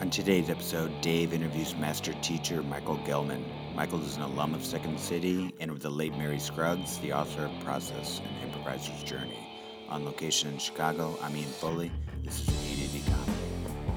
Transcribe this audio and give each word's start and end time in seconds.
On 0.00 0.08
today's 0.08 0.48
episode, 0.48 0.90
Dave 1.02 1.34
interviews 1.34 1.76
master 1.76 2.14
teacher 2.22 2.62
Michael 2.62 2.96
Gellman. 2.98 3.44
Michael 3.74 4.02
is 4.02 4.16
an 4.16 4.22
alum 4.22 4.54
of 4.54 4.64
Second 4.64 4.98
City 4.98 5.54
and 5.60 5.70
with 5.70 5.82
the 5.82 5.90
late 5.90 6.16
Mary 6.16 6.38
Scruggs, 6.38 6.98
the 7.00 7.12
author 7.12 7.44
of 7.44 7.64
Process 7.64 8.22
and 8.24 8.50
Improviser's 8.50 9.02
Journey. 9.02 9.38
On 9.90 10.04
location 10.06 10.48
in 10.50 10.58
Chicago, 10.58 11.18
I'm 11.22 11.36
Ian 11.36 11.50
Foley. 11.50 11.92
This 12.24 12.40
is 12.40 12.48
ADD 12.48 13.12
Comedy. 13.12 13.32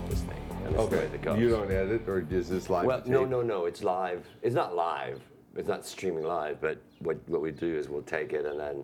this 0.09 0.19
thing. 0.21 0.41
This 0.59 0.69
is 0.69 0.75
the 0.75 0.77
Okay, 0.79 0.97
it 0.97 1.21
goes. 1.21 1.39
you 1.39 1.49
don't 1.49 1.71
edit, 1.71 2.01
or 2.07 2.25
is 2.29 2.49
this 2.49 2.69
live? 2.69 2.85
Well, 2.85 3.01
no, 3.05 3.23
no, 3.23 3.41
no. 3.41 3.65
It's 3.65 3.81
live. 3.81 4.27
It's 4.41 4.55
not 4.55 4.75
live. 4.75 5.21
It's 5.55 5.69
not 5.69 5.85
streaming 5.85 6.25
live. 6.25 6.59
But 6.59 6.81
what 6.99 7.17
what 7.27 7.41
we 7.41 7.51
do 7.51 7.77
is 7.77 7.87
we'll 7.87 8.01
take 8.01 8.33
it 8.33 8.45
and 8.45 8.59
then 8.59 8.83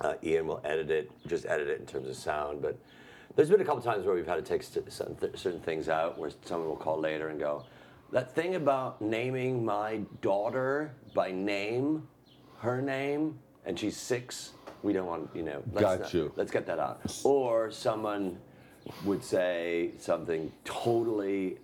uh, 0.00 0.14
Ian 0.24 0.48
will 0.48 0.60
edit 0.64 0.90
it, 0.90 1.10
just 1.28 1.46
edit 1.46 1.68
it 1.68 1.78
in 1.78 1.86
terms 1.86 2.08
of 2.08 2.16
sound. 2.16 2.60
But 2.60 2.76
there's 3.36 3.50
been 3.50 3.60
a 3.60 3.64
couple 3.64 3.82
times 3.82 4.04
where 4.06 4.14
we've 4.14 4.26
had 4.26 4.36
to 4.36 4.42
take 4.42 4.62
certain, 4.62 5.16
th- 5.16 5.36
certain 5.36 5.60
things 5.60 5.88
out, 5.88 6.18
where 6.18 6.30
someone 6.44 6.68
will 6.68 6.76
call 6.76 6.98
later 6.98 7.28
and 7.28 7.38
go, 7.38 7.64
"That 8.12 8.34
thing 8.34 8.54
about 8.54 9.00
naming 9.00 9.64
my 9.64 10.00
daughter 10.20 10.92
by 11.14 11.32
name, 11.32 12.06
her 12.58 12.80
name, 12.80 13.38
and 13.64 13.78
she's 13.78 13.96
six. 13.96 14.52
We 14.82 14.92
don't 14.92 15.06
want, 15.06 15.30
you 15.34 15.42
know. 15.42 15.62
Let's 15.72 15.80
Got 15.80 16.00
not- 16.00 16.14
you. 16.14 16.32
Let's 16.36 16.50
get 16.52 16.66
that 16.66 16.78
out." 16.78 17.00
Or 17.24 17.70
someone 17.70 18.38
would 19.04 19.24
say 19.24 19.92
something 19.98 20.52
totally 20.64 21.58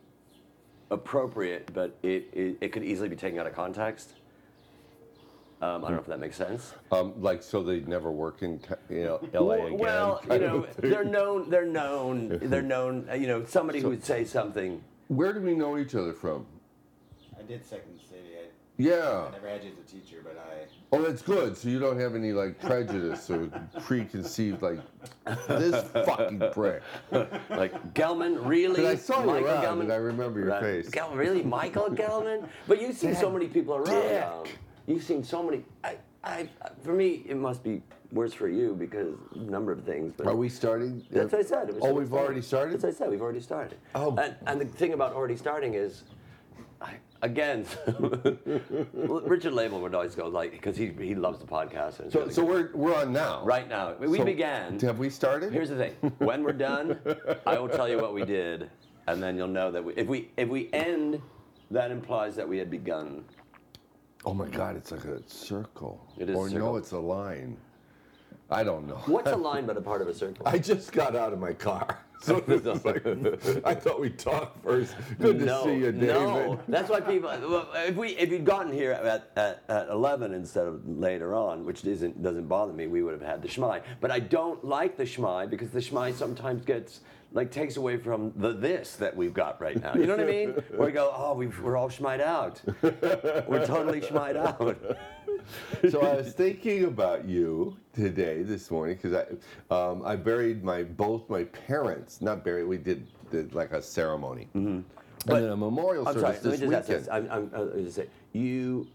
appropriate, 0.91 1.71
but 1.73 1.97
it, 2.02 2.29
it, 2.33 2.57
it 2.61 2.69
could 2.73 2.83
easily 2.83 3.09
be 3.09 3.16
taken 3.16 3.38
out 3.38 3.47
of 3.47 3.55
context. 3.55 4.15
Um, 5.63 5.85
I 5.85 5.89
don't 5.89 5.97
know 5.97 6.01
if 6.01 6.07
that 6.07 6.21
makes 6.21 6.37
sense. 6.37 6.73
Um, 6.91 7.13
like, 7.21 7.43
so 7.43 7.63
they 7.63 7.81
never 7.81 8.11
work 8.11 8.43
in 8.43 8.61
you 8.89 9.05
know, 9.05 9.21
LA 9.39 9.67
again. 9.67 9.79
well, 9.79 10.23
you 10.31 10.39
know, 10.39 10.67
they're 10.79 11.05
known. 11.05 11.51
They're 11.51 11.67
known. 11.67 12.39
They're 12.43 12.63
known. 12.63 13.07
uh, 13.11 13.15
You 13.15 13.27
know, 13.27 13.45
somebody 13.45 13.81
who 13.81 13.91
would 13.91 14.05
say 14.05 14.25
something. 14.25 14.83
Where 15.09 15.33
do 15.35 15.41
we 15.41 15.55
know 15.55 15.77
each 15.77 15.95
other 15.95 16.15
from? 16.15 16.47
I 17.39 17.43
did 17.43 17.65
Second 17.67 17.99
City. 18.09 18.23
I, 18.39 18.45
Yeah. 18.79 19.29
never 19.33 19.49
had 19.49 19.63
you 19.63 19.73
as 19.73 19.79
a 19.79 19.83
teacher, 19.83 20.23
but 20.25 20.39
I. 20.39 20.65
Oh, 20.93 21.02
that's 21.02 21.21
good. 21.23 21.57
So 21.59 21.69
you 21.69 21.79
don't 21.79 22.01
have 22.01 22.15
any 22.15 22.33
like 22.33 22.59
prejudice 22.59 23.29
or 23.30 23.47
preconceived 23.83 24.63
like 24.63 24.79
this 25.47 25.85
fucking 25.93 26.43
prick. 26.52 26.83
Like 27.51 27.93
Gellman, 27.95 28.45
really? 28.47 28.77
But 28.83 28.87
I 28.87 28.95
saw 28.97 29.21
you 29.21 29.27
Michael 29.27 29.47
around, 29.49 29.65
Gellman? 29.65 29.80
and 29.83 29.93
I 29.93 29.97
remember 29.97 30.41
your 30.41 30.49
Right. 30.49 30.63
face. 30.85 30.91
Gel- 30.91 31.15
really, 31.15 31.43
Michael 31.43 31.91
Gellman? 31.91 32.49
But 32.67 32.80
you've 32.80 32.97
seen 32.97 33.15
so 33.15 33.30
many 33.30 33.47
people 33.47 33.77
around. 33.77 34.49
You've 34.91 35.05
seen 35.05 35.23
so 35.23 35.43
many. 35.43 35.65
I, 35.85 35.96
I, 36.24 36.49
for 36.83 36.93
me, 36.93 37.23
it 37.29 37.37
must 37.37 37.63
be 37.63 37.80
worse 38.10 38.35
for 38.35 38.49
you 38.49 38.74
because 38.74 39.15
a 39.37 39.38
number 39.38 39.71
of 39.71 39.85
things. 39.85 40.13
But 40.16 40.27
Are 40.27 40.35
we 40.35 40.49
starting? 40.49 41.05
That's 41.13 41.30
what 41.30 41.41
I 41.41 41.45
said. 41.45 41.69
It 41.69 41.77
was 41.77 41.85
Oh, 41.85 41.95
we've 41.95 42.13
already 42.13 42.43
started. 42.43 42.74
That's 42.74 42.83
what 42.83 42.91
I 42.95 42.96
said. 42.96 43.11
We've 43.11 43.23
already 43.23 43.41
started. 43.41 43.79
Oh. 43.95 44.16
And, 44.16 44.35
and 44.46 44.61
the 44.61 44.65
thing 44.65 44.93
about 44.93 45.13
already 45.13 45.37
starting 45.37 45.74
is, 45.74 46.02
I, 46.83 46.95
again, 47.23 47.66
Richard 48.93 49.52
Laible 49.52 49.80
would 49.80 49.95
always 49.95 50.16
go 50.16 50.27
like 50.27 50.51
because 50.51 50.77
he 50.77 50.88
he 50.99 51.15
loves 51.15 51.38
the 51.38 51.46
podcast. 51.46 52.01
And 52.01 52.11
So, 52.13 52.29
so 52.29 52.45
we're 52.45 52.71
we're 52.74 52.96
on 52.96 53.13
now. 53.13 53.45
right 53.45 53.68
now 53.68 53.95
we 53.95 54.18
So, 54.18 54.24
began. 54.24 54.80
Have 54.80 54.99
we 54.99 55.09
started? 55.11 55.52
Here's 55.52 55.68
the 55.68 55.77
thing. 55.77 55.93
When 56.18 56.43
we're 56.43 56.52
done, 56.52 56.99
I 57.46 57.59
will 57.61 57.68
tell 57.68 57.88
you 57.88 57.99
what 57.99 58.13
we 58.15 58.24
did, 58.24 58.71
and 59.07 59.23
then 59.23 59.37
you'll 59.37 59.46
know 59.49 59.71
that 59.71 59.85
we, 59.85 59.93
if 59.95 60.09
we 60.09 60.30
if 60.37 60.49
we 60.49 60.68
end, 60.73 61.21
that 61.71 61.91
implies 61.91 62.35
that 62.37 62.49
we 62.49 62.59
had 62.59 62.71
begun. 62.71 63.24
Oh 64.25 64.34
my 64.34 64.49
God! 64.49 64.76
It's 64.76 64.93
like 64.93 65.04
a 65.04 65.22
circle. 65.28 66.06
It 66.19 66.31
is 66.31 66.37
Or 66.37 66.49
a 66.49 66.50
no, 66.50 66.76
it's 66.76 66.93
a 66.93 66.99
line. 66.99 67.56
I 68.50 68.65
don't 68.65 68.87
know. 68.87 69.00
What's 69.06 69.31
a 69.31 69.37
line 69.50 69.66
but 69.66 69.77
a 69.77 69.81
part 69.81 70.03
of 70.03 70.09
a 70.09 70.15
circle? 70.15 70.47
I 70.47 70.59
just 70.59 70.93
got 70.93 71.15
out 71.16 71.32
of 71.32 71.38
my 71.38 71.53
car. 71.53 71.99
So 72.31 72.38
this 72.41 72.66
is 72.66 72.84
like, 72.84 73.06
I 73.65 73.75
thought 73.75 73.99
we'd 73.99 74.19
talk 74.19 74.62
first. 74.62 74.94
Good 75.19 75.38
to 75.38 75.62
see 75.62 75.76
you, 75.76 75.93
David. 75.93 76.00
no. 76.09 76.60
That's 76.69 76.91
why 76.91 77.00
people. 77.00 77.31
If 77.75 77.97
we 77.97 78.10
if 78.10 78.31
you'd 78.31 78.44
gotten 78.44 78.71
here 78.71 78.93
at, 78.93 79.31
at, 79.37 79.62
at 79.71 79.88
11 79.88 80.34
instead 80.34 80.66
of 80.66 80.87
later 80.87 81.34
on, 81.34 81.65
which 81.65 81.82
isn't 81.84 82.22
doesn't 82.22 82.47
bother 82.47 82.75
me, 82.75 82.89
we 82.89 83.03
would 83.03 83.15
have 83.15 83.27
had 83.27 83.41
the 83.41 83.49
schmai. 83.49 83.83
But 84.03 84.11
I 84.11 84.19
don't 84.19 84.62
like 84.62 84.99
the 84.99 85.05
schmai 85.05 85.49
because 85.49 85.71
the 85.71 85.81
schmai 85.81 86.12
sometimes 86.12 86.62
gets 86.62 87.00
like 87.33 87.50
takes 87.50 87.77
away 87.77 87.97
from 87.97 88.33
the 88.37 88.53
this 88.53 88.97
that 88.97 89.16
we've 89.16 89.33
got 89.34 89.61
right 89.61 89.81
now. 89.81 89.95
You 89.95 90.06
know 90.06 90.16
what 90.16 90.27
I 90.27 90.31
mean? 90.31 90.50
Where 90.77 90.89
we 90.89 90.93
go, 90.93 91.12
oh, 91.16 91.34
we've, 91.34 91.59
we're 91.61 91.77
all 91.77 91.89
schmied 91.89 92.21
out. 92.21 92.61
We're 92.83 93.65
totally 93.66 94.00
schmied 94.00 94.37
out. 94.37 94.78
so 95.91 96.00
I 96.00 96.16
was 96.16 96.33
thinking 96.33 96.84
about 96.84 97.25
you 97.27 97.77
today, 97.95 98.43
this 98.43 98.71
morning, 98.71 98.99
because 99.00 99.25
I, 99.71 99.75
um, 99.75 100.03
I 100.05 100.16
buried 100.16 100.65
my 100.65 100.83
both 100.83 101.28
my 101.31 101.45
parents. 101.45 102.09
Not 102.21 102.44
buried. 102.44 102.65
We 102.65 102.78
did, 102.78 103.06
did 103.31 103.54
like 103.54 103.72
a 103.72 103.81
ceremony, 103.82 104.48
and 104.54 104.84
then 105.26 105.44
a 105.44 105.56
memorial 105.56 106.09
I'm 106.09 106.19
sorry. 106.19 106.37
service 106.37 106.60
Let 106.60 106.71
me 106.71 106.76
this 106.76 106.87
just 106.87 106.91
ask 106.91 107.10
weekend. 107.10 107.26
this. 107.26 107.32
I'm, 107.32 107.50
I'm, 107.54 107.60
uh, 107.60 107.76
me 107.76 107.84
just 107.84 107.97
say 107.97 108.06
you, 108.32 108.87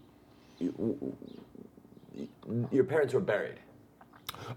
you. 0.58 1.16
Your 2.70 2.84
parents 2.84 3.12
were 3.14 3.20
buried. 3.20 3.58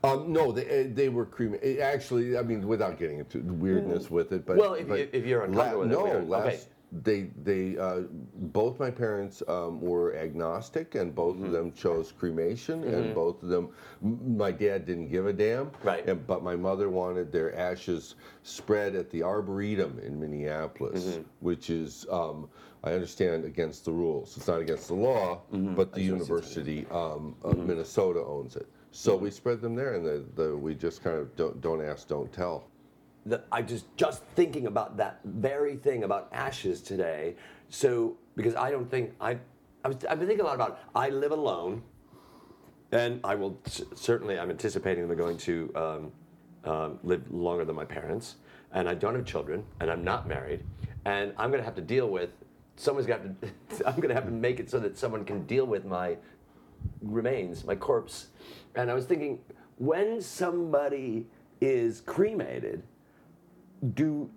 Um, 0.03 0.31
no, 0.33 0.51
they 0.51 0.65
eh, 0.65 0.87
they 0.91 1.09
were 1.09 1.25
cremated. 1.25 1.79
Actually, 1.79 2.37
I 2.37 2.41
mean, 2.41 2.67
without 2.67 2.99
getting 2.99 3.19
into 3.19 3.39
the 3.39 3.53
weirdness 3.53 4.09
with 4.11 4.31
it, 4.31 4.45
but 4.45 4.57
Well, 4.57 4.73
if- 4.73 4.87
but 4.87 4.99
if 5.13 5.25
you're 5.25 5.43
uncomfortable 5.43 5.79
with 5.81 5.91
it, 5.91 5.93
no, 5.93 6.27
last 6.27 6.45
okay. 6.47 6.59
They 6.91 7.29
they 7.43 7.77
uh, 7.77 8.01
both 8.35 8.79
my 8.79 8.89
parents 8.91 9.43
um, 9.47 9.79
were 9.81 10.15
agnostic, 10.15 10.95
and 10.95 11.13
both 11.13 11.35
Mm-hmm. 11.35 11.45
of 11.45 11.51
them 11.51 11.71
chose 11.71 12.11
cremation, 12.11 12.83
and 12.83 13.13
both 13.13 13.43
of 13.43 13.49
them. 13.49 13.69
My 14.01 14.51
dad 14.51 14.85
didn't 14.85 15.09
give 15.09 15.27
a 15.27 15.33
damn, 15.33 15.71
Right. 15.83 16.05
And, 16.07 16.25
but 16.25 16.43
my 16.43 16.55
mother 16.55 16.89
wanted 16.89 17.31
their 17.31 17.55
ashes 17.55 18.15
spread 18.43 18.95
at 18.95 19.09
the 19.09 19.23
Arboretum 19.23 19.99
in 19.99 20.19
Minneapolis, 20.19 21.03
Mm-hmm. 21.05 21.21
which 21.39 21.69
is. 21.69 22.05
Um, 22.09 22.49
I 22.83 22.93
understand 22.93 23.43
against 23.43 23.83
the 23.85 23.91
rules. 23.91 24.37
It's 24.37 24.47
not 24.47 24.61
against 24.61 24.87
the 24.87 24.93
law, 24.95 25.41
Mm-hmm. 25.53 25.75
but 25.75 25.93
the 25.93 26.01
University 26.01 26.85
um, 26.91 27.35
of 27.43 27.65
Minnesota 27.65 28.21
owns 28.23 28.55
it. 28.55 28.67
So 28.91 29.15
Mm-hmm. 29.15 29.23
we 29.23 29.31
spread 29.31 29.61
them 29.61 29.75
there, 29.75 29.95
and 29.95 30.05
the, 30.05 30.23
the, 30.35 30.55
we 30.55 30.75
just 30.75 31.03
kind 31.03 31.17
of 31.17 31.35
don't, 31.35 31.59
don't 31.61 31.83
ask, 31.83 32.07
don't 32.07 32.31
tell. 32.31 32.69
That 33.29 33.45
I 33.51 33.61
just 33.61 33.85
just 33.97 34.23
thinking 34.35 34.67
about 34.67 34.97
that 34.97 35.19
very 35.23 35.75
thing 35.75 36.03
about 36.03 36.29
ashes 36.31 36.81
today. 36.81 37.35
So 37.69 38.17
because 38.35 38.55
I 38.55 38.71
don't 38.71 38.89
think 38.89 39.13
I, 39.21 39.37
I 39.83 39.89
was, 39.89 39.97
I've 40.09 40.19
been 40.19 40.27
thinking 40.27 40.45
a 40.45 40.47
lot 40.47 40.55
about 40.55 40.79
I 40.95 41.09
live 41.09 41.31
alone, 41.31 41.81
and 42.91 43.19
I 43.23 43.35
will 43.35 43.59
c- 43.65 43.85
certainly 43.95 44.39
I'm 44.39 44.49
anticipating 44.49 45.07
them 45.07 45.17
going 45.17 45.37
to 45.37 45.71
um, 45.75 46.11
um, 46.65 46.99
live 47.03 47.29
longer 47.31 47.65
than 47.65 47.75
my 47.75 47.85
parents, 47.85 48.35
and 48.73 48.89
I 48.89 48.93
don't 48.93 49.15
have 49.15 49.25
children, 49.25 49.63
and 49.79 49.89
I'm 49.89 50.03
not 50.03 50.27
married, 50.27 50.63
and 51.05 51.33
I'm 51.37 51.49
going 51.49 51.61
to 51.61 51.65
have 51.65 51.75
to 51.75 51.81
deal 51.81 52.09
with 52.09 52.29
someone's 52.75 53.07
got 53.07 53.21
to 53.23 53.49
I'm 53.85 53.95
going 53.95 54.09
to 54.09 54.15
have 54.15 54.25
to 54.25 54.31
make 54.31 54.59
it 54.59 54.69
so 54.69 54.79
that 54.79 54.97
someone 54.97 55.25
can 55.25 55.45
deal 55.45 55.65
with 55.65 55.85
my 55.85 56.17
remains, 57.01 57.65
my 57.65 57.75
corpse. 57.75 58.27
And 58.75 58.89
I 58.89 58.93
was 58.93 59.05
thinking, 59.05 59.39
when 59.77 60.21
somebody 60.21 61.27
is 61.61 62.01
cremated, 62.01 62.83
do 63.93 64.29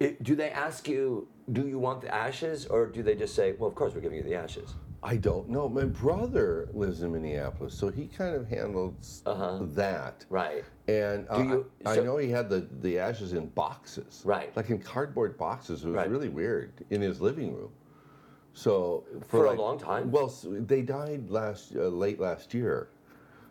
it, 0.00 0.22
do 0.22 0.34
they 0.36 0.50
ask 0.50 0.88
you, 0.88 1.26
do 1.52 1.66
you 1.66 1.78
want 1.78 2.02
the 2.02 2.14
ashes, 2.14 2.66
or 2.66 2.86
do 2.86 3.02
they 3.02 3.14
just 3.14 3.34
say, 3.34 3.52
well, 3.58 3.68
of 3.68 3.74
course 3.74 3.94
we're 3.94 4.00
giving 4.00 4.18
you 4.18 4.24
the 4.24 4.34
ashes? 4.34 4.74
I 5.02 5.16
don't 5.16 5.48
know. 5.48 5.68
My 5.68 5.84
brother 5.84 6.68
lives 6.72 7.02
in 7.02 7.12
Minneapolis, 7.12 7.74
so 7.74 7.88
he 7.90 8.06
kind 8.06 8.34
of 8.34 8.48
handles 8.48 9.22
that. 9.24 10.24
Right. 10.28 10.64
And 10.88 11.26
uh, 11.30 11.38
you- 11.38 11.70
I, 11.84 11.92
I 11.98 12.00
know 12.00 12.16
he 12.16 12.28
had 12.30 12.48
the, 12.50 12.66
the 12.80 12.98
ashes 12.98 13.32
in 13.32 13.46
boxes. 13.50 14.22
Right. 14.24 14.54
Like 14.56 14.70
in 14.70 14.78
cardboard 14.80 15.38
boxes. 15.38 15.84
It 15.84 15.88
was 15.88 15.96
Right. 15.96 16.10
really 16.10 16.28
weird 16.28 16.72
in 16.90 17.00
his 17.00 17.20
living 17.20 17.54
room. 17.54 17.70
So 18.54 19.04
For 19.28 19.44
a 19.44 19.50
like- 19.50 19.58
long 19.58 19.78
time? 19.78 20.10
Well, 20.10 20.32
they 20.44 20.82
died 20.82 21.30
last 21.30 21.76
uh, 21.76 21.82
late 21.88 22.18
last 22.18 22.52
year. 22.52 22.88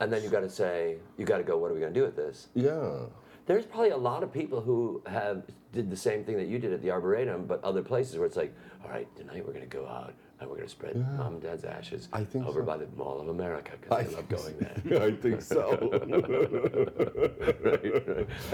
And 0.02 0.12
then 0.12 0.24
you 0.24 0.30
got 0.30 0.42
to 0.42 0.50
say, 0.50 0.98
you 1.18 1.26
got 1.26 1.38
to 1.38 1.44
go. 1.44 1.58
What 1.58 1.72
are 1.72 1.74
we 1.74 1.80
going 1.80 1.94
to 1.94 2.00
do 2.00 2.06
with 2.06 2.18
this? 2.18 2.50
Yeah. 2.54 3.06
There's 3.46 3.66
probably 3.66 3.90
a 3.92 3.98
lot 3.98 4.24
of 4.24 4.34
people 4.34 4.60
who 4.62 5.02
have 5.06 5.44
did 5.72 5.90
the 5.92 5.98
same 5.98 6.24
thing 6.24 6.38
that 6.38 6.48
you 6.48 6.58
did 6.58 6.74
at 6.74 6.82
the 6.82 6.90
arboretum, 6.90 7.46
but 7.46 7.64
other 7.64 7.84
places 7.84 8.18
where 8.18 8.26
it's 8.26 8.38
like, 8.38 8.54
all 8.84 8.90
right, 8.90 9.08
tonight 9.16 9.46
we're 9.46 9.54
going 9.54 9.70
to 9.70 9.78
go 9.78 9.86
out 9.88 10.14
and 10.40 10.50
we're 10.50 10.56
going 10.56 10.68
to 10.68 10.72
spread 10.72 10.96
mom 11.18 11.34
and 11.34 11.42
dad's 11.42 11.64
ashes 11.64 12.10
I 12.12 12.24
think 12.24 12.46
over 12.46 12.60
so. 12.60 12.66
by 12.66 12.78
the 12.78 12.88
Mall 12.98 13.22
of 13.22 13.30
America 13.30 13.72
I 13.90 14.04
because 14.04 14.10
they 14.10 14.16
love 14.16 14.30
going 14.30 14.58
there. 14.60 15.02
I 15.08 15.12
think 15.12 15.42
so. 15.42 15.78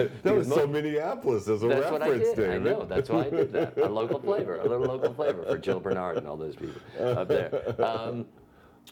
That 0.23 0.35
was 0.35 0.47
so 0.47 0.67
Minneapolis 0.67 1.47
as 1.47 1.63
a 1.63 1.67
That's 1.67 1.91
what 1.91 2.01
I 2.03 2.09
reference, 2.09 2.35
did. 2.35 2.49
I 2.51 2.57
know. 2.57 2.85
That's 2.85 3.09
why 3.09 3.25
I 3.25 3.29
did 3.29 3.51
that. 3.53 3.77
A 3.77 3.87
local 3.89 4.19
flavor, 4.19 4.59
a 4.59 4.67
little 4.67 4.85
local 4.87 5.13
flavor 5.13 5.43
for 5.43 5.57
Jill 5.57 5.79
Bernard 5.79 6.17
and 6.17 6.27
all 6.27 6.37
those 6.37 6.55
people 6.55 6.81
up 6.99 7.27
there. 7.27 7.75
Um, 7.83 8.25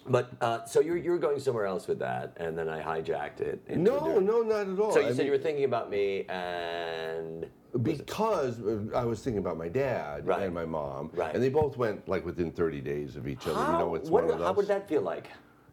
but 0.07 0.31
uh, 0.41 0.63
so 0.65 0.79
you're 0.79 0.97
you're 0.97 1.17
going 1.17 1.39
somewhere 1.39 1.65
else 1.65 1.87
with 1.87 1.99
that, 1.99 2.33
and 2.37 2.57
then 2.57 2.69
I 2.69 2.81
hijacked 2.81 3.41
it. 3.41 3.61
a 3.67 3.75
No, 3.75 4.19
no, 4.19 4.41
not 4.41 4.67
at 4.67 4.79
all. 4.79 4.91
So 4.91 4.99
you 4.99 5.07
I 5.07 5.09
said 5.09 5.17
mean- 5.19 5.25
you 5.27 5.31
were 5.33 5.37
thinking 5.37 5.65
about 5.65 5.89
me, 5.89 6.25
and 6.29 7.47
Because 7.83 8.59
uh, 8.61 8.79
I 8.95 9.03
was 9.05 9.21
thinking 9.21 9.39
about 9.39 9.57
my 9.57 9.67
dad 9.69 10.25
Right. 10.25 10.43
and 10.43 10.53
my 10.53 10.65
mom, 10.65 11.11
Right. 11.13 11.33
and 11.33 11.43
they 11.43 11.49
both 11.49 11.77
went 11.77 12.07
like 12.07 12.25
within 12.25 12.51
30 12.51 12.81
days 12.81 13.15
of 13.15 13.27
each 13.27 13.45
other. 13.47 13.55
how, 13.59 13.71
You 13.73 13.77
know, 13.79 13.95
it's 13.95 14.09
what, 14.09 14.23
one 14.23 14.31
of 14.33 14.39
those. 14.39 14.47
how 14.47 14.53
would 14.53 14.67
that 14.67 14.87
feel 14.87 15.01
like? 15.01 15.27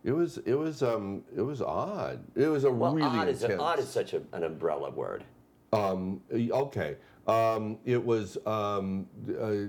It 0.05 0.12
was, 0.12 0.38
it 0.38 0.55
was, 0.55 0.82
um, 0.82 1.25
it 1.34 1.40
was 1.43 1.61
odd. 1.62 2.20
It 2.37 2.46
was 2.49 2.64
a 2.64 2.70
Well, 2.70 2.94
really 2.94 3.08
odd, 3.08 3.28
is, 3.28 3.43
intense. 3.43 3.61
odd 3.61 3.78
is 3.81 3.88
such 3.88 4.12
a, 4.12 4.23
an 4.32 4.44
umbrella 4.44 4.90
word. 4.90 5.25
Um, 5.73 6.20
okay, 6.32 6.96
Um, 7.26 7.78
it 7.84 8.05
was. 8.05 8.38
Um, 8.46 9.08
uh, 9.28 9.67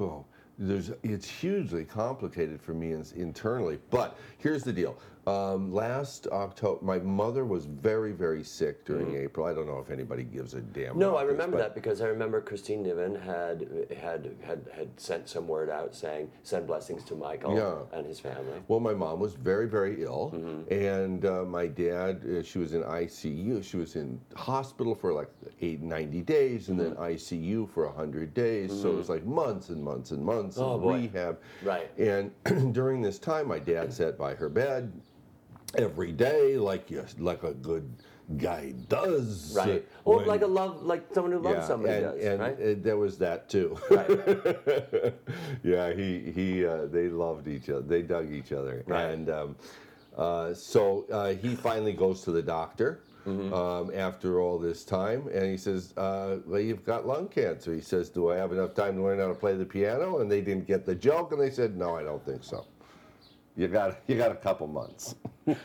oh, 0.00 0.24
there's. 0.58 0.92
It's 1.02 1.28
hugely 1.28 1.84
complicated 1.84 2.60
for 2.60 2.74
me 2.74 2.92
in, 2.92 3.04
internally. 3.16 3.78
But 3.90 4.18
here's 4.38 4.62
the 4.62 4.72
deal. 4.72 4.96
Um, 5.24 5.72
last 5.72 6.26
October, 6.32 6.84
my 6.84 6.98
mother 6.98 7.44
was 7.44 7.66
very, 7.66 8.10
very 8.10 8.42
sick 8.42 8.84
during 8.84 9.14
April. 9.14 9.46
I 9.46 9.54
don't 9.54 9.68
know 9.68 9.78
if 9.78 9.88
anybody 9.88 10.24
gives 10.24 10.54
a 10.54 10.60
damn. 10.60 10.94
Mm. 10.94 10.98
No, 10.98 11.14
I 11.16 11.22
remember 11.22 11.58
but- 11.58 11.62
that 11.62 11.74
because 11.76 12.00
I 12.00 12.06
remember 12.08 12.40
Christine 12.40 12.82
Niven 12.82 13.14
had 13.14 13.86
had 14.00 14.34
had 14.44 14.66
had 14.74 14.88
sent 15.00 15.28
some 15.28 15.46
word 15.46 15.70
out 15.70 15.94
saying 15.94 16.28
send 16.42 16.66
blessings 16.66 17.04
to 17.04 17.14
Michael 17.14 17.54
Yeah. 17.54 17.96
and 17.96 18.04
his 18.04 18.18
family. 18.18 18.60
Well, 18.66 18.80
my 18.80 18.94
mom 18.94 19.20
was 19.20 19.34
very, 19.34 19.68
very 19.68 20.02
ill, 20.02 20.32
Mm-hmm. 20.34 20.74
and 20.74 21.24
uh, 21.24 21.44
my 21.44 21.68
dad, 21.68 22.24
uh, 22.24 22.42
she 22.42 22.58
was 22.58 22.74
in 22.74 22.82
ICU. 22.82 23.62
She 23.62 23.76
was 23.76 23.94
in 23.94 24.20
hospital 24.34 24.92
for 24.96 25.12
like 25.12 25.28
eight, 25.60 25.82
90 25.82 26.22
days, 26.22 26.68
and 26.68 26.80
Mm-hmm. 26.80 26.94
then 27.00 27.12
ICU 27.12 27.68
for 27.70 27.86
100 27.86 28.34
days. 28.34 28.72
So 28.72 28.90
it 28.90 28.96
was 28.96 29.08
like 29.08 29.24
months 29.24 29.68
and 29.68 29.80
months 29.84 30.10
and 30.10 30.24
months 30.24 30.58
Oh, 30.58 30.74
of 30.74 30.82
boy. 30.82 30.94
rehab. 30.94 31.38
Right. 31.62 31.88
And 31.96 32.32
during 32.74 33.00
this 33.02 33.20
time, 33.20 33.46
my 33.46 33.60
dad 33.60 33.92
sat 33.92 34.18
by 34.18 34.34
her 34.34 34.48
bed 34.48 34.92
every 35.76 36.12
day, 36.12 36.56
like 36.56 36.90
yes, 36.90 37.14
like 37.18 37.42
a 37.42 37.54
good 37.54 37.88
guy 38.38 38.72
does. 38.88 39.52
Right. 39.56 39.82
uh, 39.82 40.08
Or 40.08 40.16
when- 40.18 40.26
like 40.26 40.42
a 40.42 40.46
love, 40.46 40.82
like 40.82 41.04
someone 41.12 41.32
who 41.32 41.38
loves 41.40 41.58
yeah, 41.58 41.66
somebody 41.66 41.94
and, 41.94 42.02
does, 42.04 42.24
and 42.24 42.40
right? 42.40 42.54
uh, 42.60 42.74
there 42.82 42.96
was 42.96 43.18
that 43.18 43.48
too. 43.48 43.76
Right. 43.90 45.14
yeah, 45.62 45.92
he 45.92 46.32
he 46.32 46.64
uh, 46.64 46.86
they 46.86 47.08
loved 47.08 47.48
each 47.48 47.68
other. 47.70 47.82
They 47.82 48.02
dug 48.02 48.32
each 48.32 48.52
other, 48.52 48.82
Right. 48.86 49.10
and 49.10 49.30
um, 49.30 49.56
uh, 50.16 50.54
so 50.54 51.06
uh, 51.10 51.34
he 51.34 51.54
finally 51.54 51.92
goes 51.92 52.22
to 52.22 52.30
the 52.32 52.42
doctor. 52.42 53.02
Mm-hmm. 53.24 53.54
Um, 53.54 53.92
after 53.94 54.40
all 54.40 54.58
this 54.58 54.84
time, 54.84 55.28
and 55.32 55.44
he 55.44 55.56
says, 55.56 55.94
uh, 55.96 56.38
"Well, 56.44 56.58
you've 56.58 56.84
got 56.84 57.06
lung 57.06 57.28
cancer." 57.28 57.72
He 57.72 57.80
says, 57.80 58.08
"Do 58.10 58.32
I 58.32 58.36
have 58.36 58.50
enough 58.50 58.74
time 58.74 58.96
to 58.96 59.02
learn 59.04 59.20
how 59.20 59.28
to 59.28 59.34
play 59.34 59.54
the 59.54 59.64
piano?" 59.64 60.18
And 60.18 60.28
they 60.28 60.40
didn't 60.40 60.66
get 60.66 60.84
the 60.84 60.96
joke, 60.96 61.30
and 61.30 61.40
they 61.40 61.50
said, 61.50 61.76
"No, 61.76 61.94
I 61.94 62.02
don't 62.02 62.24
think 62.26 62.42
so. 62.42 62.66
You 63.54 63.68
got 63.68 64.00
you 64.06 64.16
got 64.16 64.32
a 64.32 64.36
couple 64.36 64.66
months." 64.66 65.14
and 65.46 65.56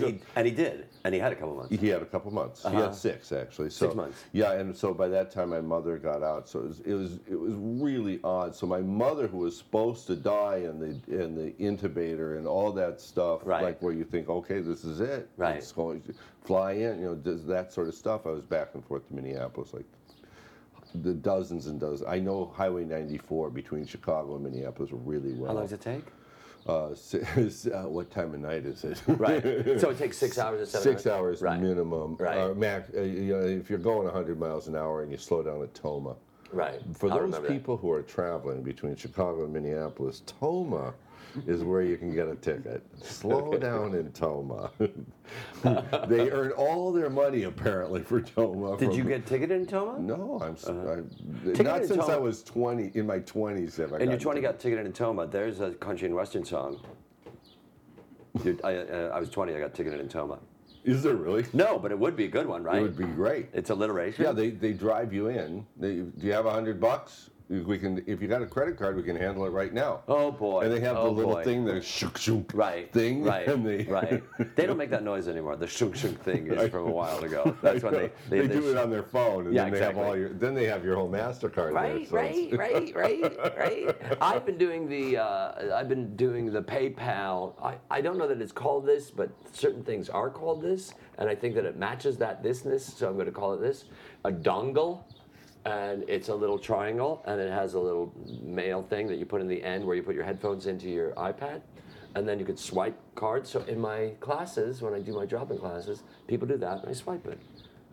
just- 0.00 0.04
he 0.04 0.20
and 0.36 0.46
he 0.46 0.52
did, 0.52 0.86
and 1.04 1.12
he 1.12 1.20
had 1.20 1.32
a 1.32 1.34
couple 1.36 1.54
months. 1.56 1.78
he 1.78 1.88
had 1.88 2.00
a 2.00 2.06
couple 2.06 2.30
months. 2.32 2.62
He 2.62 2.68
Uh-huh. 2.68 2.82
had 2.84 2.94
six 2.94 3.32
actually. 3.32 3.68
So, 3.68 3.86
Six 3.86 3.94
months. 3.94 4.24
Yeah, 4.32 4.52
and 4.52 4.74
so 4.74 4.94
by 4.94 5.08
that 5.08 5.30
time 5.30 5.50
my 5.50 5.60
mother 5.60 5.98
got 5.98 6.22
out. 6.22 6.48
So 6.48 6.60
it 6.60 6.66
was 6.68 6.80
it 6.80 6.94
was, 6.94 7.12
it 7.30 7.38
was 7.38 7.52
really 7.54 8.18
odd. 8.24 8.54
So 8.54 8.66
my 8.66 8.80
mother, 8.80 9.26
who 9.26 9.38
was 9.38 9.56
supposed 9.58 10.06
to 10.06 10.16
die, 10.16 10.58
in 10.64 10.78
the 10.78 11.22
and 11.22 11.36
the 11.36 11.50
intubator 11.62 12.38
and 12.38 12.46
all 12.46 12.72
that 12.72 13.00
stuff, 13.00 13.40
Right. 13.44 13.62
like 13.62 13.82
where 13.82 13.92
you 13.92 14.04
think, 14.04 14.28
okay, 14.30 14.60
this 14.60 14.84
is 14.84 15.00
it. 15.00 15.28
Right. 15.36 15.56
It's 15.56 15.72
going 15.72 16.00
to 16.02 16.14
fly 16.44 16.72
in. 16.72 16.98
You 17.00 17.06
know, 17.06 17.14
does 17.14 17.44
that 17.46 17.72
sort 17.74 17.88
of 17.88 17.94
stuff. 17.94 18.26
I 18.26 18.30
was 18.30 18.44
back 18.44 18.70
and 18.74 18.82
forth 18.84 19.06
to 19.08 19.14
Minneapolis 19.14 19.74
like. 19.74 19.84
The 21.02 21.12
dozens 21.12 21.66
and 21.66 21.80
dozens. 21.80 22.08
I 22.08 22.20
know 22.20 22.52
Highway 22.54 22.84
94 22.84 23.50
between 23.50 23.84
Chicago 23.84 24.36
and 24.36 24.44
Minneapolis 24.44 24.92
really 24.92 25.32
well. 25.32 25.48
How 25.48 25.54
long 25.54 25.64
does 25.64 25.72
it 25.72 25.80
take? 25.80 26.04
Uh, 26.66 26.94
si- 26.94 27.20
uh, 27.72 27.86
what 27.88 28.10
time 28.10 28.32
of 28.34 28.40
night 28.40 28.64
is 28.64 28.84
it? 28.84 29.00
Right. 29.06 29.42
so 29.78 29.90
it 29.90 29.98
takes 29.98 30.16
six 30.16 30.38
hours 30.38 30.62
or 30.62 30.66
seven 30.66 30.82
Six 30.82 31.06
hours 31.06 31.42
Right. 31.42 31.60
minimum. 31.60 32.16
Right. 32.18 32.38
Uh, 32.38 32.54
max, 32.54 32.90
uh, 32.96 33.02
you 33.02 33.34
know, 33.36 33.42
if 33.42 33.68
you're 33.68 33.78
going 33.78 34.04
100 34.04 34.38
miles 34.38 34.66
an 34.68 34.74
hour 34.76 35.02
and 35.02 35.12
you 35.12 35.18
slow 35.18 35.42
down 35.42 35.62
at 35.62 35.74
Tomah. 35.74 36.16
Right. 36.52 36.80
For 36.96 37.08
those 37.10 37.20
remember 37.20 37.48
that. 37.48 37.52
people 37.52 37.76
who 37.76 37.90
are 37.90 38.02
traveling 38.02 38.62
between 38.62 38.96
Chicago 38.96 39.44
and 39.44 39.52
Minneapolis, 39.52 40.22
Tomah 40.40 40.94
is 41.46 41.62
where 41.62 41.82
you 41.82 41.96
can 41.96 42.14
get 42.14 42.28
a 42.28 42.36
ticket. 42.36 42.82
Slow 43.02 43.56
down 43.58 43.94
in 43.94 44.12
Tomah. 44.12 44.70
they 46.08 46.30
earn 46.30 46.52
all 46.52 46.92
their 46.92 47.10
money 47.10 47.44
apparently 47.44 48.02
for 48.02 48.20
Tomah. 48.20 48.76
Did 48.78 48.88
from- 48.88 48.98
you 48.98 49.04
get 49.04 49.26
ticketed 49.26 49.60
in 49.60 49.66
Tomah? 49.66 49.98
No, 49.98 50.40
I'm. 50.42 50.54
s 50.54 50.68
I 50.68 50.72
not 51.62 51.82
in 51.82 51.88
since 51.88 52.08
I 52.08 52.16
was 52.16 52.42
20 52.42 52.92
in 52.94 53.06
my 53.06 53.20
20s. 53.20 53.76
Have 53.78 53.92
I 53.92 53.98
And 53.98 54.10
your 54.10 54.18
20 54.18 54.40
ticketed. 54.40 54.42
got 54.42 54.60
ticketed 54.60 54.86
in 54.86 54.92
Tomah. 54.92 55.26
There's 55.26 55.60
a 55.60 55.70
country 55.72 56.06
and 56.06 56.14
western 56.14 56.44
song. 56.44 56.80
Dude, 58.42 58.60
I, 58.64 58.76
uh, 58.76 59.10
I 59.14 59.20
was 59.20 59.30
20. 59.30 59.54
I 59.54 59.60
got 59.60 59.74
ticketed 59.74 60.00
in 60.00 60.08
Tomah. 60.08 60.38
Is 60.84 61.02
there 61.02 61.14
really? 61.14 61.46
No, 61.54 61.78
but 61.78 61.92
it 61.92 61.98
would 61.98 62.14
be 62.14 62.26
a 62.26 62.28
good 62.28 62.46
one, 62.46 62.62
right? 62.62 62.78
It 62.78 62.82
would 62.82 62.96
be 62.96 63.04
great. 63.04 63.48
It's 63.54 63.70
alliteration. 63.70 64.24
Yeah, 64.24 64.32
they, 64.32 64.50
they 64.50 64.72
drive 64.74 65.14
you 65.14 65.28
in. 65.28 65.66
They, 65.78 65.94
do 65.94 66.12
you 66.18 66.32
have 66.32 66.44
a 66.44 66.50
hundred 66.52 66.78
bucks? 66.78 67.30
We 67.50 67.78
can, 67.78 68.02
if 68.06 68.22
you 68.22 68.28
got 68.28 68.40
a 68.40 68.46
credit 68.46 68.78
card, 68.78 68.96
we 68.96 69.02
can 69.02 69.16
handle 69.16 69.44
it 69.44 69.50
right 69.50 69.72
now. 69.72 70.00
Oh 70.08 70.32
boy. 70.32 70.62
And 70.62 70.72
they 70.72 70.80
have 70.80 70.96
oh, 70.96 71.04
the 71.04 71.10
little 71.10 71.34
boy. 71.34 71.44
thing, 71.44 71.66
the 71.66 71.82
shuk 71.82 72.16
shuk 72.16 72.54
Right. 72.54 72.90
thing, 72.90 73.22
Right. 73.34 73.46
and 73.46 73.66
they 73.66 73.84
right. 73.84 74.22
They 74.56 74.64
don't 74.64 74.78
make 74.78 74.88
that 74.90 75.04
noise 75.04 75.28
anymore. 75.28 75.56
The 75.56 75.66
shunk 75.66 75.94
shunk 75.94 76.22
thing 76.22 76.46
is 76.46 76.70
from 76.70 76.86
a 76.86 76.90
while 76.90 77.22
ago. 77.22 77.54
That's 77.60 77.82
when 77.82 77.92
they 77.92 78.10
they, 78.30 78.46
they, 78.46 78.54
do 78.54 78.70
it 78.70 78.78
on 78.78 78.88
their 78.88 79.02
phone, 79.02 79.44
and 79.46 79.54
Yeah, 79.54 79.64
then 79.64 79.72
they 79.74 79.80
have 79.80 79.98
all 79.98 80.16
your. 80.16 80.30
Then 80.30 80.54
they 80.54 80.64
have 80.64 80.82
your 80.82 80.96
whole 80.96 81.10
Mastercard. 81.10 81.72
Right, 81.72 82.10
there, 82.10 82.32
so 82.32 82.56
right, 82.56 82.92
right, 82.96 82.96
right, 83.36 83.58
right. 83.58 84.18
I've 84.22 84.46
been 84.46 84.56
doing 84.56 84.88
the 84.88 85.18
uh, 85.18 85.76
I've 85.76 85.88
been 85.88 86.16
doing 86.16 86.50
the 86.50 86.62
PayPal. 86.62 87.62
I, 87.62 87.76
I 87.90 88.00
don't 88.00 88.16
know 88.16 88.26
that 88.26 88.40
it's 88.40 88.52
called 88.52 88.86
this, 88.86 89.10
but 89.10 89.28
certain 89.52 89.84
things 89.84 90.08
are 90.08 90.30
called 90.30 90.62
this, 90.62 90.94
and 91.18 91.28
I 91.28 91.34
think 91.34 91.54
that 91.56 91.66
it 91.66 91.76
matches 91.76 92.16
that 92.18 92.42
thisness. 92.42 92.80
So 92.96 93.06
I'm 93.06 93.14
going 93.14 93.26
to 93.26 93.32
call 93.32 93.52
it 93.52 93.60
this: 93.60 93.84
a 94.24 94.32
dongle, 94.32 95.00
and 95.64 96.04
it's 96.08 96.28
a 96.28 96.34
little 96.34 96.58
triangle, 96.58 97.22
and 97.26 97.40
it 97.40 97.50
has 97.50 97.74
a 97.74 97.78
little 97.78 98.12
mail 98.42 98.82
thing 98.82 99.06
that 99.08 99.16
you 99.16 99.24
put 99.24 99.40
in 99.40 99.48
the 99.48 99.62
end 99.62 99.84
where 99.84 99.96
you 99.96 100.02
put 100.02 100.14
your 100.14 100.24
headphones 100.24 100.66
into 100.66 100.88
your 100.88 101.12
iPad. 101.12 101.62
And 102.16 102.28
then 102.28 102.38
you 102.38 102.44
could 102.44 102.58
swipe 102.58 102.96
cards. 103.16 103.50
So 103.50 103.62
in 103.62 103.80
my 103.80 104.12
classes, 104.20 104.82
when 104.82 104.94
I 104.94 105.00
do 105.00 105.14
my 105.14 105.26
drop-in 105.26 105.58
classes, 105.58 106.04
people 106.28 106.46
do 106.46 106.56
that, 106.58 106.82
and 106.82 106.88
I 106.88 106.92
swipe 106.92 107.26
it. 107.26 107.40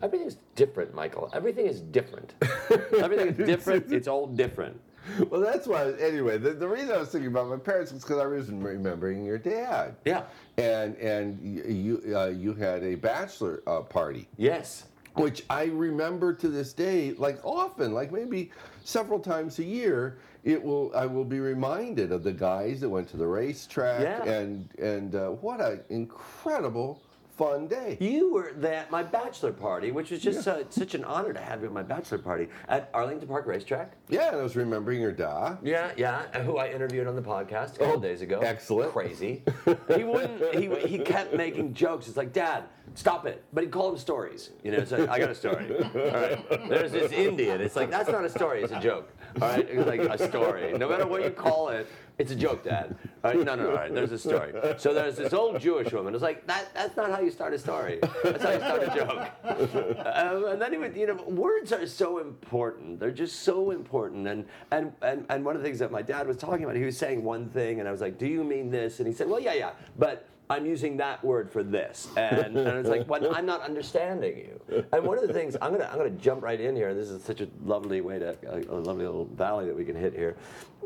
Everything 0.00 0.26
is 0.26 0.36
different, 0.54 0.94
Michael. 0.94 1.30
Everything 1.32 1.66
is 1.66 1.80
different. 1.80 2.34
Everything 2.98 3.28
is 3.28 3.36
different. 3.36 3.92
It's 3.92 4.06
all 4.06 4.26
different. 4.26 4.80
Well, 5.28 5.40
that's 5.40 5.66
why. 5.66 5.92
Anyway, 5.94 6.38
the, 6.38 6.52
the 6.52 6.68
reason 6.68 6.90
I 6.92 6.98
was 6.98 7.08
thinking 7.08 7.30
about 7.30 7.48
my 7.48 7.56
parents 7.56 7.92
was 7.92 8.02
because 8.02 8.18
I 8.18 8.26
was 8.26 8.50
remembering 8.50 9.24
your 9.24 9.38
dad. 9.38 9.96
Yeah. 10.04 10.22
And 10.58 10.96
and 10.96 11.40
you 11.42 12.16
uh, 12.16 12.26
you 12.26 12.54
had 12.54 12.82
a 12.84 12.94
bachelor 12.94 13.62
uh, 13.66 13.80
party. 13.80 14.28
Yes. 14.36 14.84
Which 15.14 15.44
I 15.50 15.64
remember 15.64 16.32
to 16.34 16.48
this 16.48 16.72
day, 16.72 17.12
like 17.18 17.38
often, 17.44 17.92
like 17.92 18.12
maybe 18.12 18.50
several 18.84 19.20
times 19.20 19.58
a 19.58 19.64
year, 19.64 20.18
it 20.44 20.62
will 20.62 20.90
I 20.94 21.06
will 21.06 21.24
be 21.24 21.40
reminded 21.40 22.12
of 22.12 22.22
the 22.22 22.32
guys 22.32 22.80
that 22.80 22.88
went 22.88 23.08
to 23.10 23.16
the 23.16 23.26
racetrack 23.26 24.00
Yeah. 24.02 24.24
and 24.24 24.68
and 24.78 25.14
uh, 25.14 25.28
what 25.28 25.60
an 25.60 25.80
incredible 25.90 27.00
fun 27.36 27.66
day. 27.66 27.96
You 28.00 28.32
were 28.32 28.52
at 28.66 28.90
my 28.90 29.02
bachelor 29.02 29.52
party, 29.52 29.90
which 29.90 30.10
was 30.10 30.20
just 30.20 30.46
uh, 30.46 30.64
such 30.70 30.94
an 30.94 31.04
honor 31.04 31.32
to 31.32 31.40
have 31.40 31.60
you 31.62 31.66
at 31.66 31.72
my 31.72 31.82
bachelor 31.82 32.18
party 32.18 32.48
at 32.68 32.90
Arlington 32.92 33.28
Park 33.28 33.46
Racetrack. 33.46 33.92
Yeah, 34.08 34.28
and 34.28 34.36
I 34.38 34.42
was 34.42 34.54
remembering 34.56 35.00
your 35.00 35.12
da. 35.12 35.56
Yeah, 35.62 35.92
yeah. 35.96 36.22
Who 36.42 36.58
I 36.58 36.68
interviewed 36.70 37.06
on 37.06 37.16
the 37.16 37.22
podcast 37.22 37.76
a 37.76 37.78
couple 37.78 37.92
Oh, 37.96 38.00
days 38.00 38.22
ago. 38.22 38.40
excellent. 38.40 38.92
Crazy. 38.92 39.42
he 39.96 40.04
wouldn't. 40.04 40.54
He, 40.54 40.68
he 40.88 40.98
kept 40.98 41.34
making 41.34 41.74
jokes. 41.74 42.06
It's 42.08 42.16
like, 42.16 42.32
Dad, 42.32 42.64
stop 42.94 43.26
it. 43.26 43.44
But 43.52 43.64
he'd 43.64 43.70
call 43.70 43.90
them 43.90 43.98
stories. 43.98 44.50
You 44.62 44.72
know, 44.72 44.78
it's 44.78 44.92
like, 44.92 45.08
I 45.08 45.18
got 45.18 45.30
a 45.30 45.34
story. 45.34 45.66
All 45.82 45.90
right. 46.10 46.68
There's 46.68 46.92
this 46.92 47.12
Indian. 47.12 47.60
It's 47.60 47.76
like 47.76 47.90
that's 47.90 48.10
not 48.10 48.24
a 48.24 48.30
story. 48.30 48.62
It's 48.62 48.72
a 48.72 48.80
joke. 48.80 49.10
All 49.40 49.48
right. 49.48 49.66
It's 49.68 49.86
like 49.86 50.00
a 50.00 50.28
story. 50.28 50.76
No 50.76 50.88
matter 50.88 51.06
what 51.06 51.22
you 51.22 51.30
call 51.30 51.68
it, 51.68 51.86
it's 52.18 52.30
a 52.30 52.36
joke, 52.36 52.64
Dad. 52.64 52.94
All 53.24 53.32
right. 53.32 53.44
No, 53.44 53.54
no, 53.54 53.70
no. 53.70 53.74
Right. 53.74 53.92
There's 53.92 54.12
a 54.12 54.18
story. 54.18 54.52
So 54.76 54.92
there's 54.92 55.16
this 55.16 55.32
old 55.32 55.60
Jewish 55.60 55.92
woman. 55.92 56.14
It's 56.14 56.22
like 56.22 56.46
that. 56.46 56.72
That's 56.74 56.96
not 56.96 57.10
how 57.10 57.20
you 57.20 57.30
start 57.30 57.54
a 57.54 57.58
story. 57.58 57.98
That's 58.22 58.42
how 58.44 58.50
you 58.50 58.58
start 58.58 58.82
a 58.82 58.94
joke. 58.94 59.98
Um, 60.12 60.44
and 60.46 60.60
then 60.60 60.72
he 60.72 60.78
would, 60.78 60.96
you 60.96 61.06
know, 61.06 61.14
words 61.24 61.72
are 61.72 61.86
so 61.86 62.18
important. 62.18 63.00
They're 63.00 63.10
just 63.10 63.40
so 63.40 63.70
important. 63.70 64.28
And, 64.28 64.44
and 64.70 64.92
and 65.02 65.24
and 65.28 65.44
one 65.44 65.56
of 65.56 65.62
the 65.62 65.66
things 65.66 65.78
that 65.78 65.90
my 65.90 66.02
dad 66.02 66.26
was 66.26 66.36
talking 66.36 66.64
about, 66.64 66.76
he 66.76 66.84
was 66.84 66.96
saying 66.96 67.24
one 67.24 67.48
thing, 67.48 67.80
and 67.80 67.88
I 67.88 67.92
was 67.92 68.00
like, 68.00 68.18
"Do 68.18 68.26
you 68.26 68.44
mean 68.44 68.70
this?" 68.70 68.98
And 68.98 69.06
he 69.08 69.14
said, 69.14 69.28
"Well, 69.28 69.40
yeah, 69.40 69.54
yeah, 69.54 69.70
but." 69.98 70.28
I'm 70.50 70.66
using 70.66 70.98
that 70.98 71.24
word 71.24 71.50
for 71.50 71.62
this, 71.62 72.08
and, 72.14 72.58
and 72.58 72.78
it's 72.78 72.88
like, 72.88 73.08
well, 73.08 73.34
I'm 73.34 73.46
not 73.46 73.62
understanding 73.62 74.36
you. 74.36 74.84
And 74.92 75.02
one 75.02 75.16
of 75.16 75.26
the 75.26 75.32
things 75.32 75.56
I'm 75.62 75.72
gonna 75.72 75.88
I'm 75.90 75.96
gonna 75.96 76.10
jump 76.10 76.42
right 76.42 76.60
in 76.60 76.76
here. 76.76 76.92
This 76.92 77.08
is 77.08 77.24
such 77.24 77.40
a 77.40 77.48
lovely 77.64 78.02
way 78.02 78.18
to 78.18 78.36
a, 78.46 78.58
a 78.58 78.78
lovely 78.80 79.06
little 79.06 79.24
valley 79.24 79.64
that 79.64 79.74
we 79.74 79.84
can 79.84 79.96
hit 79.96 80.12
here. 80.12 80.36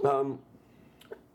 Um, 0.05 0.39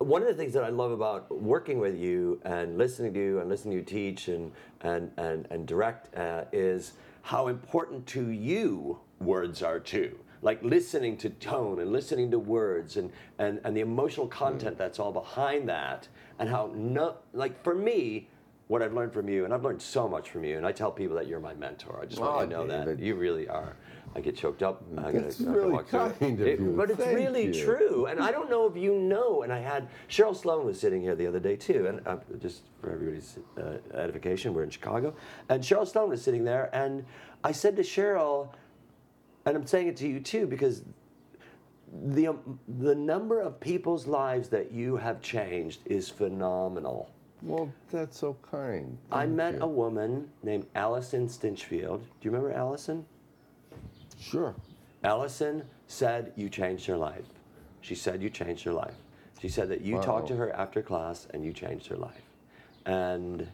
one 0.04 0.22
of 0.22 0.28
the 0.28 0.34
things 0.34 0.54
that 0.54 0.64
I 0.64 0.70
love 0.70 0.92
about 0.92 1.32
working 1.42 1.80
with 1.80 1.98
you 1.98 2.40
and 2.44 2.78
listening 2.78 3.14
to 3.14 3.20
you 3.20 3.40
and 3.40 3.50
listening 3.50 3.74
to 3.74 3.78
you 3.80 3.86
teach 3.86 4.28
and 4.28 4.52
and 4.82 5.12
and, 5.18 5.48
and 5.52 5.68
direct 5.68 6.16
uh, 6.16 6.46
is 6.52 6.94
how 7.22 7.48
important 7.48 8.08
to 8.08 8.30
you 8.30 9.00
words 9.20 9.62
are 9.62 9.80
too. 9.80 10.18
Like 10.42 10.64
listening 10.64 11.18
to 11.18 11.30
tone 11.30 11.80
and 11.80 11.92
listening 11.92 12.32
to 12.32 12.40
words 12.40 12.98
and, 12.98 13.12
and, 13.38 13.62
and 13.64 13.78
the 13.78 13.82
emotional 13.82 14.28
content 14.28 14.76
that's 14.76 14.98
all 14.98 15.12
behind 15.12 15.70
that 15.70 16.08
and 16.40 16.50
how 16.50 16.72
no 16.76 17.18
like 17.34 17.64
for 17.64 17.76
me 17.76 18.28
what 18.68 18.82
I've 18.82 18.94
learned 18.94 19.14
from 19.14 19.30
you 19.30 19.46
and 19.46 19.54
I've 19.54 19.64
learned 19.64 19.82
so 19.82 20.08
much 20.08 20.32
from 20.32 20.44
you 20.44 20.58
and 20.58 20.66
I 20.66 20.72
tell 20.72 20.92
people 20.92 21.16
that 21.18 21.28
you're 21.28 21.40
my 21.40 21.54
mentor. 21.54 22.00
I 22.02 22.06
just 22.06 22.20
want 22.20 22.50
you 22.50 22.58
to 22.58 22.66
know 22.66 22.86
that 22.86 23.00
you 23.00 23.16
really 23.16 23.48
are. 23.48 23.76
I 24.16 24.20
get 24.20 24.36
choked 24.36 24.62
up. 24.64 24.84
I 24.98 25.04
gotta- 25.04 25.20
That's 25.22 25.40
I 25.42 25.44
have 25.46 25.54
to 25.54 25.60
really 25.60 25.72
walk 25.72 25.88
kind 25.90 26.12
of 26.12 26.48
It- 26.48 26.60
you. 26.60 26.74
But 26.76 26.90
it's 26.92 27.00
Thank 27.00 27.16
really 27.18 27.46
you. 27.48 27.54
true. 27.66 28.06
And 28.08 28.20
I 28.20 28.32
don't 28.32 28.50
know 28.50 28.66
if 28.68 28.76
you 28.76 28.96
know. 29.00 29.44
And 29.44 29.54
I 29.54 29.60
had 29.60 29.88
Cheryl 30.10 30.36
Sloan 30.36 30.66
was 30.66 30.80
sitting 30.80 31.02
here 31.02 31.16
the 31.16 31.28
other 31.28 31.40
day 31.40 31.56
too. 31.56 31.88
And 31.88 32.06
uh, 32.06 32.18
just 32.40 32.64
for 32.82 32.92
everybody's 32.92 33.38
uh, 33.58 33.78
edification, 33.94 34.54
we're 34.54 34.64
in 34.64 34.70
Chicago. 34.70 35.14
And 35.50 35.64
Cheryl 35.64 35.88
Sloan 35.88 36.10
was 36.10 36.22
sitting 36.22 36.44
there. 36.44 36.70
And 36.74 37.06
I 37.44 37.52
said 37.54 37.76
to 37.78 37.84
Cheryl, 37.84 38.50
and 39.46 39.56
I'm 39.56 39.66
saying 39.66 39.88
it 39.88 39.98
to 39.98 40.08
you 40.08 40.20
too 40.20 40.46
because 40.46 40.84
the 42.04 42.28
um, 42.28 42.60
the 42.80 42.96
number 42.96 43.40
of 43.40 43.60
people's 43.60 44.08
lives 44.08 44.50
that 44.50 44.72
you 44.72 44.96
have 44.98 45.22
changed 45.22 45.80
is 45.86 46.10
phenomenal. 46.10 47.10
Well, 47.44 47.72
that's 47.92 48.20
so 48.20 48.38
kind. 48.50 48.98
I 49.12 49.26
met 49.26 49.56
you. 49.56 49.62
a 49.64 49.68
woman 49.68 50.30
named 50.44 50.68
Allison 50.76 51.28
Stinchfield. 51.28 52.02
Do 52.02 52.06
you 52.22 52.30
remember 52.32 52.52
Allison? 52.54 53.04
Sure. 54.22 54.56
Allison 55.04 55.64
said 55.88 56.32
you 56.36 56.48
changed 56.50 56.86
her 56.86 56.98
life. 56.98 57.26
She 57.82 57.96
said 57.96 58.22
you 58.22 58.30
changed 58.30 58.64
her 58.64 58.74
life. 58.74 58.96
She 59.42 59.50
said 59.50 59.70
that 59.70 59.82
you 59.82 60.00
talked 60.00 60.28
to 60.28 60.36
her 60.36 60.56
after 60.56 60.84
class 60.84 61.28
and 61.34 61.44
you 61.44 61.52
changed 61.52 61.88
her 61.88 61.98
life. 61.98 62.22
And 62.86 63.48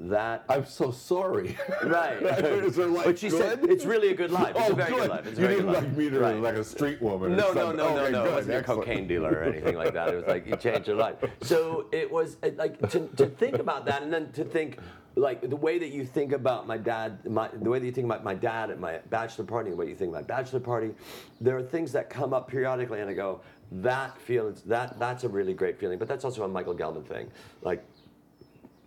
that 0.00 0.44
I'm 0.48 0.66
so 0.66 0.90
sorry. 0.90 1.56
Right. 1.84 2.20
Is 2.22 2.76
her 2.76 2.86
life 2.86 3.04
but 3.04 3.18
she 3.18 3.30
said 3.30 3.60
it's 3.64 3.84
really 3.84 4.08
a 4.08 4.14
good 4.14 4.30
life. 4.30 4.56
It's 4.56 4.68
oh, 4.68 4.72
a 4.72 4.74
very 4.74 4.90
good, 4.90 5.00
good. 5.00 5.10
life. 5.10 5.26
It's 5.26 5.38
a 5.38 5.40
you 5.40 5.46
very 5.46 5.54
didn't 5.60 5.66
good 5.72 5.74
like 5.74 5.84
life. 5.84 5.96
meet 5.96 6.12
her 6.12 6.20
Right. 6.20 6.36
like 6.40 6.54
a 6.54 6.64
street 6.64 7.00
woman. 7.02 7.32
or 7.32 7.36
No, 7.36 7.52
no, 7.52 7.72
no, 7.72 7.94
no, 7.94 8.08
no. 8.10 8.22
Good. 8.24 8.32
It 8.32 8.34
wasn't 8.34 8.56
a 8.58 8.62
cocaine 8.62 9.06
dealer 9.06 9.30
or 9.30 9.42
anything 9.44 9.76
like 9.76 9.92
that. 9.94 10.08
It 10.08 10.16
was 10.16 10.26
like 10.26 10.46
you 10.46 10.56
changed 10.56 10.88
your 10.88 10.96
life. 10.96 11.16
So 11.42 11.86
it 11.92 12.10
was 12.10 12.36
like 12.56 12.78
to, 12.90 13.08
to 13.16 13.26
think 13.26 13.56
about 13.56 13.84
that, 13.86 14.02
and 14.02 14.12
then 14.12 14.32
to 14.32 14.44
think 14.44 14.78
like 15.16 15.48
the 15.48 15.56
way 15.56 15.78
that 15.78 15.90
you 15.90 16.04
think 16.04 16.32
about 16.32 16.66
my 16.66 16.78
dad, 16.78 17.24
my, 17.28 17.48
the 17.48 17.68
way 17.68 17.78
that 17.78 17.84
you 17.86 17.92
think 17.92 18.06
about 18.06 18.24
my 18.24 18.34
dad 18.34 18.70
at 18.70 18.80
my 18.80 18.98
bachelor 19.10 19.44
party, 19.44 19.70
the 19.70 19.76
way 19.76 19.88
you 19.88 19.94
think 19.94 20.10
about 20.10 20.26
bachelor 20.26 20.60
party. 20.60 20.94
There 21.40 21.56
are 21.56 21.62
things 21.62 21.92
that 21.92 22.08
come 22.08 22.32
up 22.32 22.48
periodically, 22.48 23.00
and 23.00 23.10
I 23.10 23.12
go, 23.12 23.40
that 23.72 24.18
feels 24.18 24.62
that 24.62 24.98
that's 24.98 25.24
a 25.24 25.28
really 25.28 25.54
great 25.54 25.78
feeling. 25.78 25.98
But 25.98 26.08
that's 26.08 26.24
also 26.24 26.44
a 26.44 26.48
Michael 26.48 26.74
Gellman 26.74 27.04
thing, 27.06 27.30
like 27.62 27.84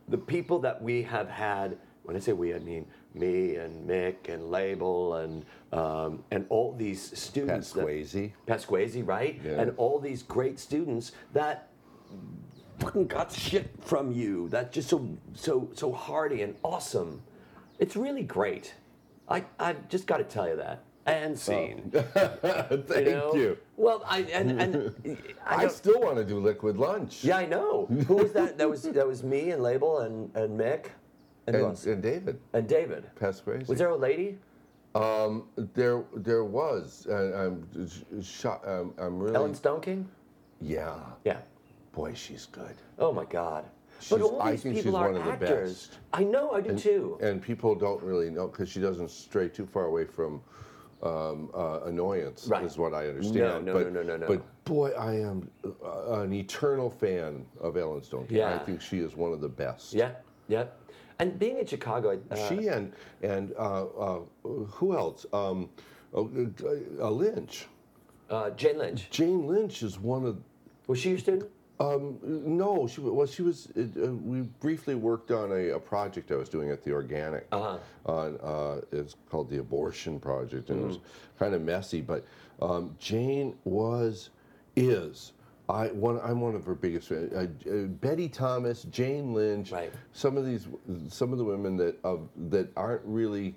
the 0.08 0.18
people 0.18 0.60
that 0.60 0.82
we 0.82 1.02
have 1.04 1.30
had, 1.30 1.78
when 2.04 2.16
I 2.16 2.20
say 2.20 2.34
we, 2.34 2.54
I 2.54 2.60
mean 2.60 2.86
me 3.14 3.56
and 3.56 3.90
Mick 3.90 4.30
and 4.30 4.52
Laible 4.52 5.16
and 5.16 5.46
um, 5.72 6.24
and 6.32 6.46
all 6.50 6.74
these 6.74 7.18
students. 7.18 7.72
that- 7.72 7.86
Pasquesi. 7.86 8.32
Pasquesi, 8.48 9.06
right? 9.08 9.40
Yeah. 9.44 9.62
And 9.62 9.74
all 9.78 10.00
these 10.00 10.22
great 10.24 10.60
students 10.60 11.12
that 11.34 11.70
fucking 12.80 13.08
got 13.08 13.32
shit 13.32 13.70
from 13.82 14.12
you. 14.12 14.48
That's 14.50 14.74
just 14.74 14.90
so 14.90 15.08
so 15.34 15.70
so 15.74 15.92
hearty 15.92 16.42
and 16.44 16.56
awesome. 16.64 17.22
It's 17.80 17.96
really 17.96 18.24
great. 18.24 18.74
I 19.28 19.44
I've 19.60 19.88
just 19.90 20.06
got 20.08 20.18
to 20.18 20.24
tell 20.24 20.48
you 20.48 20.58
that. 20.58 20.84
And 21.06 21.38
scene. 21.38 21.92
Thank 21.94 22.90
you. 22.90 23.12
know? 23.12 23.34
you. 23.36 23.58
Well, 23.78 24.04
I 24.08 24.22
and 24.22 24.60
and 24.60 25.18
I, 25.46 25.66
I, 25.66 25.68
still 25.68 26.02
want 26.02 26.18
to 26.18 26.26
do 26.26 26.40
liquid 26.40 26.78
lunch. 26.78 27.24
yeah, 27.24 27.38
I 27.38 27.46
know. 27.46 27.86
Who 28.08 28.16
was 28.16 28.32
that? 28.34 28.58
That 28.58 28.68
was 28.68 28.82
that 28.84 29.06
was 29.06 29.24
me 29.24 29.52
and 29.52 29.62
Laible 29.62 30.00
and 30.00 30.36
and 30.36 30.60
Mick 30.60 30.88
and, 31.46 31.56
And, 31.56 31.86
and 31.86 32.02
David 32.02 32.40
and 32.54 32.68
David. 32.68 33.06
Pasquesi. 33.20 33.68
Was 33.68 33.78
there 33.78 33.90
a 33.90 33.96
lady? 33.96 34.40
Um, 34.96 35.50
there, 35.76 36.04
there 36.16 36.46
was. 36.46 37.06
And 37.10 37.36
I'm. 37.36 37.68
I'm, 38.66 38.94
I'm 38.98 39.20
really. 39.20 39.36
Ellen 39.36 39.54
Stoneking? 39.54 40.06
Yeah. 40.62 40.96
Yeah. 41.24 41.38
Boy, 41.92 42.14
she's 42.14 42.48
good. 42.48 42.76
Oh 42.98 43.12
my 43.12 43.26
God. 43.26 43.66
She's- 44.00 44.20
but 44.20 44.26
all 44.26 44.42
I 44.42 44.52
these 44.52 44.64
think 44.64 44.76
people 44.76 44.92
she's 44.92 44.96
are 45.00 45.12
one 45.12 45.22
of 45.22 45.26
the 45.26 45.32
actors. 45.32 45.88
best. 45.88 46.00
I 46.14 46.24
know, 46.24 46.52
I 46.52 46.62
do 46.62 46.78
too. 46.78 47.18
And 47.22 47.42
people 47.42 47.76
don't 47.76 48.02
really 48.04 48.30
know 48.30 48.48
because 48.48 48.70
she 48.70 48.80
doesn't 48.82 49.10
stray 49.12 49.48
too 49.48 49.66
far 49.66 49.86
away 49.86 50.06
from 50.06 50.42
um, 51.06 51.50
uh, 51.54 51.82
annoyance, 51.86 52.48
Right. 52.48 52.64
is 52.66 52.78
what 52.78 52.94
I 52.94 53.08
understand. 53.08 53.38
No, 53.38 53.60
no, 53.60 53.74
but, 53.74 53.94
no, 53.94 54.02
no, 54.02 54.18
no, 54.18 54.18
no. 54.18 54.28
But 54.28 54.66
boy, 54.66 54.92
I 54.92 55.14
am 55.16 55.50
uh, 55.64 56.22
an 56.22 56.34
eternal 56.34 56.90
fan 56.90 57.46
of 57.62 57.78
Ellen 57.78 58.04
Stone. 58.04 58.28
King. 58.28 58.42
I 58.44 58.58
think 58.58 58.82
she 58.82 59.00
is 59.00 59.16
one 59.16 59.32
of 59.32 59.40
the 59.42 59.48
best. 59.50 59.94
Yeah, 59.94 60.12
yeah. 60.48 60.66
And 61.20 61.38
being 61.40 61.60
in 61.60 61.66
Chicago, 61.66 62.20
uh, 62.32 62.36
She 62.50 62.68
and 62.68 62.92
and 63.22 63.54
uh, 63.58 63.86
uh, 63.86 64.20
who 64.44 64.98
else? 64.98 65.26
Um, 65.32 65.70
uh, 66.14 66.22
uh, 66.22 67.10
Lynch. 67.10 67.68
uh, 68.30 68.50
Jane 68.52 68.78
Lynch, 68.80 69.10
Jane 69.12 69.48
Lynch 69.48 69.84
is 69.84 70.00
one 70.00 70.26
of. 70.26 70.38
was 70.88 71.00
she 71.00 71.10
your 71.10 71.20
student? 71.20 71.50
Um, 71.80 72.18
no, 72.24 72.88
she 72.88 73.02
well, 73.02 73.28
she 73.28 73.42
was. 73.42 73.68
Uh, 73.78 73.82
uh, 73.82 74.12
we 74.12 74.42
briefly 74.42 74.96
worked 74.96 75.32
on 75.32 75.52
a, 75.52 75.72
a 75.72 75.80
project 75.80 76.32
I 76.32 76.36
was 76.36 76.48
doing 76.48 76.70
at 76.72 76.84
the 76.84 76.92
Organic. 76.94 77.48
Uh-huh. 77.52 77.78
On 78.06 78.38
uh, 78.42 78.82
it's 78.94 79.16
called 79.30 79.50
the 79.50 79.58
Abortion 79.60 80.20
Project, 80.20 80.70
and 80.70 80.82
it 80.82 80.86
was 80.88 80.98
Mm-hmm. 80.98 81.38
kind 81.44 81.54
of 81.54 81.62
messy. 81.62 82.00
But 82.02 82.26
um, 82.62 82.96
Jane 83.00 83.56
was, 83.66 84.30
is. 84.78 85.34
I 85.68 85.88
one 85.88 86.20
I'm 86.24 86.40
one 86.40 86.56
of 86.56 86.64
her 86.66 86.76
biggest 86.76 87.10
fans. 87.10 87.34
Uh, 87.34 87.48
uh, 87.70 87.74
Betty 87.88 88.30
Thomas, 88.30 88.84
Jane 88.84 89.34
Lynch, 89.34 89.72
Right. 89.72 89.92
some 90.14 90.38
of 90.38 90.46
these, 90.46 90.68
some 91.10 91.32
of 91.34 91.38
the 91.40 91.44
women 91.44 91.76
that 91.78 92.00
of 92.06 92.30
that 92.50 92.72
aren't 92.78 93.02
really. 93.04 93.56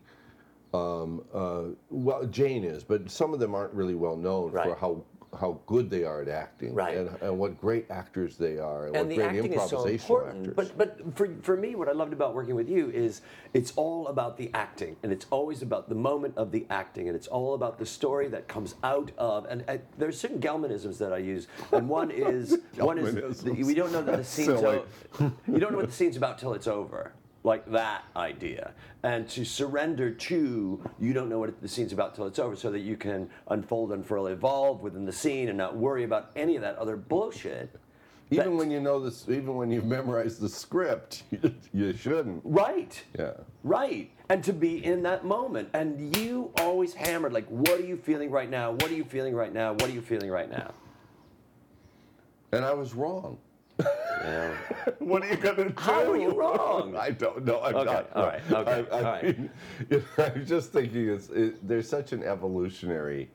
Um, 0.74 1.24
uh, 1.32 1.62
well, 1.88 2.26
Jane 2.26 2.62
is, 2.64 2.84
but 2.84 3.10
some 3.10 3.32
of 3.32 3.40
them 3.40 3.54
aren't 3.54 3.72
really 3.72 3.94
well 3.94 4.16
known 4.16 4.50
Right. 4.50 4.68
for 4.68 4.74
how 4.74 5.02
how 5.38 5.60
good 5.66 5.88
they 5.90 6.04
are 6.04 6.22
at 6.22 6.28
acting, 6.28 6.74
Right. 6.74 6.96
and, 6.96 7.10
and 7.22 7.38
what 7.38 7.60
great 7.60 7.90
actors 7.90 8.36
they 8.36 8.58
are, 8.58 8.86
and, 8.86 8.96
and 8.96 9.08
what 9.08 9.16
great 9.16 9.58
so 9.68 9.78
improvisational 9.78 9.90
important. 9.92 10.48
actors. 10.48 10.54
But 10.54 10.78
but 10.78 11.16
for, 11.16 11.28
for 11.42 11.56
me, 11.56 11.74
what 11.74 11.88
I 11.88 11.92
loved 11.92 12.12
about 12.12 12.34
working 12.34 12.54
with 12.54 12.68
you 12.68 12.90
is 12.90 13.22
it's 13.54 13.72
all 13.76 14.08
about 14.08 14.36
the 14.36 14.50
acting, 14.54 14.96
and 15.02 15.12
it's 15.12 15.26
always 15.30 15.62
about 15.62 15.88
the 15.88 15.94
moment 15.94 16.34
of 16.36 16.50
the 16.50 16.66
acting, 16.70 17.08
and 17.08 17.16
it's 17.16 17.28
all 17.28 17.54
about 17.54 17.78
the 17.78 17.86
story 17.86 18.28
that 18.28 18.48
comes 18.48 18.74
out 18.82 19.10
of. 19.18 19.46
And 19.46 19.64
uh, 19.68 19.78
there's 19.96 20.18
certain 20.18 20.40
Gellmanisms 20.40 20.98
that 20.98 21.12
I 21.12 21.18
use, 21.18 21.46
and 21.72 21.88
one 21.88 22.10
is 22.10 22.58
one 22.76 22.98
is 22.98 23.42
the, 23.42 23.52
we 23.52 23.74
don't 23.74 23.92
know 23.92 24.02
that 24.02 24.16
the 24.16 24.24
scene's 24.36 24.60
you 24.60 25.58
don't 25.58 25.72
know 25.72 25.78
what 25.78 25.86
the 25.86 25.92
scene's 25.92 26.16
about 26.16 26.38
till 26.38 26.52
it's 26.54 26.66
over. 26.66 27.12
Like 27.44 27.70
that 27.70 28.02
idea, 28.16 28.72
and 29.04 29.28
to 29.30 29.44
surrender 29.44 30.10
to 30.10 30.82
you 30.98 31.12
don't 31.12 31.28
know 31.28 31.38
what 31.38 31.62
the 31.62 31.68
scene's 31.68 31.92
about 31.92 32.14
till 32.14 32.26
it's 32.26 32.38
over, 32.38 32.56
so 32.56 32.70
that 32.72 32.80
you 32.80 32.96
can 32.96 33.30
unfold, 33.48 33.92
unfurl, 33.92 34.26
evolve 34.26 34.82
within 34.82 35.04
the 35.06 35.12
scene, 35.12 35.48
and 35.48 35.56
not 35.56 35.76
worry 35.76 36.02
about 36.04 36.30
any 36.34 36.56
of 36.56 36.62
that 36.62 36.76
other 36.76 36.96
bullshit. 36.96 37.74
even 38.30 38.56
when 38.56 38.70
you 38.70 38.80
know 38.80 39.00
this, 39.00 39.26
even 39.28 39.54
when 39.54 39.70
you've 39.70 39.86
memorized 39.86 40.40
the 40.40 40.48
script, 40.48 41.22
you, 41.30 41.54
you 41.72 41.92
shouldn't. 41.96 42.42
Right. 42.44 43.02
Yeah. 43.18 43.32
Right. 43.62 44.10
And 44.28 44.42
to 44.44 44.52
be 44.52 44.84
in 44.84 45.02
that 45.04 45.24
moment. 45.24 45.70
And 45.72 46.14
you 46.16 46.50
always 46.58 46.92
hammered, 46.92 47.32
like, 47.32 47.46
what 47.48 47.80
are 47.80 47.86
you 47.86 47.96
feeling 47.96 48.30
right 48.30 48.50
now? 48.50 48.72
What 48.72 48.90
are 48.90 48.94
you 48.94 49.04
feeling 49.04 49.34
right 49.34 49.52
now? 49.54 49.72
What 49.72 49.84
are 49.84 49.92
you 49.92 50.02
feeling 50.02 50.30
right 50.30 50.50
now? 50.50 50.74
And 52.52 52.64
I 52.64 52.74
was 52.74 52.94
wrong. 52.94 53.38
Yeah. 54.22 54.54
What 54.98 55.22
are 55.22 55.28
you 55.28 55.36
gonna 55.36 55.68
do? 55.68 55.74
How 55.76 56.10
are 56.10 56.16
you 56.16 56.30
wrong? 56.30 56.96
I 56.96 57.10
don't 57.10 57.44
know. 57.44 57.60
I'm 57.62 57.74
Okay, 57.76 57.92
not. 57.92 58.10
all 58.14 58.26
right, 58.26 58.42
okay, 58.52 58.70
I, 58.90 58.96
I 58.96 58.98
all 58.98 59.02
right. 59.02 59.38
mean, 59.38 59.50
you 59.90 60.04
know, 60.18 60.24
I'm 60.24 60.46
just 60.46 60.72
thinking 60.72 61.08
it's 61.08 61.28
it, 61.30 61.66
there's 61.66 61.88
such 61.88 62.12
an 62.12 62.22
evolutionary 62.24 63.30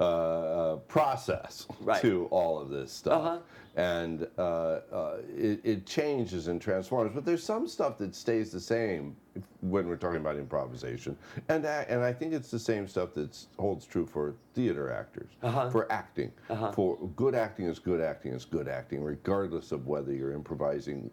uh, 0.00 0.76
process 0.88 1.66
Right. 1.80 2.00
to 2.02 2.26
all 2.30 2.58
of 2.58 2.68
this 2.70 2.90
stuff, 2.92 3.22
Uh-huh. 3.22 3.38
and 3.76 4.26
uh, 4.38 4.42
uh, 4.42 5.16
it, 5.36 5.60
it 5.64 5.86
changes 5.86 6.48
and 6.48 6.60
transforms. 6.60 7.12
But 7.14 7.24
there's 7.24 7.44
some 7.44 7.68
stuff 7.68 7.98
that 7.98 8.14
stays 8.14 8.50
the 8.50 8.60
same 8.60 9.14
when 9.60 9.86
we're 9.88 9.96
talking 9.96 10.20
about 10.20 10.36
improvisation, 10.36 11.16
and 11.48 11.64
I, 11.66 11.82
and 11.88 12.02
I 12.02 12.12
think 12.12 12.32
it's 12.32 12.50
the 12.50 12.58
same 12.58 12.86
stuff 12.88 13.14
that 13.14 13.36
holds 13.58 13.84
true 13.86 14.06
for 14.06 14.34
theater 14.54 14.92
actors, 14.92 15.30
Uh-huh. 15.42 15.70
for 15.70 15.90
acting. 15.92 16.32
For 16.72 16.96
good 17.16 17.34
acting 17.34 17.66
is 17.66 17.78
good 17.78 18.00
acting 18.00 18.32
is 18.32 18.44
good 18.44 18.68
acting, 18.68 19.02
regardless 19.02 19.70
of 19.72 19.86
whether 19.86 20.12
you're 20.12 20.32
improvising. 20.32 21.10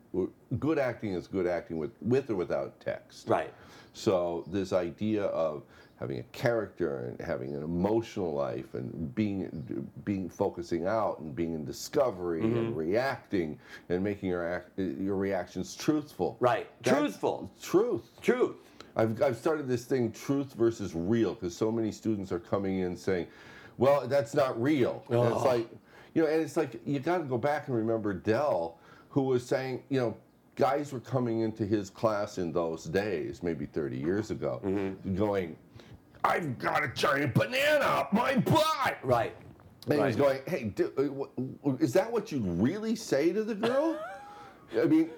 Good 0.59 0.79
acting 0.79 1.13
is 1.13 1.27
good 1.27 1.47
acting 1.47 1.77
with 1.77 1.91
with 2.01 2.29
or 2.31 2.35
without 2.35 2.79
text. 2.79 3.29
Right. 3.29 3.53
So 3.93 4.43
this 4.47 4.71
idea 4.73 5.25
of 5.25 5.63
having 6.01 6.17
a 6.19 6.23
character 6.33 7.05
and 7.05 7.21
having 7.25 7.55
an 7.55 7.61
emotional 7.61 8.33
life 8.33 8.73
and 8.73 9.13
being 9.13 9.87
being 10.03 10.27
focusing 10.27 10.87
out 10.87 11.19
and 11.19 11.35
being 11.35 11.53
in 11.53 11.63
discovery 11.63 12.41
Mm-hmm. 12.41 12.57
and 12.57 12.75
reacting 12.77 13.59
and 13.89 14.03
making 14.03 14.29
your 14.29 14.47
act, 14.51 14.71
your 14.79 15.15
reactions 15.15 15.75
truthful. 15.75 16.37
Right. 16.39 16.67
That's 16.81 16.97
Truthful. 16.97 17.51
Truth. 17.61 18.19
Truth. 18.21 18.55
I've, 18.95 19.21
I've 19.21 19.37
started 19.37 19.67
this 19.67 19.85
thing, 19.85 20.11
truth 20.11 20.53
versus 20.53 20.93
real, 20.95 21.35
because 21.35 21.55
so 21.55 21.71
many 21.71 21.91
students 21.91 22.31
are 22.31 22.39
coming 22.39 22.79
in 22.79 22.97
saying, 22.97 23.27
well, 23.77 24.07
that's 24.07 24.33
not 24.33 24.59
real. 24.61 25.03
And 25.09 25.19
it's 25.27 25.41
Oh. 25.43 25.45
like, 25.45 25.69
you 26.15 26.23
know, 26.23 26.27
and 26.27 26.41
it's 26.41 26.57
like, 26.57 26.81
you 26.85 26.99
got 26.99 27.19
to 27.19 27.23
go 27.25 27.37
back 27.37 27.67
and 27.67 27.77
remember 27.77 28.11
Del, 28.13 28.77
who 29.09 29.21
was 29.21 29.45
saying, 29.45 29.83
you 29.89 29.99
know, 29.99 30.17
guys 30.55 30.91
were 30.91 30.99
coming 30.99 31.41
into 31.41 31.63
his 31.65 31.89
class 31.91 32.37
in 32.39 32.51
those 32.51 32.85
days, 32.85 33.43
maybe 33.43 33.65
30 33.67 33.97
years 33.97 34.31
ago, 34.31 34.59
Mm-hmm. 34.65 35.15
going, 35.15 35.55
I've 36.23 36.57
got 36.59 36.83
a 36.83 36.87
giant 36.89 37.33
banana 37.33 37.85
up 37.85 38.13
my 38.13 38.35
butt. 38.35 38.97
Right. 39.03 39.35
And 39.87 39.93
he 39.95 39.99
was 39.99 40.15
going, 40.15 40.39
hey, 40.47 40.65
do, 40.65 41.29
uh, 41.65 41.73
is 41.79 41.93
that 41.93 42.11
what 42.11 42.31
you 42.31 42.39
really 42.39 42.95
say 42.95 43.33
to 43.33 43.43
the 43.43 43.55
girl? 43.55 43.99
I 44.79 44.85
mean, 44.85 45.09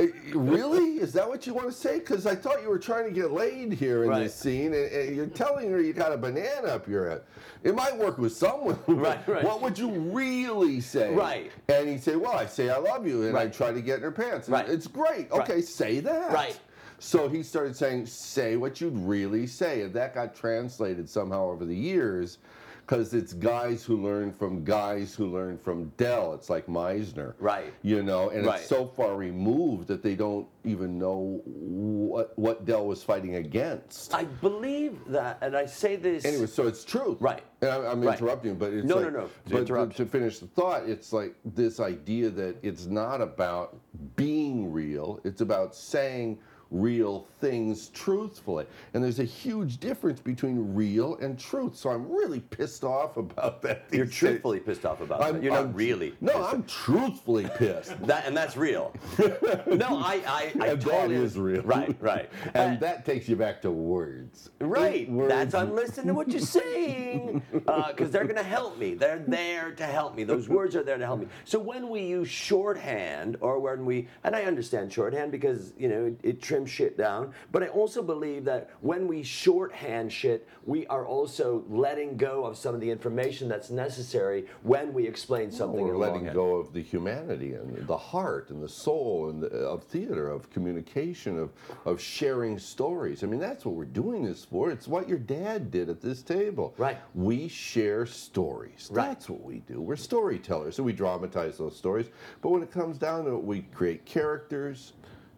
uh, 0.00 0.06
really? 0.34 0.94
Is 0.98 1.12
that 1.12 1.28
what 1.28 1.46
you 1.46 1.54
want 1.54 1.68
to 1.68 1.72
say? 1.72 2.00
Because 2.00 2.26
I 2.26 2.34
thought 2.34 2.60
you 2.62 2.68
were 2.68 2.78
trying 2.78 3.04
to 3.04 3.12
get 3.12 3.30
laid 3.30 3.72
here 3.72 4.02
in 4.02 4.10
Right. 4.10 4.24
this 4.24 4.34
scene, 4.34 4.74
and, 4.74 4.90
and 4.90 5.14
you're 5.16 5.26
telling 5.26 5.70
her 5.70 5.80
you 5.80 5.92
got 5.92 6.12
a 6.12 6.16
banana 6.16 6.66
up 6.68 6.88
your 6.88 7.08
head. 7.08 7.22
It 7.62 7.74
might 7.76 7.96
work 7.96 8.18
with 8.18 8.32
someone. 8.32 8.78
but 8.86 8.96
Right, 8.96 9.28
right. 9.28 9.44
What 9.44 9.62
would 9.62 9.78
you 9.78 9.90
really 9.90 10.80
say? 10.80 11.14
Right. 11.14 11.52
And 11.68 11.88
he'd 11.88 12.02
say, 12.02 12.16
well, 12.16 12.32
I 12.32 12.46
say 12.46 12.70
I 12.70 12.78
love 12.78 13.06
you, 13.06 13.22
and 13.28 13.38
I 13.38 13.46
try 13.46 13.70
to 13.72 13.80
get 13.80 13.98
in 13.98 14.02
her 14.02 14.10
pants. 14.10 14.48
And 14.48 14.54
Right. 14.54 14.68
It's 14.68 14.88
great. 14.88 15.30
Right. 15.30 15.42
Okay, 15.42 15.60
say 15.62 16.00
that. 16.00 16.32
Right. 16.32 16.58
So 17.00 17.28
he 17.28 17.42
started 17.42 17.74
saying, 17.74 18.06
"Say 18.06 18.56
what 18.56 18.80
you'd 18.80 18.96
really 18.98 19.46
say," 19.46 19.82
and 19.82 19.94
that 19.94 20.14
got 20.14 20.34
translated 20.34 21.08
somehow 21.08 21.48
over 21.50 21.64
the 21.64 21.74
years, 21.74 22.38
because 22.86 23.14
it's 23.14 23.32
guys 23.32 23.82
who 23.84 23.96
learn 23.96 24.32
from 24.32 24.64
guys 24.64 25.14
who 25.14 25.26
learn 25.26 25.56
from 25.56 25.90
Del. 25.96 26.34
It's 26.34 26.50
like 26.50 26.66
Meisner, 26.66 27.32
Right. 27.38 27.72
You 27.82 28.02
know, 28.02 28.28
and 28.28 28.44
Right. 28.46 28.58
it's 28.60 28.68
so 28.68 28.84
far 28.84 29.14
removed 29.16 29.86
that 29.88 30.02
they 30.02 30.14
don't 30.14 30.46
even 30.64 30.98
know 30.98 31.40
what 31.44 32.38
what 32.38 32.66
Del 32.66 32.86
was 32.86 33.02
fighting 33.02 33.36
against. 33.36 34.12
I 34.14 34.24
believe 34.24 34.98
that, 35.06 35.38
and 35.40 35.56
I 35.56 35.64
say 35.64 35.96
this. 35.96 36.26
Anyway, 36.26 36.46
so 36.46 36.66
it's 36.66 36.84
true. 36.84 37.16
Right. 37.18 37.42
And 37.62 37.70
I, 37.70 37.90
I'm 37.92 38.02
Right. 38.02 38.18
interrupting, 38.20 38.56
but 38.56 38.74
it's 38.74 38.86
No, 38.86 38.96
like, 38.96 39.12
no, 39.12 39.20
no. 39.20 39.30
But 39.50 39.66
to, 39.68 39.86
to 39.86 40.04
finish 40.06 40.38
the 40.38 40.48
thought, 40.48 40.86
it's 40.86 41.14
like 41.14 41.34
this 41.46 41.80
idea 41.80 42.28
that 42.28 42.56
it's 42.62 42.84
not 42.86 43.22
about 43.22 43.78
being 44.16 44.70
real; 44.70 45.18
it's 45.24 45.40
about 45.40 45.74
saying 45.74 46.38
real 46.70 47.26
things 47.40 47.88
truthfully. 47.88 48.66
And 48.94 49.02
there's 49.02 49.18
a 49.18 49.24
huge 49.24 49.78
difference 49.78 50.20
between 50.20 50.74
real 50.74 51.16
and 51.16 51.38
truth. 51.38 51.76
So 51.76 51.90
I'm 51.90 52.08
really 52.10 52.40
pissed 52.40 52.84
off 52.84 53.16
about 53.16 53.62
that. 53.62 53.86
You're 53.92 54.04
days. 54.06 54.14
truthfully 54.14 54.60
pissed 54.60 54.84
off 54.86 55.00
about 55.00 55.22
I'm, 55.22 55.36
it. 55.36 55.42
You're 55.44 55.54
I'm- 55.54 55.72
really. 55.72 56.14
No, 56.20 56.44
I'm 56.44 56.62
truthfully 56.64 57.48
pissed. 57.56 57.92
That 58.10 58.26
and 58.26 58.36
that's 58.36 58.56
real. 58.56 58.92
no, 59.66 59.98
I, 59.98 60.20
I, 60.26 60.52
I 60.60 60.66
and 60.68 60.80
totally 60.80 61.16
that 61.16 61.22
is 61.22 61.38
real. 61.38 61.62
Right, 61.62 61.96
right, 62.00 62.28
and 62.54 62.76
Uh, 62.76 62.80
that 62.80 63.04
takes 63.04 63.28
you 63.28 63.36
back 63.36 63.62
to 63.62 63.70
words. 63.70 64.50
Right. 64.60 65.08
Words. 65.08 65.28
That's 65.28 65.54
I'm 65.54 65.74
listening 65.74 66.08
to 66.08 66.14
what 66.14 66.28
you're 66.28 66.40
saying 66.40 67.42
because 67.52 68.10
they're 68.10 68.24
going 68.24 68.36
to 68.36 68.42
help 68.42 68.78
me. 68.78 68.94
They're 68.94 69.22
there 69.26 69.72
to 69.72 69.84
help 69.86 70.16
me. 70.16 70.24
Those 70.24 70.48
words 70.48 70.74
are 70.74 70.82
there 70.82 70.98
to 70.98 71.04
help 71.06 71.20
me. 71.20 71.26
So 71.44 71.58
when 71.58 71.88
we 71.88 72.02
use 72.02 72.28
shorthand, 72.28 73.36
or 73.40 73.60
when 73.60 73.84
we, 73.84 74.08
and 74.24 74.34
I 74.34 74.42
understand 74.42 74.92
shorthand 74.92 75.30
because 75.30 75.72
you 75.78 75.88
know 75.88 76.06
it, 76.06 76.20
it 76.22 76.42
trims 76.42 76.59
shit 76.66 76.96
down. 76.96 77.32
But 77.52 77.62
I 77.62 77.68
also 77.68 78.02
believe 78.02 78.44
that 78.44 78.70
when 78.80 79.06
we 79.06 79.22
shorthand 79.22 80.12
shit, 80.12 80.48
we 80.64 80.86
are 80.86 81.06
also 81.06 81.64
letting 81.68 82.16
go 82.16 82.44
of 82.44 82.56
some 82.56 82.74
of 82.74 82.80
the 82.80 82.90
information 82.90 83.48
that's 83.48 83.70
necessary 83.70 84.46
when 84.62 84.92
we 84.92 85.06
explain 85.06 85.50
something. 85.50 85.80
We're 85.80 85.96
letting 85.96 86.32
go 86.32 86.56
of 86.56 86.72
the 86.72 86.82
humanity 86.82 87.54
and 87.54 87.86
the 87.86 87.96
heart 87.96 88.50
and 88.50 88.62
the 88.62 88.68
soul 88.68 89.30
and 89.30 89.42
the, 89.42 89.48
of 89.48 89.84
theater, 89.84 90.28
of 90.28 90.50
communication, 90.50 91.38
of, 91.38 91.50
of 91.84 92.00
sharing 92.00 92.58
stories. 92.58 93.24
I 93.24 93.26
mean, 93.26 93.40
that's 93.40 93.64
what 93.64 93.74
we're 93.74 93.84
doing 93.84 94.24
this 94.24 94.44
for. 94.44 94.70
It's 94.70 94.88
what 94.88 95.08
your 95.08 95.18
dad 95.18 95.70
did 95.70 95.88
at 95.88 96.00
this 96.00 96.22
table. 96.22 96.74
Right. 96.76 96.98
We 97.14 97.48
share 97.48 98.06
stories. 98.06 98.88
Right. 98.90 99.08
That's 99.08 99.28
what 99.28 99.42
we 99.42 99.60
do. 99.60 99.80
We're 99.80 99.96
storytellers. 99.96 100.76
So 100.76 100.82
we 100.82 100.92
dramatize 100.92 101.58
those 101.58 101.76
stories. 101.76 102.06
But 102.42 102.50
when 102.50 102.62
it 102.62 102.70
comes 102.70 102.98
down 102.98 103.24
to 103.24 103.32
it, 103.32 103.42
we 103.42 103.62
create 103.62 104.04
characters, 104.04 104.92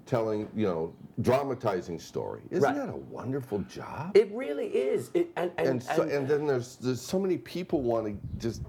telling, 0.06 0.48
you 0.54 0.66
know, 0.66 0.94
dramatizing 1.20 1.98
story. 1.98 2.42
Isn't 2.50 2.62
Right. 2.64 2.74
that 2.74 2.88
a 2.88 2.96
wonderful 2.96 3.60
job? 3.60 4.16
It 4.16 4.30
really 4.32 4.68
is. 4.68 5.10
It, 5.14 5.30
and, 5.36 5.50
and, 5.58 5.68
and 5.68 5.82
so, 5.82 6.02
and- 6.02 6.10
and 6.10 6.28
then 6.28 6.46
there's 6.46 6.76
there's 6.76 7.00
so 7.00 7.18
many 7.18 7.38
people 7.38 7.82
want 7.82 8.06
to 8.06 8.16
just 8.38 8.62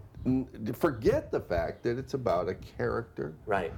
forget 0.77 1.31
the 1.31 1.39
fact 1.39 1.83
that 1.83 1.97
it's 1.97 2.13
about 2.13 2.47
a 2.49 2.55
character. 2.55 3.33
Right. 3.45 3.73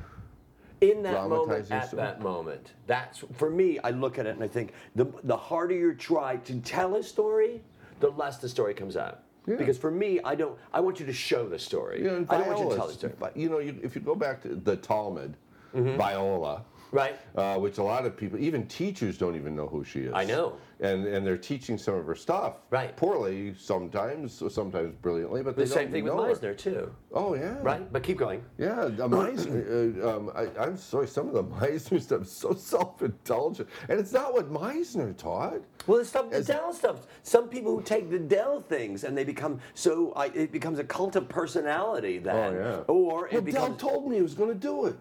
In 0.81 1.01
that 1.03 1.29
moment, 1.29 1.71
at 1.71 1.87
story. 1.87 2.01
that 2.03 2.21
moment, 2.21 2.73
that's 2.85 3.23
for 3.33 3.49
me. 3.49 3.79
I 3.79 3.91
look 3.91 4.19
at 4.19 4.25
it 4.25 4.35
and 4.35 4.43
I 4.43 4.47
think 4.47 4.73
the 4.95 5.05
the 5.23 5.37
harder 5.37 5.73
you 5.73 5.93
try 5.95 6.35
to 6.37 6.59
tell 6.59 6.95
a 6.97 7.03
story, 7.03 7.61
the 8.01 8.09
less 8.11 8.37
the 8.39 8.49
story 8.49 8.73
comes 8.73 8.97
out. 8.97 9.21
Yeah. 9.47 9.55
Because 9.55 9.77
for 9.77 9.89
me, 9.91 10.19
I 10.23 10.35
don't. 10.35 10.57
I 10.73 10.81
want 10.81 10.99
you 10.99 11.05
to 11.05 11.13
show 11.13 11.47
the 11.47 11.57
story. 11.57 12.01
Know, 12.01 12.25
I 12.29 12.37
don't 12.39 12.47
want 12.47 12.59
you 12.59 12.69
to 12.69 12.75
tell 12.75 12.87
the 12.87 12.93
story. 12.93 13.13
but, 13.19 13.37
you 13.37 13.47
know, 13.47 13.59
you, 13.59 13.79
if 13.83 13.95
you 13.95 14.01
go 14.01 14.15
back 14.15 14.41
to 14.43 14.49
the 14.55 14.75
Talmud, 14.75 15.37
Mm-hmm. 15.75 15.97
Viola, 15.97 16.63
Right. 16.91 17.19
uh, 17.35 17.57
which 17.57 17.77
a 17.77 17.83
lot 17.83 18.05
of 18.05 18.15
people, 18.15 18.39
even 18.39 18.67
teachers, 18.67 19.17
don't 19.17 19.35
even 19.35 19.55
know 19.55 19.67
who 19.67 19.83
she 19.83 20.01
is. 20.01 20.13
I 20.13 20.23
know. 20.25 20.57
And 20.79 21.05
and 21.07 21.25
they're 21.25 21.37
teaching 21.37 21.77
some 21.77 21.95
of 21.95 22.05
her 22.05 22.15
stuff. 22.15 22.55
Right. 22.69 22.95
Poorly 22.97 23.53
sometimes, 23.57 24.41
sometimes 24.53 24.93
brilliantly, 25.01 25.41
but 25.41 25.55
The 25.55 25.65
same 25.65 25.89
thing 25.89 26.03
with 26.03 26.13
know 26.13 26.23
her. 26.23 26.33
Meisner 26.33 26.57
too. 26.57 26.93
Oh 27.13 27.33
yeah. 27.33 27.57
Right. 27.61 27.91
But 27.91 28.03
keep 28.03 28.17
going. 28.17 28.43
Yeah, 28.57 28.89
Meisner. 28.97 30.03
uh, 30.03 30.17
um, 30.17 30.31
I, 30.35 30.47
I'm 30.61 30.75
sorry, 30.77 31.07
some 31.07 31.27
of 31.27 31.33
the 31.33 31.43
Meisner 31.55 32.01
stuff 32.01 32.23
is 32.23 32.31
so 32.31 32.53
self-indulgent, 32.53 33.69
and 33.89 33.99
it's 33.99 34.11
not 34.11 34.33
what 34.33 34.51
Meisner 34.51 35.15
taught. 35.15 35.61
Well, 35.87 35.99
the 35.99 36.05
stuff, 36.05 36.29
the 36.29 36.37
As- 36.37 36.47
Del 36.47 36.73
stuff. 36.73 37.07
Some 37.23 37.47
people 37.47 37.75
who 37.75 37.81
take 37.81 38.09
the 38.09 38.19
Del 38.19 38.61
things 38.61 39.03
and 39.05 39.17
they 39.17 39.23
become 39.23 39.59
so. 39.73 40.11
I, 40.15 40.25
it 40.27 40.51
becomes 40.51 40.79
a 40.79 40.83
cult 40.83 41.15
of 41.15 41.29
personality 41.29 42.17
then. 42.19 42.35
Oh 42.35 42.57
yeah. 42.57 42.93
Or 42.93 43.27
it 43.27 43.33
well, 43.33 43.41
becomes. 43.41 43.67
Del 43.67 43.89
told 43.91 44.09
me 44.09 44.17
he 44.17 44.21
was 44.21 44.33
going 44.33 44.49
to 44.49 44.55
do 44.55 44.85
it. 44.85 44.95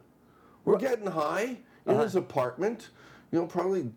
We're 0.64 0.78
getting 0.78 1.06
high 1.06 1.58
in 1.86 1.92
Uh-huh. 1.94 2.02
his 2.02 2.16
apartment. 2.16 2.90
You 3.32 3.40
know, 3.40 3.46
probably 3.46 3.90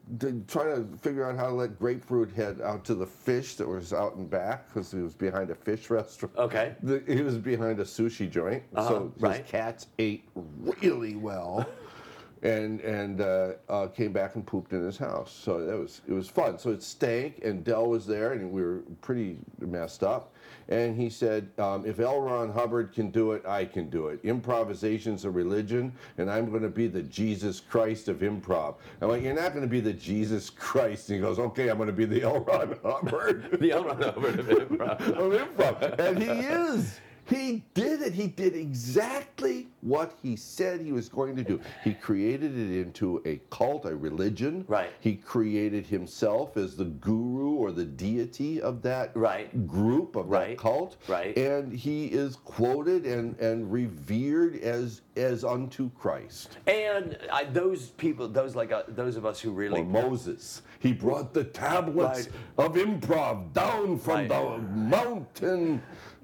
trying 0.48 0.76
to 0.92 0.98
figure 0.98 1.24
out 1.30 1.36
how 1.36 1.48
to 1.50 1.54
let 1.54 1.78
grapefruit 1.78 2.32
head 2.32 2.60
out 2.62 2.84
to 2.86 2.96
the 2.96 3.06
fish 3.06 3.54
that 3.56 3.68
was 3.68 3.94
out 3.94 4.16
and 4.16 4.28
back 4.28 4.68
because 4.68 4.92
he 4.92 4.98
was 5.00 5.14
behind 5.14 5.52
a 5.52 5.56
fish 5.56 5.90
restaurant. 5.92 6.36
Okay. 6.38 6.76
The, 6.82 7.04
he 7.08 7.22
was 7.22 7.38
behind 7.38 7.80
a 7.80 7.84
sushi 7.84 8.30
joint, 8.30 8.64
Uh-huh, 8.76 8.88
so 8.90 9.12
his 9.14 9.22
right. 9.22 9.46
cats 9.46 9.88
ate 10.00 10.28
really 10.36 11.16
well. 11.16 11.66
And 12.44 12.82
and 12.82 13.20
uh, 13.20 13.54
uh, 13.68 13.88
came 13.88 14.14
back 14.14 14.36
and 14.36 14.46
pooped 14.46 14.72
in 14.72 14.84
his 14.86 14.96
house, 14.96 15.32
so 15.32 15.66
that 15.66 15.76
was 15.76 16.02
it 16.08 16.14
was 16.14 16.30
fun. 16.30 16.60
So 16.60 16.70
it 16.70 16.84
stank, 16.84 17.40
and 17.44 17.64
Del 17.64 17.88
was 17.90 18.06
there, 18.06 18.34
and 18.34 18.52
we 18.52 18.62
were 18.62 18.84
pretty 19.02 19.40
messed 19.60 20.04
up. 20.04 20.36
And 20.70 20.96
he 20.96 21.10
said, 21.10 21.50
um, 21.58 21.86
"If 21.86 22.00
L. 22.00 22.20
Ron 22.20 22.52
Hubbard 22.52 22.94
can 22.94 23.10
do 23.10 23.32
it, 23.32 23.46
I 23.46 23.66
can 23.66 23.90
do 23.90 24.08
it. 24.08 24.20
Improvisation's 24.24 25.26
a 25.26 25.30
religion, 25.30 25.94
and 26.18 26.30
I'm 26.30 26.50
going 26.50 26.64
to 26.64 26.70
be 26.70 26.88
the 26.88 27.04
Jesus 27.04 27.60
Christ 27.60 28.08
of 28.08 28.18
improv." 28.18 28.76
I'm 29.02 29.10
like, 29.10 29.24
"You're 29.24 29.34
not 29.34 29.54
going 29.54 29.64
to 29.64 29.70
be 29.70 29.80
the 29.80 29.94
Jesus 29.94 30.50
Christ." 30.50 31.10
And 31.10 31.18
he 31.18 31.22
goes, 31.22 31.40
"Okay, 31.40 31.70
I'm 31.70 31.78
going 31.78 31.88
to 31.88 31.94
be 31.94 32.06
the 32.06 32.24
L. 32.24 32.40
Ron 32.42 32.78
Hubbard." 32.84 33.46
The 33.58 33.72
L. 33.72 33.86
Ron 33.86 34.02
Hubbard 34.02 34.40
of 34.40 34.48
improv. 34.48 35.00
of 35.08 35.56
improv. 35.56 36.00
And 36.00 36.22
he 36.22 36.30
is. 36.30 37.00
He 37.28 37.64
did 37.74 38.02
it. 38.02 38.14
He 38.14 38.28
did 38.28 38.56
exactly 38.56 39.68
what 39.82 40.14
he 40.22 40.36
said 40.36 40.82
he 40.82 40.92
was 40.94 41.10
going 41.10 41.36
to 41.36 41.44
do. 41.44 41.60
He 41.84 41.94
created 41.94 42.58
it 42.58 42.80
into 42.82 43.22
a 43.26 43.42
cult, 43.50 43.86
a 43.86 43.96
religion. 43.96 44.64
Right. 44.68 44.92
He 45.00 45.16
created 45.16 45.86
himself 45.86 46.56
as 46.58 46.76
the 46.78 46.86
guru 46.86 47.56
or 47.56 47.72
the 47.72 47.84
deity 47.86 48.62
of 48.62 48.82
that 48.84 49.12
Right. 49.16 49.68
group, 49.68 50.16
of 50.16 50.30
Right. 50.30 50.50
that 50.52 50.58
cult. 50.58 50.98
Right. 51.08 51.38
And 51.38 51.74
he 51.74 52.06
is 52.08 52.38
quoted 52.38 53.06
and, 53.06 53.38
and 53.40 53.72
revered 53.72 54.56
as 54.62 55.02
as 55.18 55.44
unto 55.44 55.90
Christ. 55.92 56.60
And 56.68 57.18
I, 57.34 57.46
those 57.46 57.88
people, 57.90 58.28
those 58.28 58.56
like 58.56 58.72
uh, 58.72 58.84
those 58.88 59.16
of 59.18 59.26
us 59.26 59.40
who 59.40 59.52
really 59.52 59.82
Or 59.82 59.86
Moses. 59.86 60.62
He 60.80 60.94
brought 60.94 61.34
the 61.34 61.44
tablets 61.44 62.30
of 62.58 62.76
improv 62.76 63.52
down 63.54 63.98
from 63.98 64.14
Right. 64.16 64.30
the 64.30 64.58
mountain. 64.60 65.82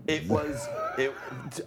It 0.07 0.27
was. 0.27 0.67
It. 0.97 1.13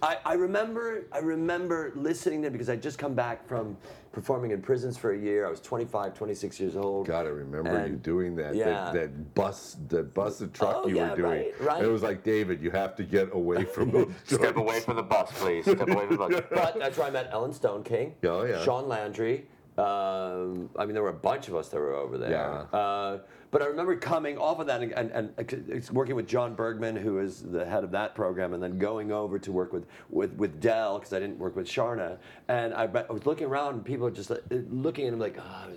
I, 0.03 0.19
I 0.25 0.35
remember. 0.35 1.05
I 1.13 1.19
remember 1.19 1.93
listening 1.95 2.43
to 2.43 2.49
it 2.49 2.53
because 2.53 2.69
I'd 2.69 2.83
just 2.83 2.99
come 2.99 3.15
back 3.15 3.47
from 3.49 3.77
performing 4.13 4.51
in 4.53 4.63
prisons 4.63 4.97
for 4.97 5.13
a 5.13 5.19
year. 5.19 5.47
I 5.47 5.51
was 5.51 5.61
25, 5.61 6.15
26 6.15 6.59
years 6.61 6.77
old. 6.77 7.07
God, 7.07 7.27
I 7.27 7.31
remember 7.31 7.87
you 7.87 7.97
doing 7.97 8.35
that. 8.37 8.55
yeah. 8.55 8.65
That, 8.65 8.93
that 8.95 9.35
bus, 9.35 9.77
that 9.89 10.15
bus 10.15 10.41
and 10.41 10.55
truck 10.55 10.83
Oh, 10.85 10.89
you 10.89 10.97
yeah, 10.97 11.11
were 11.11 11.17
doing. 11.17 11.31
right, 11.31 11.61
right. 11.61 11.85
It 11.85 11.89
was 11.89 12.03
like 12.03 12.25
David, 12.25 12.63
you 12.63 12.71
have 12.71 12.97
to 12.97 13.05
get 13.05 13.29
away 13.35 13.65
from 13.75 13.91
those. 13.91 14.11
Step 14.25 14.57
away 14.57 14.81
from 14.81 14.97
the 14.97 15.03
bus, 15.03 15.31
please. 15.35 15.65
Step 15.67 15.87
away 15.87 16.07
from 16.07 16.17
the 16.17 16.29
bus. 16.29 16.43
But 16.51 16.79
that's 16.79 16.97
where 16.97 17.09
I 17.09 17.11
met 17.11 17.29
Ellen 17.31 17.53
Stoneking. 17.53 18.13
Oh, 18.25 18.45
yeah. 18.45 18.63
Sean 18.65 18.89
Landry. 18.89 19.47
Um, 19.79 20.71
I 20.79 20.87
mean, 20.87 20.95
there 20.95 21.03
were 21.03 21.11
a 21.11 21.13
bunch 21.13 21.49
of 21.49 21.55
us 21.55 21.69
that 21.69 21.79
were 21.79 21.95
over 21.95 22.17
there. 22.17 22.31
Yeah. 22.31 22.79
Uh, 22.79 23.19
but 23.51 23.63
I 23.63 23.67
remember 23.67 23.97
coming 23.97 24.39
off 24.39 24.59
of 24.59 24.67
that 24.67 24.83
and, 24.83 24.93
and, 24.93 25.33
and 25.37 25.91
working 25.91 26.15
with 26.15 26.27
John 26.27 26.55
Bergman, 26.55 26.97
who 26.97 27.19
is 27.19 27.43
the 27.43 27.65
head 27.65 27.85
of 27.85 27.91
that 27.93 28.15
program, 28.15 28.55
and 28.55 28.63
then 28.63 28.79
going 28.79 29.13
over 29.13 29.39
to 29.39 29.53
work 29.53 29.73
with, 29.73 29.87
with, 30.11 30.33
with 30.35 30.61
Del, 30.61 30.99
because 30.99 31.13
I 31.13 31.21
didn't 31.21 31.39
work 31.39 31.57
with 31.57 31.67
Charna. 31.67 32.19
And 32.49 32.75
I, 32.75 32.85
I 32.85 33.13
was 33.13 33.27
looking 33.27 33.47
around, 33.47 33.75
and 33.75 33.85
people 33.85 34.05
were 34.05 34.11
just 34.11 34.31
like, 34.31 34.43
looking 34.51 35.07
at 35.07 35.13
him 35.13 35.19
like, 35.19 35.39
oh, 35.39 35.69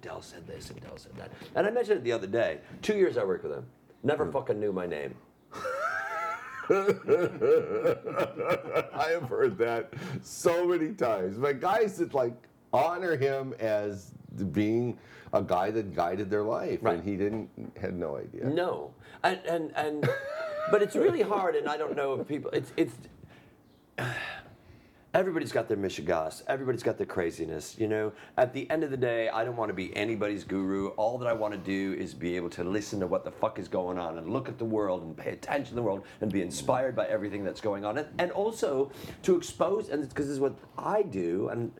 Del 0.00 0.22
said 0.22 0.46
this, 0.46 0.70
and 0.70 0.80
Del 0.80 0.96
said 0.96 1.16
that. 1.16 1.32
And 1.54 1.66
I 1.66 1.70
mentioned 1.70 1.98
it 1.98 2.04
the 2.04 2.12
other 2.12 2.26
day. 2.26 2.58
Two 2.82 2.96
years 2.96 3.16
I 3.16 3.24
worked 3.24 3.44
with 3.44 3.52
him. 3.52 3.66
Never 4.02 4.30
fucking 4.30 4.60
knew 4.60 4.72
my 4.72 4.86
name. 4.86 5.14
I 6.68 6.72
have 9.10 9.28
heard 9.28 9.56
that 9.58 9.92
so 10.22 10.66
many 10.66 10.94
times. 10.94 11.38
But 11.38 11.60
guys 11.60 11.96
that 11.98 12.12
like 12.12 12.34
honor 12.72 13.16
him 13.16 13.54
as 13.58 14.12
being 14.52 14.98
a 15.32 15.42
guy 15.42 15.70
that 15.70 15.94
guided 15.94 16.30
their 16.30 16.42
life, 16.42 16.78
Right. 16.82 16.94
and 16.94 17.04
he 17.04 17.16
didn't 17.16 17.48
had 17.80 17.94
no 17.98 18.16
idea. 18.16 18.46
No, 18.46 18.92
and 19.22 19.40
and 19.48 19.72
and, 19.76 20.08
but 20.70 20.82
it's 20.82 20.94
really 20.96 21.22
hard, 21.22 21.54
and 21.56 21.68
I 21.68 21.76
don't 21.76 21.96
know 21.96 22.20
if 22.20 22.28
people. 22.28 22.50
It's 22.52 22.72
it's. 22.76 22.94
Everybody's 25.14 25.52
got 25.52 25.66
their 25.66 25.78
mishigas. 25.78 26.42
Everybody's 26.46 26.82
got 26.82 26.98
their 26.98 27.06
craziness. 27.06 27.78
You 27.78 27.88
know, 27.88 28.12
at 28.36 28.52
the 28.52 28.68
end 28.68 28.84
of 28.84 28.90
the 28.90 28.98
day, 28.98 29.30
I 29.30 29.46
don't 29.46 29.56
want 29.56 29.70
to 29.70 29.74
be 29.74 29.96
anybody's 29.96 30.44
guru. 30.44 30.88
All 30.88 31.16
that 31.16 31.26
I 31.26 31.32
want 31.32 31.54
to 31.54 31.58
do 31.58 31.98
is 31.98 32.12
be 32.12 32.36
able 32.36 32.50
to 32.50 32.62
listen 32.64 33.00
to 33.00 33.06
what 33.06 33.24
the 33.24 33.30
fuck 33.30 33.58
is 33.58 33.66
going 33.66 33.98
on 33.98 34.18
and 34.18 34.28
look 34.28 34.46
at 34.46 34.58
the 34.58 34.66
world 34.66 35.02
and 35.04 35.16
pay 35.16 35.30
attention 35.30 35.70
to 35.70 35.74
the 35.74 35.82
world 35.82 36.04
and 36.20 36.30
be 36.30 36.42
inspired 36.42 36.94
by 36.94 37.06
everything 37.06 37.44
that's 37.44 37.62
going 37.62 37.82
on. 37.82 37.96
And, 37.96 38.08
and 38.18 38.30
also 38.32 38.92
to 39.22 39.36
expose, 39.38 39.88
and 39.88 40.06
because 40.06 40.26
this 40.26 40.34
is 40.34 40.40
what 40.40 40.54
I 40.76 41.00
do, 41.00 41.48
and 41.48 41.72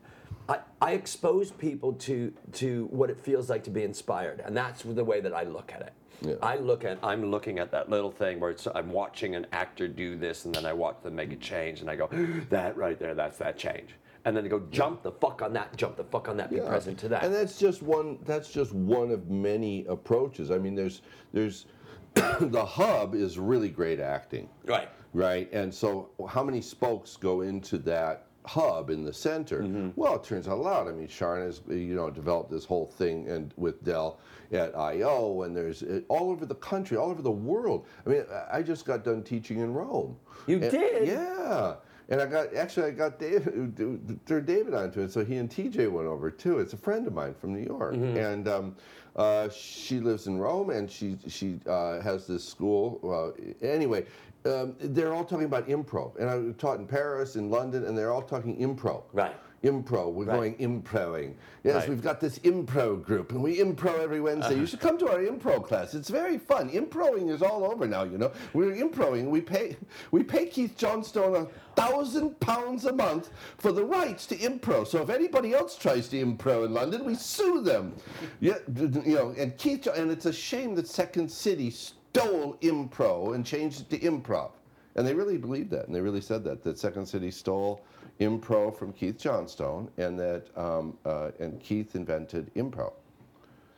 I, 0.49 0.59
I 0.81 0.91
expose 0.93 1.51
people 1.51 1.93
to 1.93 2.33
to 2.53 2.85
what 2.91 3.09
it 3.09 3.19
feels 3.19 3.49
like 3.49 3.63
to 3.65 3.69
be 3.69 3.83
inspired, 3.83 4.41
and 4.45 4.55
that's 4.55 4.83
the 4.83 5.03
way 5.03 5.19
that 5.21 5.33
I 5.33 5.43
look 5.43 5.71
at 5.73 5.81
it. 5.81 5.93
Yeah. 6.21 6.35
I 6.41 6.55
look 6.57 6.83
at 6.83 6.97
I'm 7.03 7.29
looking 7.29 7.59
at 7.59 7.71
that 7.71 7.89
little 7.89 8.11
thing 8.11 8.39
where 8.39 8.49
it's, 8.51 8.67
I'm 8.73 8.91
watching 8.91 9.35
an 9.35 9.45
actor 9.51 9.87
do 9.87 10.15
this, 10.15 10.45
and 10.45 10.55
then 10.55 10.65
I 10.65 10.73
watch 10.73 11.01
them 11.03 11.15
make 11.15 11.31
a 11.31 11.35
change, 11.35 11.81
and 11.81 11.89
I 11.89 11.95
go, 11.95 12.09
that 12.49 12.75
right 12.77 12.97
there, 12.99 13.13
that's 13.13 13.37
that 13.37 13.57
change. 13.57 13.95
And 14.25 14.35
then 14.35 14.43
they 14.43 14.49
go, 14.49 14.59
jump 14.71 15.03
the 15.03 15.11
fuck 15.11 15.41
on 15.41 15.53
that, 15.53 15.77
jump 15.77 15.95
the 15.95 16.03
fuck 16.03 16.27
on 16.27 16.35
that, 16.37 16.49
be 16.49 16.57
Yeah. 16.57 16.67
present 16.67 16.97
to 16.99 17.07
that. 17.09 17.23
And 17.23 17.33
that's 17.33 17.57
just 17.57 17.81
one. 17.81 18.19
That's 18.25 18.51
just 18.51 18.73
one 18.73 19.11
of 19.11 19.29
many 19.29 19.85
approaches. 19.85 20.51
I 20.51 20.57
mean, 20.57 20.75
there's 20.75 21.01
there's 21.33 21.65
the 22.13 22.65
hub 22.65 23.15
is 23.15 23.37
really 23.37 23.69
great 23.69 23.99
acting, 23.99 24.49
right. 24.65 24.89
right? 25.13 25.51
And 25.53 25.73
so, 25.73 26.09
how 26.27 26.43
many 26.43 26.61
spokes 26.61 27.15
go 27.15 27.41
into 27.41 27.77
that 27.79 28.26
hub 28.47 28.89
in 28.89 29.03
the 29.03 29.13
center? 29.13 29.61
Mm-hmm. 29.61 29.89
Well, 29.95 30.15
it 30.15 30.23
turns 30.23 30.47
out 30.47 30.57
a 30.57 30.61
lot. 30.61 30.87
I 30.87 30.91
mean, 30.91 31.07
Charna's 31.07 31.61
you 31.67 31.93
know 31.95 32.09
developed 32.09 32.49
this 32.49 32.65
whole 32.65 32.87
thing 32.87 33.27
and 33.27 33.53
with 33.57 33.83
Del 33.83 34.19
at 34.51 34.75
IO, 34.75 35.41
and 35.43 35.55
there's 35.55 35.83
uh, 35.83 36.01
all 36.07 36.31
over 36.31 36.45
the 36.45 36.55
country, 36.55 36.95
all 36.97 37.09
over 37.11 37.21
the 37.21 37.29
world. 37.31 37.85
I 38.05 38.09
mean, 38.09 38.23
I- 38.31 38.57
I 38.59 38.63
just 38.63 38.85
got 38.85 39.03
done 39.03 39.21
teaching 39.23 39.59
in 39.59 39.73
Rome. 39.73 40.15
You 40.47 40.59
And- 40.61 40.71
did? 40.71 41.07
Yeah. 41.07 41.75
And 42.09 42.21
I 42.21 42.25
got 42.25 42.53
actually 42.55 42.87
I 42.87 42.91
got 42.91 43.19
David 43.19 44.19
threw 44.25 44.41
David 44.41 44.73
onto 44.73 45.01
it, 45.01 45.11
so 45.11 45.25
he 45.25 45.35
and 45.37 45.49
TJ 45.49 45.91
went 45.91 46.07
over 46.07 46.31
too. 46.31 46.59
It's 46.59 46.73
a 46.73 46.77
friend 46.77 47.05
of 47.05 47.13
mine 47.13 47.33
from 47.33 47.53
New 47.53 47.65
York, 47.65 47.95
Mm-hmm. 47.95 48.17
and 48.17 48.47
um, 48.47 48.75
uh, 49.15 49.49
she 49.49 49.99
lives 49.99 50.27
in 50.27 50.37
Rome, 50.37 50.69
and 50.69 50.89
she 50.89 51.17
she 51.27 51.59
uh, 51.67 51.99
has 52.01 52.25
this 52.25 52.47
school. 52.47 52.99
Well, 53.01 53.33
anyway, 53.61 54.05
um, 54.45 54.75
they're 54.79 55.13
all 55.13 55.25
talking 55.25 55.45
about 55.45 55.67
improv, 55.67 56.15
and 56.17 56.29
I 56.29 56.51
taught 56.57 56.79
in 56.79 56.87
Paris, 56.87 57.35
in 57.35 57.49
London, 57.49 57.83
and 57.85 57.97
they're 57.97 58.11
all 58.11 58.21
talking 58.21 58.55
improv. 58.57 59.03
Right. 59.11 59.35
Impro. 59.63 60.11
We're 60.11 60.25
Right. 60.25 60.35
going 60.35 60.55
improing. 60.59 61.33
Yes, 61.63 61.75
Right. 61.75 61.89
we've 61.89 62.03
got 62.03 62.19
this 62.19 62.39
impro 62.39 63.03
group, 63.03 63.31
and 63.31 63.41
we 63.41 63.57
impro 63.57 63.99
every 63.99 64.21
Wednesday. 64.21 64.51
You 64.51 64.57
uh-huh. 64.57 64.65
should 64.67 64.79
come 64.79 64.97
to 64.99 65.09
our 65.09 65.19
impro 65.19 65.63
class. 65.63 65.93
It's 65.93 66.09
very 66.09 66.37
fun. 66.37 66.69
Improing 66.69 67.29
is 67.29 67.41
all 67.41 67.65
over 67.65 67.87
now. 67.87 68.03
You 68.03 68.17
know, 68.17 68.31
we're 68.53 68.75
improing. 68.75 69.29
We 69.29 69.41
pay 69.41 69.75
we 70.11 70.23
pay 70.23 70.45
Keith 70.45 70.77
Johnstone 70.77 71.35
a 71.35 71.47
thousand 71.75 72.39
pounds 72.39 72.85
a 72.85 72.93
month 72.93 73.31
for 73.57 73.71
the 73.71 73.83
rights 73.83 74.25
to 74.27 74.35
impro. 74.37 74.85
So 74.85 75.01
if 75.01 75.09
anybody 75.09 75.53
else 75.53 75.75
tries 75.75 76.07
to 76.09 76.23
impro 76.23 76.65
in 76.65 76.73
London, 76.73 77.03
we 77.03 77.15
sue 77.15 77.61
them. 77.61 77.93
Yeah, 78.39 78.59
you 78.75 79.01
know, 79.05 79.33
and 79.37 79.57
Keith, 79.57 79.87
and 79.87 80.11
it's 80.11 80.25
a 80.27 80.33
shame 80.33 80.75
that 80.75 80.87
Second 80.87 81.31
City 81.31 81.71
stole 81.71 82.57
impro 82.61 83.33
and 83.33 83.45
changed 83.45 83.81
it 83.81 83.89
to 83.89 83.99
improv. 83.99 84.51
And 84.95 85.05
they 85.05 85.13
really 85.13 85.37
believed 85.37 85.69
that, 85.71 85.85
and 85.85 85.95
they 85.95 86.01
really 86.01 86.21
said 86.21 86.43
that 86.45 86.63
that 86.63 86.79
Second 86.79 87.05
City 87.05 87.29
stole 87.29 87.81
impro 88.19 88.75
from 88.75 88.93
Keith 88.93 89.17
Johnstone, 89.17 89.89
and 89.97 90.17
that 90.19 90.45
um, 90.55 90.97
uh, 91.05 91.31
and 91.39 91.59
Keith 91.59 91.95
invented 91.95 92.53
impro, 92.55 92.93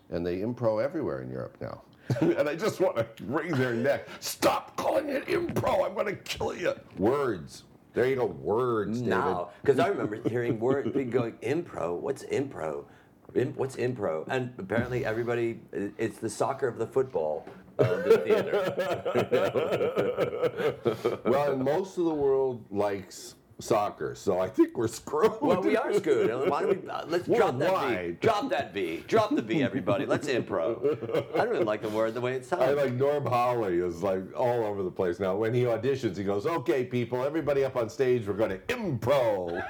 and 0.09 0.25
they 0.25 0.37
impro 0.37 0.83
everywhere 0.83 1.21
in 1.21 1.29
Europe 1.29 1.57
now. 1.61 1.81
and 2.21 2.49
I 2.49 2.55
just 2.55 2.79
want 2.79 2.95
to 2.97 3.05
wring 3.25 3.51
their 3.51 3.73
neck. 3.73 4.07
Stop 4.19 4.75
calling 4.77 5.09
it 5.09 5.27
impro. 5.27 5.85
I'm 5.85 5.93
going 5.93 6.07
to 6.07 6.15
kill 6.15 6.55
you. 6.55 6.73
Words. 6.97 7.63
There 7.93 8.07
you 8.07 8.15
go. 8.15 8.25
Words. 8.25 8.99
David. 8.99 9.09
now 9.09 9.49
because 9.61 9.79
I 9.79 9.87
remember 9.87 10.27
hearing 10.29 10.59
word 10.59 10.91
going 11.11 11.33
impro. 11.43 11.99
What's 11.99 12.23
impro? 12.23 12.85
Im- 13.35 13.53
what's 13.55 13.75
impro? 13.75 14.25
And 14.27 14.53
apparently 14.57 15.05
everybody, 15.05 15.59
it's 15.71 16.17
the 16.17 16.29
soccer 16.29 16.67
of 16.67 16.79
the 16.79 16.87
football 16.87 17.47
of 17.77 18.03
the 18.03 18.17
theater. 18.17 18.73
well, 21.25 21.51
and 21.51 21.63
most 21.63 21.97
of 21.97 22.05
the 22.05 22.13
world 22.13 22.65
likes 22.71 23.35
soccer, 23.59 24.15
so 24.15 24.39
I 24.39 24.47
think 24.47 24.77
we're 24.77 24.87
screwed. 24.87 25.33
Well, 25.41 25.61
we 25.61 25.77
are 25.77 25.93
screwed. 25.93 26.49
Why 26.49 26.61
don't 26.61 26.83
we? 26.83 26.89
Uh, 26.89 27.05
let's 27.07 27.25
drop 27.25 27.57
that 27.59 27.69
V. 27.69 27.75
Worldwide. 27.75 28.19
Drop 28.19 28.49
that 28.49 28.73
V. 28.73 29.03
Drop 29.07 29.35
the 29.35 29.41
V, 29.41 29.63
everybody. 29.63 30.05
Let's 30.05 30.27
improv. 30.27 31.35
I 31.35 31.45
don't 31.45 31.55
even 31.55 31.67
like 31.67 31.81
the 31.81 31.89
word 31.89 32.13
the 32.13 32.21
way 32.21 32.33
it 32.33 32.45
sounds. 32.45 32.63
I 32.63 32.71
like 32.71 32.93
Norm 32.93 33.25
Holly 33.25 33.79
is 33.79 34.01
like 34.01 34.23
all 34.35 34.63
over 34.65 34.83
the 34.83 34.91
place 34.91 35.19
now. 35.19 35.35
When 35.35 35.53
he 35.53 35.63
auditions, 35.63 36.17
he 36.17 36.23
goes, 36.23 36.45
"Okay, 36.45 36.85
people, 36.85 37.23
everybody 37.23 37.63
up 37.63 37.75
on 37.75 37.89
stage, 37.89 38.27
we're 38.27 38.33
going 38.33 38.51
to 38.51 38.59
improv." 38.73 39.63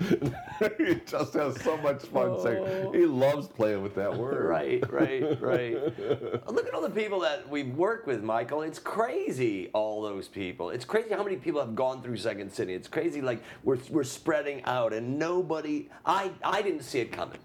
he 0.78 0.94
just 1.06 1.34
has 1.34 1.60
so 1.62 1.76
much 1.78 2.02
fun 2.04 2.40
saying. 2.40 2.92
He 2.92 3.06
loves 3.06 3.48
playing 3.48 3.82
with 3.82 3.94
that 3.94 4.16
word. 4.16 4.46
Right, 4.46 4.90
right, 4.90 5.40
right. 5.40 5.74
Look 6.48 6.66
at 6.66 6.74
all 6.74 6.82
the 6.82 6.90
people 6.90 7.20
that 7.20 7.48
we've 7.48 7.74
worked 7.76 8.06
with, 8.06 8.22
Michael. 8.22 8.62
It's 8.62 8.78
crazy, 8.78 9.70
all 9.72 10.02
those 10.02 10.28
people. 10.28 10.70
It's 10.70 10.84
crazy 10.84 11.10
how 11.10 11.22
many 11.22 11.36
people 11.36 11.60
have 11.60 11.74
gone 11.74 12.02
through 12.02 12.16
Second 12.16 12.52
City. 12.52 12.74
It's 12.74 12.88
crazy, 12.90 13.20
like 13.20 13.42
we're, 13.64 13.78
we're 13.90 14.04
spreading 14.04 14.62
out, 14.64 14.92
and 14.92 15.18
nobody. 15.18 15.88
I 16.04 16.30
I 16.42 16.62
didn't 16.62 16.82
see 16.82 17.00
it 17.00 17.12
coming. 17.12 17.38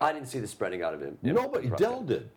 I 0.00 0.12
didn't 0.12 0.28
see 0.28 0.40
the 0.40 0.46
spreading 0.46 0.82
out 0.82 0.94
of 0.94 1.00
him. 1.00 1.16
Nobody. 1.22 1.70
Del 1.70 2.02
did. 2.02 2.30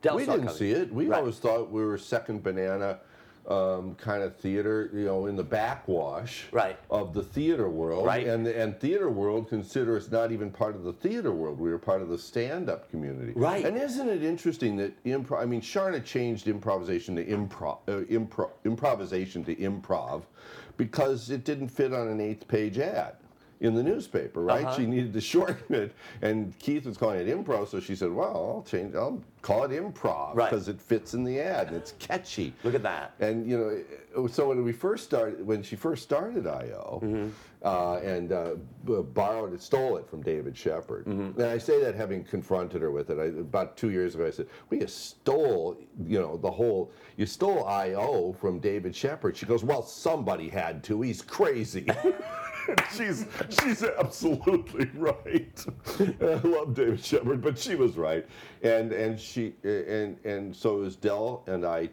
Del 0.00 0.16
we 0.16 0.26
didn't 0.26 0.50
see 0.50 0.70
it. 0.70 0.92
We 0.92 1.06
Right. 1.06 1.18
always 1.18 1.38
thought 1.38 1.70
we 1.70 1.84
were 1.84 1.98
second 1.98 2.42
banana. 2.42 3.00
Um, 3.46 3.94
kind 3.96 4.22
of 4.22 4.34
theater, 4.36 4.88
you 4.94 5.04
know, 5.04 5.26
in 5.26 5.36
the 5.36 5.44
backwash 5.44 6.46
Right. 6.50 6.78
of 6.88 7.12
the 7.12 7.22
theater 7.22 7.68
world, 7.68 8.06
Right. 8.06 8.26
and 8.26 8.46
and 8.46 8.80
theater 8.80 9.10
world 9.10 9.50
consider 9.50 9.98
us 9.98 10.10
not 10.10 10.32
even 10.32 10.50
part 10.50 10.74
of 10.74 10.82
the 10.82 10.94
theater 10.94 11.30
world. 11.30 11.60
We 11.60 11.70
are 11.70 11.76
part 11.76 12.00
of 12.00 12.08
the 12.08 12.16
stand-up 12.16 12.90
community, 12.90 13.32
Right. 13.36 13.62
And 13.66 13.76
isn't 13.76 14.08
it 14.08 14.22
interesting 14.22 14.78
that 14.78 14.92
improv? 15.04 15.42
I 15.42 15.44
mean, 15.44 15.60
Charna 15.60 16.02
changed 16.02 16.48
improvisation 16.48 17.16
to 17.16 17.24
improv, 17.26 17.78
uh, 17.86 18.04
impro, 18.10 18.48
improvisation 18.64 19.44
to 19.44 19.54
improv, 19.56 20.22
because 20.78 21.28
it 21.28 21.44
didn't 21.44 21.68
fit 21.68 21.92
on 21.92 22.08
an 22.08 22.20
eighth-page 22.22 22.78
ad 22.78 23.16
in 23.60 23.74
the 23.74 23.82
newspaper, 23.82 24.42
right? 24.42 24.64
Uh-huh. 24.64 24.76
She 24.76 24.86
needed 24.86 25.12
to 25.12 25.20
shorten 25.32 25.74
it, 25.74 25.92
and 26.22 26.58
Keith 26.58 26.86
was 26.86 26.96
calling 26.96 27.20
it 27.20 27.28
improv, 27.28 27.68
so 27.68 27.80
she 27.80 27.94
said, 27.96 28.10
"Well, 28.12 28.26
I'll 28.56 28.64
change. 28.68 28.94
I'll 28.94 29.22
call 29.42 29.64
it 29.64 29.70
improv 29.70 30.34
Right. 30.34 30.50
because 30.50 30.68
it 30.68 30.80
fits 30.80 31.14
in 31.14 31.22
the 31.24 31.38
ad 31.40 31.68
and 31.68 31.76
it's 31.76 31.92
catchy." 31.98 32.52
Look 32.64 32.74
at 32.74 32.82
that. 32.82 33.14
And 33.20 33.48
you 33.48 33.84
know, 34.14 34.26
so 34.26 34.48
when 34.48 34.64
we 34.64 34.72
first 34.72 35.04
started, 35.04 35.46
when 35.46 35.62
she 35.62 35.76
first 35.76 36.02
started 36.02 36.46
IO, 36.46 37.00
Mm-hmm. 37.02 37.28
uh, 37.62 37.96
and 37.98 38.32
uh, 38.32 38.54
b- 38.84 39.02
borrowed 39.14 39.52
it, 39.54 39.62
stole 39.62 39.96
it 39.96 40.08
from 40.08 40.22
David 40.22 40.56
Shepherd. 40.56 41.06
Mm-hmm. 41.06 41.40
And 41.40 41.50
I 41.50 41.58
say 41.58 41.80
that 41.82 41.94
having 41.94 42.24
confronted 42.24 42.82
her 42.82 42.90
with 42.90 43.10
it. 43.10 43.18
I, 43.18 43.24
about 43.40 43.76
two 43.76 43.90
years 43.90 44.14
ago, 44.14 44.26
I 44.26 44.30
said, 44.30 44.46
"We 44.70 44.76
well, 44.78 44.82
you 44.82 44.88
stole, 44.88 45.76
you 46.06 46.20
know, 46.20 46.36
the 46.36 46.50
whole. 46.50 46.92
You 47.16 47.26
stole 47.26 47.64
IO 47.66 48.32
from 48.40 48.58
David 48.58 48.94
Shepherd." 48.94 49.36
She 49.36 49.46
goes, 49.46 49.62
"Well, 49.64 49.82
somebody 49.82 50.48
had 50.48 50.82
to. 50.84 51.00
He's 51.02 51.22
crazy." 51.22 51.86
she's 52.96 53.26
she's 53.50 53.82
absolutely 53.82 54.90
right. 54.94 55.64
I 56.20 56.40
love 56.46 56.74
David 56.74 57.04
Shepherd, 57.04 57.42
but 57.42 57.58
she 57.58 57.74
was 57.74 57.96
right, 57.96 58.26
and 58.62 58.92
and 58.92 59.18
she 59.18 59.54
and 59.64 60.16
and 60.24 60.54
so 60.54 60.76
it 60.78 60.80
was 60.80 60.96
Del 60.96 61.42
and 61.46 61.64
I. 61.64 61.90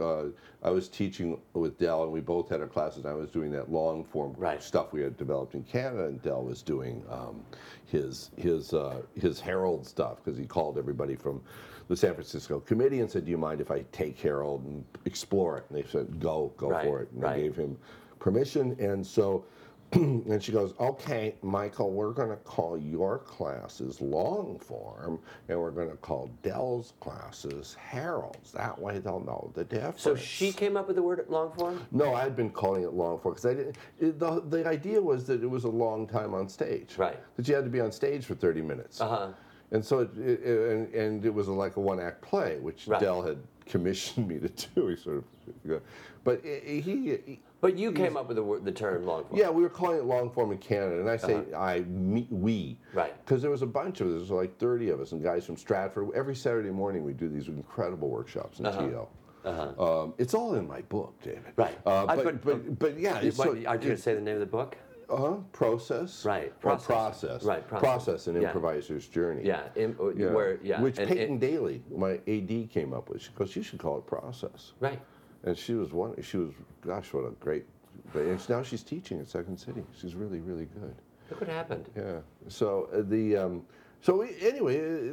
Uh, 0.00 0.24
I 0.64 0.70
was 0.70 0.88
teaching 0.88 1.40
with 1.52 1.78
Del, 1.78 2.02
and 2.02 2.10
we 2.12 2.20
both 2.20 2.48
had 2.48 2.60
our 2.60 2.66
classes. 2.66 3.06
I 3.06 3.12
was 3.12 3.30
doing 3.30 3.52
that 3.52 3.70
long 3.70 4.02
form 4.04 4.34
Right. 4.36 4.60
stuff 4.60 4.92
we 4.92 5.00
had 5.02 5.16
developed 5.16 5.54
in 5.54 5.62
Canada, 5.62 6.06
and 6.06 6.20
Dell 6.20 6.42
was 6.42 6.62
doing 6.62 7.04
um, 7.08 7.40
his 7.86 8.32
his 8.36 8.74
uh, 8.74 9.02
his 9.14 9.38
Herald 9.40 9.86
stuff 9.86 10.16
because 10.22 10.36
he 10.36 10.44
called 10.46 10.78
everybody 10.78 11.14
from 11.14 11.40
the 11.86 11.96
San 11.96 12.12
Francisco 12.14 12.58
committee 12.58 13.00
and 13.00 13.08
said, 13.10 13.24
"Do 13.24 13.30
you 13.30 13.38
mind 13.38 13.60
if 13.60 13.70
I 13.70 13.82
take 13.92 14.18
Herald 14.18 14.64
and 14.64 14.84
explore 15.04 15.58
it?" 15.58 15.64
And 15.70 15.78
they 15.78 15.88
said, 15.88 16.18
"Go, 16.18 16.52
go 16.56 16.70
Right, 16.70 16.84
for 16.84 17.00
it." 17.02 17.12
And 17.12 17.22
right. 17.22 17.36
I 17.36 17.40
gave 17.40 17.54
him 17.56 17.78
permission, 18.18 18.76
and 18.80 19.06
so. 19.06 19.44
and 19.92 20.42
she 20.42 20.52
goes, 20.52 20.74
okay, 20.78 21.34
Michael, 21.42 21.90
we're 21.92 22.12
going 22.12 22.28
to 22.28 22.36
call 22.36 22.76
your 22.76 23.18
classes 23.18 24.00
long 24.02 24.58
form, 24.58 25.18
and 25.48 25.58
we're 25.58 25.70
going 25.70 25.88
to 25.90 25.96
call 25.96 26.30
Del's 26.42 26.92
classes 27.00 27.74
heralds. 27.80 28.52
That 28.52 28.78
way 28.78 28.98
they'll 28.98 29.20
know 29.20 29.50
the 29.54 29.64
difference. 29.64 30.02
So 30.02 30.14
she 30.14 30.52
came 30.52 30.76
up 30.76 30.86
with 30.88 30.96
the 30.96 31.02
word 31.02 31.24
long 31.28 31.52
form. 31.52 31.86
No, 31.90 32.14
I'd 32.14 32.36
been 32.36 32.50
calling 32.50 32.82
it 32.82 32.92
long 32.92 33.18
form 33.18 33.34
because 33.34 33.46
I 33.46 33.54
didn't. 33.54 33.76
It, 33.98 34.18
the, 34.18 34.42
the 34.42 34.66
idea 34.66 35.00
was 35.00 35.24
that 35.24 35.42
it 35.42 35.48
was 35.50 35.64
a 35.64 35.68
long 35.70 36.06
time 36.06 36.34
on 36.34 36.48
stage. 36.48 36.96
Right. 36.98 37.18
That 37.36 37.48
you 37.48 37.54
had 37.54 37.64
to 37.64 37.70
be 37.70 37.80
on 37.80 37.90
stage 37.90 38.26
for 38.26 38.34
30 38.34 38.60
minutes. 38.60 39.00
Uh 39.00 39.08
huh. 39.08 39.28
And 39.70 39.84
so 39.84 40.00
it, 40.00 40.10
it, 40.18 40.40
it- 40.42 40.70
and, 40.72 40.94
and 40.94 41.24
it 41.24 41.32
was 41.32 41.48
like 41.48 41.76
a 41.76 41.80
one 41.80 41.98
act 42.00 42.20
play, 42.22 42.58
which 42.60 42.86
Right. 42.86 43.00
Del 43.00 43.22
had 43.22 43.38
commissioned 43.66 44.28
me 44.28 44.38
to 44.38 44.48
do. 44.74 44.88
He 44.88 44.96
sort 44.96 45.24
of, 45.64 45.82
but 46.24 46.42
he, 46.44 46.80
he 46.80 47.40
But 47.60 47.76
you 47.76 47.90
came 47.92 48.16
up 48.16 48.28
with 48.28 48.36
the 48.36 48.60
the 48.62 48.70
term 48.72 49.04
long 49.04 49.24
form. 49.24 49.38
yeah, 49.38 49.50
we 49.50 49.62
were 49.62 49.68
calling 49.68 49.98
it 49.98 50.04
long 50.04 50.30
form 50.30 50.52
in 50.52 50.58
Canada, 50.58 51.00
and 51.00 51.10
I 51.10 51.16
say 51.16 51.42
I, 51.56 51.80
me, 51.80 52.26
we, 52.30 52.78
Uh-huh. 52.90 53.00
Right. 53.00 53.24
Because 53.24 53.42
there 53.42 53.50
was 53.50 53.62
a 53.62 53.66
bunch 53.66 54.00
of 54.00 54.06
us. 54.06 54.12
There 54.12 54.20
was 54.20 54.30
like 54.30 54.56
thirty 54.58 54.90
of 54.90 55.00
us, 55.00 55.12
and 55.12 55.22
guys 55.22 55.44
from 55.44 55.56
Stratford. 55.56 56.10
Every 56.14 56.36
Saturday 56.36 56.70
morning, 56.70 57.04
we 57.04 57.12
do 57.12 57.28
these 57.28 57.48
incredible 57.48 58.08
workshops 58.10 58.60
in 58.60 58.66
TO. 58.66 59.06
Uh-huh. 59.44 60.02
Um, 60.02 60.14
it's 60.18 60.34
all 60.34 60.54
in 60.54 60.66
my 60.68 60.82
book, 60.82 61.14
David. 61.22 61.52
Right. 61.56 61.76
Uh, 61.86 62.06
I 62.06 62.16
but, 62.16 62.24
put- 62.24 62.44
but, 62.44 62.78
but 62.78 62.98
yeah, 62.98 63.14
What, 63.14 63.24
it's 63.24 63.36
so, 63.36 63.50
are 63.50 63.56
you 63.56 63.64
going 63.64 63.80
to 63.80 63.96
say 63.96 64.14
the 64.14 64.20
name 64.20 64.34
of 64.34 64.40
the 64.40 64.46
book? 64.46 64.76
uh-huh, 65.08 65.36
process. 65.52 66.22
Right, 66.24 66.48
Or 66.62 66.76
process. 66.76 66.86
process. 66.86 67.42
Right, 67.44 67.66
process. 67.66 68.26
an 68.26 68.34
Yeah. 68.34 68.48
improviser's 68.48 69.08
journey. 69.08 69.42
Yeah. 69.46 69.62
In, 69.74 69.96
uh. 69.98 70.10
Where? 70.32 70.58
Yeah. 70.62 70.82
Which 70.82 70.98
and- 70.98 71.08
Peyton 71.08 71.30
and- 71.32 71.40
Daly, 71.40 71.82
my 71.90 72.20
AD, 72.26 72.68
came 72.70 72.92
up 72.92 73.08
with. 73.08 73.22
She 73.22 73.30
goes, 73.34 73.56
"You 73.56 73.62
should 73.62 73.78
call 73.78 73.96
it 73.98 74.06
process." 74.06 74.72
right. 74.80 75.00
And 75.44 75.56
she 75.56 75.74
was 75.74 75.92
one. 75.92 76.20
She 76.22 76.36
was, 76.36 76.52
gosh, 76.84 77.12
what 77.12 77.24
a 77.24 77.30
great. 77.40 77.66
And 78.14 78.48
now 78.48 78.62
she's 78.62 78.82
teaching 78.82 79.20
at 79.20 79.28
Second 79.28 79.58
City. 79.58 79.84
She's 80.00 80.14
really, 80.14 80.40
really 80.40 80.66
good. 80.66 80.94
Look 81.30 81.40
what 81.40 81.50
happened. 81.50 81.88
Yeah. 81.96 82.20
So 82.48 82.88
uh, 82.92 83.02
the 83.06 83.36
um, 83.36 83.62
so 84.00 84.18
we, 84.18 84.34
anyway, 84.40 85.10
uh, 85.10 85.12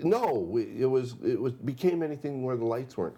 no, 0.00 0.34
we, 0.34 0.62
it 0.78 0.86
was 0.86 1.16
it 1.24 1.40
was 1.40 1.52
became 1.52 2.02
anything 2.02 2.42
where 2.42 2.56
the 2.56 2.64
lights 2.64 2.96
weren't 2.96 3.16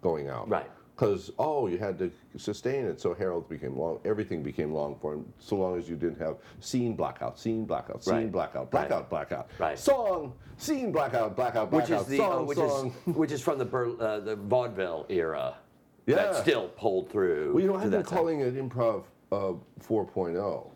going 0.00 0.28
out. 0.28 0.48
Right. 0.48 0.70
Because 1.00 1.30
oh, 1.38 1.66
you 1.66 1.78
had 1.78 1.98
to 1.98 2.10
sustain 2.36 2.84
it, 2.84 3.00
so 3.00 3.14
Herald 3.14 3.48
became 3.48 3.74
long. 3.74 4.00
Everything 4.04 4.42
became 4.42 4.70
long 4.70 4.96
form, 4.96 5.24
so 5.38 5.56
long 5.56 5.78
as 5.78 5.88
you 5.88 5.96
didn't 5.96 6.18
have 6.18 6.36
scene 6.60 6.92
blackout, 6.94 7.38
scene 7.38 7.64
blackout, 7.64 8.04
scene 8.04 8.14
Right. 8.14 8.30
blackout, 8.32 8.64
Right. 8.70 8.86
blackout, 8.86 9.08
blackout, 9.08 9.48
Right. 9.58 9.78
song, 9.78 10.34
scene 10.58 10.92
blackout, 10.92 11.36
blackout, 11.36 11.72
Which 11.72 11.86
blackout, 11.86 12.02
is 12.02 12.06
the 12.06 12.16
song, 12.18 12.42
uh, 12.42 12.42
which 12.42 12.58
song. 12.58 12.92
is 13.06 13.14
which 13.16 13.32
is 13.32 13.40
from 13.40 13.56
the 13.56 13.96
uh, 13.98 14.20
the 14.20 14.36
vaudeville 14.36 15.06
era. 15.08 15.54
Yeah. 16.04 16.16
That 16.16 16.36
still 16.36 16.68
pulled 16.68 17.08
through. 17.08 17.54
well, 17.54 17.62
you 17.62 17.68
know, 17.68 17.76
I've 17.76 17.90
been 17.90 18.02
calling 18.02 18.40
it 18.40 18.54
improv 18.54 19.04
uh, 19.32 19.54
4.0. 19.82 20.69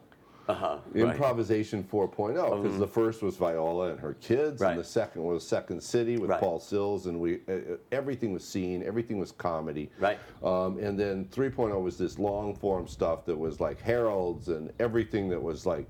Uh-huh. 0.49 0.79
right. 0.93 1.03
Improvisation 1.03 1.83
4.0 1.83 2.63
because 2.63 2.79
the 2.79 2.87
first 2.87 3.23
was 3.23 3.37
Viola 3.37 3.91
and 3.91 4.01
her 4.01 4.15
kids, 4.15 4.61
Right. 4.61 4.73
and 4.73 4.81
the 4.81 4.85
second 4.85 5.23
was 5.23 5.47
Second 5.47 5.83
City 5.83 6.17
with 6.19 6.31
Right. 6.31 6.41
Paul 6.41 6.61
Sills, 6.61 7.07
and 7.07 7.19
we 7.19 7.41
uh, 7.49 7.77
everything 7.93 8.33
was 8.33 8.45
scene, 8.45 8.83
everything 8.83 9.19
was 9.19 9.33
comedy. 9.33 9.91
Right. 9.99 10.19
Um, 10.43 10.79
and 10.79 10.99
then 10.99 11.27
3.0 11.27 11.81
was 11.83 11.97
this 11.97 12.19
long 12.19 12.55
form 12.55 12.87
stuff 12.87 13.25
that 13.27 13.37
was 13.37 13.61
like 13.61 13.81
heralds 13.81 14.49
and 14.49 14.71
everything 14.79 15.29
that 15.31 15.43
was 15.43 15.65
like 15.65 15.89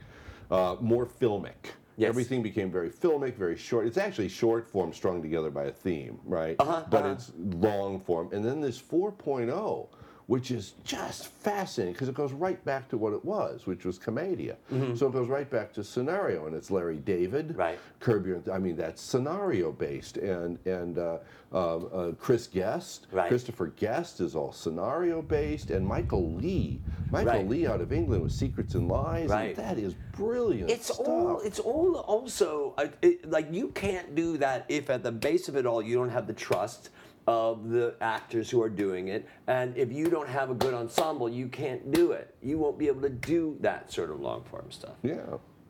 uh, 0.51 0.77
more 0.81 1.07
filmic. 1.07 1.73
Yes. 1.97 2.09
Everything 2.09 2.43
became 2.43 2.71
very 2.73 2.91
filmic, 2.91 3.37
very 3.37 3.57
short. 3.57 3.87
It's 3.87 3.99
actually 3.99 4.29
short 4.29 4.69
form 4.69 4.93
strung 4.93 5.23
together 5.23 5.51
by 5.51 5.65
a 5.65 5.73
theme, 5.73 6.19
right? 6.25 6.57
Uh-huh, 6.59 6.85
but 6.91 7.05
uh-huh. 7.05 7.13
it's 7.13 7.33
long 7.37 8.01
form. 8.01 8.31
And 8.33 8.45
then 8.45 8.61
this 8.61 8.81
4.0, 8.81 9.89
which 10.27 10.51
is 10.51 10.73
just 10.85 11.27
fascinating 11.27 11.93
because 11.93 12.09
it 12.09 12.15
goes 12.15 12.33
right 12.33 12.63
back 12.65 12.89
to 12.89 12.97
what 12.97 13.13
it 13.13 13.23
was, 13.25 13.67
which 13.67 13.85
was 13.85 13.99
Commedia. 13.99 14.57
So 14.97 15.07
it 15.09 15.13
goes 15.13 15.29
right 15.29 15.49
back 15.51 15.73
to 15.75 15.85
scenario, 15.85 16.47
and 16.47 16.57
it's 16.57 16.71
Larry 16.71 16.97
David, 16.99 17.49
Mm-hmm. 17.49 17.59
Right. 17.59 17.79
Curb 18.01 18.27
Your, 18.27 18.43
I 18.53 18.59
mean, 18.59 18.77
that's 18.77 19.03
scenario 19.03 19.71
based, 19.73 20.17
and 20.17 20.59
and 20.67 20.99
uh, 20.99 21.19
um, 21.53 21.89
uh, 21.93 22.11
Chris 22.19 22.47
Guest, 22.47 23.07
Right. 23.13 23.29
Christopher 23.29 23.67
Guest 23.69 24.21
is 24.21 24.35
all 24.35 24.53
scenario 24.53 25.21
based, 25.23 25.71
and 25.71 25.87
Michael 25.87 26.33
Leigh, 26.33 26.81
Michael 27.11 27.33
Right. 27.33 27.49
Leigh 27.49 27.67
out 27.67 27.81
of 27.81 27.93
England 27.93 28.23
with 28.23 28.33
Secrets 28.33 28.75
and 28.75 28.89
Lies, 28.89 29.29
Right. 29.29 29.57
and 29.57 29.57
that 29.57 29.79
is 29.79 29.95
brilliant. 30.17 30.71
It's 30.71 30.87
stuff. 30.87 31.07
all. 31.07 31.41
It's 31.41 31.59
all. 31.59 31.97
Also, 31.97 32.73
uh, 32.79 32.87
it, 33.03 33.29
like 33.31 33.53
you 33.53 33.69
can't 33.69 34.15
do 34.15 34.39
that 34.39 34.65
if 34.69 34.89
at 34.91 35.03
the 35.03 35.13
base 35.13 35.49
of 35.49 35.57
it 35.57 35.67
all 35.67 35.83
you 35.83 35.95
don't 35.97 36.09
have 36.11 36.27
the 36.27 36.33
trust 36.33 36.91
of 37.27 37.71
the 37.71 37.95
actors 38.01 38.51
who 38.51 38.63
are 38.63 38.69
doing 38.69 39.09
it, 39.09 39.27
and 39.47 39.77
if 39.77 39.93
you 39.93 40.09
don't 40.09 40.29
have 40.29 40.51
a 40.51 40.55
good 40.55 40.75
ensemble, 40.75 41.29
you 41.29 41.49
can't 41.49 41.91
do 41.93 42.13
it. 42.13 42.35
You 42.43 42.59
won't 42.59 42.79
be 42.79 42.87
able 42.89 43.03
to 43.03 43.09
do 43.11 43.57
that 43.61 43.91
sort 43.93 44.11
of 44.11 44.21
long 44.21 44.45
form 44.45 44.71
stuff. 44.71 44.97
yeah. 45.03 45.17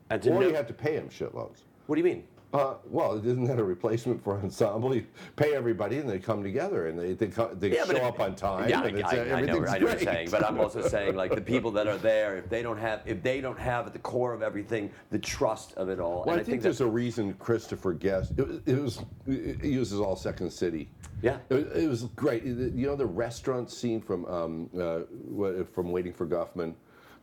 And 0.09 0.21
to 0.21 0.31
or 0.31 0.41
know- 0.41 0.47
you 0.47 0.53
have 0.53 0.67
to 0.67 0.73
pay 0.73 0.93
him 0.95 1.09
shitloads. 1.09 1.63
What 1.87 1.95
do 1.95 1.99
you 2.01 2.03
mean? 2.05 2.23
Uh, 2.53 2.75
well, 2.89 3.17
isn't 3.17 3.43
that 3.45 3.59
a 3.59 3.63
replacement 3.63 4.23
for 4.23 4.37
ensemble? 4.43 4.95
You 4.95 5.05
pay 5.35 5.53
everybody, 5.55 5.97
and 5.97 6.09
they 6.09 6.19
come 6.19 6.41
together, 6.43 6.87
and 6.87 6.97
they 6.97 7.13
they, 7.13 7.27
co- 7.27 7.53
they 7.53 7.69
but 7.69 7.87
show 7.97 8.03
up 8.03 8.19
on 8.19 8.35
time. 8.35 8.69
Yeah, 8.69 8.81
I, 8.81 8.85
and 8.87 8.99
it's, 8.99 9.09
I, 9.13 9.17
uh, 9.17 9.21
I 9.21 9.25
know, 9.25 9.33
everything's 9.35 9.49
I 9.49 9.57
know 9.57 9.63
what 9.65 9.79
you're 9.79 9.89
great. 9.89 9.99
saying, 10.03 10.29
but 10.31 10.45
I'm 10.45 10.59
also 10.59 10.87
saying 10.87 11.15
like 11.15 11.35
the 11.35 11.41
people 11.41 11.71
that 11.71 11.87
are 11.87 11.97
there, 11.97 12.37
if 12.37 12.49
they 12.49 12.61
don't 12.63 12.77
have, 12.77 13.01
if 13.05 13.21
they 13.21 13.41
don't 13.41 13.59
have 13.59 13.87
at 13.87 13.93
the 13.93 13.99
core 13.99 14.33
of 14.33 14.41
everything 14.41 14.89
the 15.11 15.19
trust 15.19 15.73
of 15.73 15.89
it 15.89 15.99
all, 15.99 16.23
Well, 16.25 16.35
and 16.35 16.41
I, 16.41 16.43
think, 16.43 16.61
there's 16.61 16.81
a 16.81 16.87
reason 16.87 17.33
Christopher 17.35 17.93
Guest. 17.93 18.33
It, 18.37 18.47
was- 18.47 18.61
it 18.65 18.81
was 18.81 18.99
it 19.27 19.63
uses 19.65 19.99
all 19.99 20.15
Second 20.15 20.51
City. 20.51 20.89
Yeah. 21.21 21.37
it, 21.49 21.53
was- 21.55 21.83
it 21.83 21.87
was 21.89 22.03
great. 22.15 22.43
You 22.43 22.87
know 22.87 22.95
the 22.95 23.05
restaurant 23.05 23.69
scene 23.71 23.99
from 24.01 24.25
um, 24.25 24.69
uh, 24.79 25.63
from 25.73 25.91
Waiting 25.91 26.13
for 26.13 26.25
Guffman. 26.25 26.73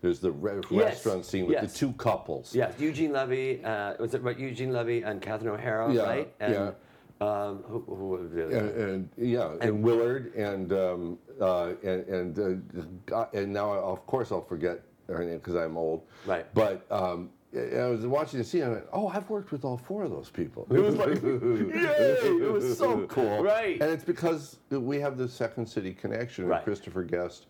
There's 0.03 0.19
the 0.19 0.33
re- 0.33 0.61
Yes, 0.69 0.97
restaurant 0.97 1.25
scene 1.25 1.47
with 1.47 1.55
yes. 1.55 1.73
the 1.73 1.79
two 1.79 1.93
couples. 1.93 2.55
yes, 2.55 2.75
Eugene 2.79 3.13
Levy, 3.13 3.65
uh, 3.65 3.95
was 4.01 4.15
it 4.15 4.23
right? 4.23 4.37
Eugene 4.37 4.73
Levy 4.73 5.03
and 5.03 5.23
Catherine 5.23 5.55
O'Hara, 5.55 5.93
Yeah, 5.93 6.03
right? 6.03 6.35
And, 6.41 6.53
yeah. 6.53 6.71
Um, 7.21 7.63
who, 7.69 7.79
who? 7.87 8.17
And, 8.17 8.53
and 8.53 9.09
yeah, 9.17 9.53
and, 9.61 9.81
Willard 9.81 10.35
and 10.35 10.73
um, 10.73 11.19
uh, 11.41 11.69
and 11.85 12.05
and, 12.09 12.67
uh, 13.13 13.27
and 13.33 13.53
now 13.53 13.75
of 13.75 14.05
course 14.09 14.33
I'll 14.33 14.43
forget 14.45 14.81
her 15.07 15.25
name 15.25 15.37
because 15.37 15.55
I'm 15.55 15.77
old. 15.77 16.03
Right. 16.27 16.53
But 16.53 16.85
um, 16.91 17.31
I 17.55 17.85
was 17.85 18.05
watching 18.07 18.41
the 18.41 18.45
scene. 18.45 18.65
I 18.65 18.69
went, 18.71 18.85
"Oh, 18.93 19.07
I've 19.07 19.31
worked 19.31 19.53
with 19.53 19.65
all 19.65 19.77
four 19.77 20.03
of 20.03 20.11
those 20.11 20.31
people." 20.31 20.67
It 20.69 20.81
was 20.81 20.97
like, 20.97 21.23
yay! 21.23 22.19
It 22.43 22.53
was 22.53 22.77
so 22.77 23.07
cool. 23.09 23.41
Right. 23.41 23.81
And 23.81 23.93
it's 23.93 24.03
because 24.03 24.57
we 24.71 24.99
have 24.99 25.17
the 25.17 25.29
Second 25.29 25.67
City 25.67 25.93
connection. 25.95 26.47
Right. 26.47 26.65
Christopher 26.65 27.05
Guest 27.05 27.47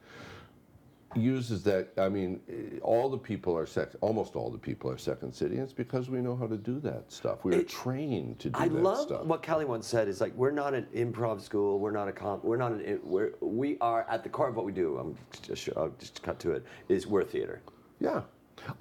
uses 1.17 1.63
that. 1.65 1.89
I 1.99 2.09
mean, 2.09 2.41
eh, 2.49 2.79
all 2.83 3.09
the 3.09 3.19
people 3.19 3.57
are 3.57 3.67
second. 3.67 3.99
Almost 4.01 4.37
all 4.37 4.51
the 4.51 4.59
people 4.59 4.91
are 4.91 4.99
Second 4.99 5.33
City. 5.35 5.55
And 5.55 5.65
it's 5.65 5.73
because 5.73 6.11
we 6.11 6.21
know 6.21 6.37
how 6.37 6.47
to 6.47 6.57
do 6.57 6.79
that 6.81 7.11
stuff. 7.13 7.45
We 7.45 7.55
are 7.55 7.61
It- 7.61 7.69
trained 7.69 8.39
to 8.41 8.49
do 8.49 8.53
that. 8.53 8.61
I 8.61 8.69
that 8.69 8.83
love 8.83 8.99
stuff. 8.99 9.25
what 9.27 9.43
Kelly 9.43 9.65
once 9.65 9.87
said. 9.87 10.09
Is 10.09 10.21
like 10.21 10.35
we're 10.37 10.51
not 10.51 10.75
an 10.75 10.87
improv 10.95 11.41
school. 11.41 11.79
We're 11.79 11.91
not 11.91 12.09
a 12.09 12.13
comp. 12.13 12.45
We're 12.45 12.57
not 12.57 12.73
an. 12.73 13.01
We're 13.05 13.33
we 13.41 13.79
are 13.81 14.07
at 14.09 14.23
the 14.23 14.29
core 14.29 14.49
of 14.49 14.57
what 14.57 14.65
we 14.65 14.73
do. 14.73 14.99
I'm 14.99 15.17
just 15.43 15.69
I'll 15.77 15.91
just 15.99 16.23
cut 16.23 16.39
to 16.41 16.53
it. 16.53 16.65
Is 16.89 17.07
we're 17.07 17.25
theater. 17.25 17.61
Yeah. 18.01 18.23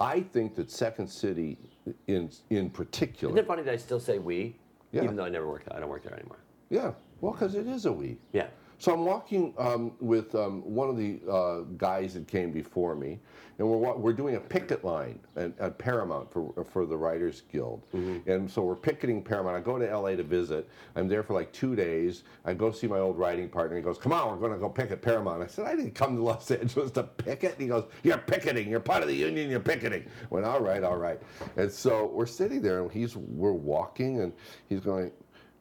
I 0.00 0.20
think 0.20 0.54
that 0.56 0.70
Second 0.70 1.08
City, 1.08 1.58
in 2.06 2.30
in 2.50 2.70
particular, 2.70 3.32
Isn't 3.34 3.44
it 3.44 3.48
funny 3.48 3.62
that 3.62 3.72
I 3.72 3.76
still 3.76 3.98
say 3.98 4.18
we, 4.18 4.56
Yeah. 4.92 5.02
even 5.04 5.16
though 5.16 5.24
I 5.24 5.28
never 5.28 5.48
work. 5.48 5.64
I 5.70 5.80
don't 5.80 5.88
work 5.88 6.04
there 6.04 6.14
anymore. 6.14 6.38
yeah, 6.70 6.92
well, 7.20 7.32
because 7.32 7.54
it 7.56 7.66
is 7.66 7.86
a 7.86 7.92
we. 7.92 8.18
Yeah. 8.32 8.48
So 8.82 8.92
I'm 8.92 9.04
walking 9.04 9.54
um, 9.58 9.92
with 10.00 10.34
um, 10.34 10.60
one 10.62 10.88
of 10.88 10.96
the 10.96 11.20
uh, 11.30 11.60
guys 11.76 12.14
that 12.14 12.26
came 12.26 12.50
before 12.50 12.96
me, 12.96 13.20
and 13.58 13.68
we're 13.68 13.94
we're 13.94 14.12
doing 14.12 14.34
a 14.34 14.40
picket 14.40 14.84
line 14.84 15.20
at, 15.36 15.56
at 15.60 15.78
Paramount 15.78 16.32
for 16.32 16.52
for 16.64 16.84
the 16.84 16.96
Writers 16.96 17.42
Guild, 17.52 17.86
and 18.26 18.50
so 18.50 18.62
we're 18.62 18.74
picketing 18.74 19.22
Paramount. 19.22 19.56
I 19.56 19.60
go 19.60 19.78
to 19.78 19.86
LA 19.96 20.16
to 20.16 20.24
visit. 20.24 20.68
I'm 20.96 21.06
there 21.06 21.22
for 21.22 21.32
like 21.32 21.52
two 21.52 21.76
days. 21.76 22.24
I 22.44 22.54
go 22.54 22.72
see 22.72 22.88
my 22.88 22.98
old 22.98 23.16
writing 23.16 23.48
partner. 23.48 23.76
He 23.76 23.82
goes, 23.84 23.98
"Come 23.98 24.12
on, 24.12 24.28
we're 24.32 24.48
going 24.48 24.52
to 24.52 24.58
go 24.58 24.68
picket 24.68 25.00
Paramount." 25.00 25.44
I 25.44 25.46
said, 25.46 25.66
"I 25.66 25.76
didn't 25.76 25.94
come 25.94 26.16
to 26.16 26.22
Los 26.24 26.50
Angeles 26.50 26.90
to 26.90 27.04
picket." 27.04 27.60
He 27.60 27.68
goes, 27.68 27.84
"You're 28.02 28.18
picketing. 28.18 28.68
You're 28.68 28.80
part 28.80 29.02
of 29.02 29.08
the 29.08 29.14
union. 29.14 29.48
You're 29.48 29.60
picketing." 29.60 30.02
I 30.22 30.26
went, 30.28 30.44
"All 30.44 30.60
right, 30.60 30.82
all 30.82 30.96
right." 30.96 31.20
And 31.56 31.70
so 31.70 32.10
we're 32.12 32.26
sitting 32.26 32.60
there, 32.60 32.82
and 32.82 32.90
he's 32.90 33.16
we're 33.16 33.52
walking, 33.52 34.22
and 34.22 34.32
he's 34.68 34.80
going 34.80 35.12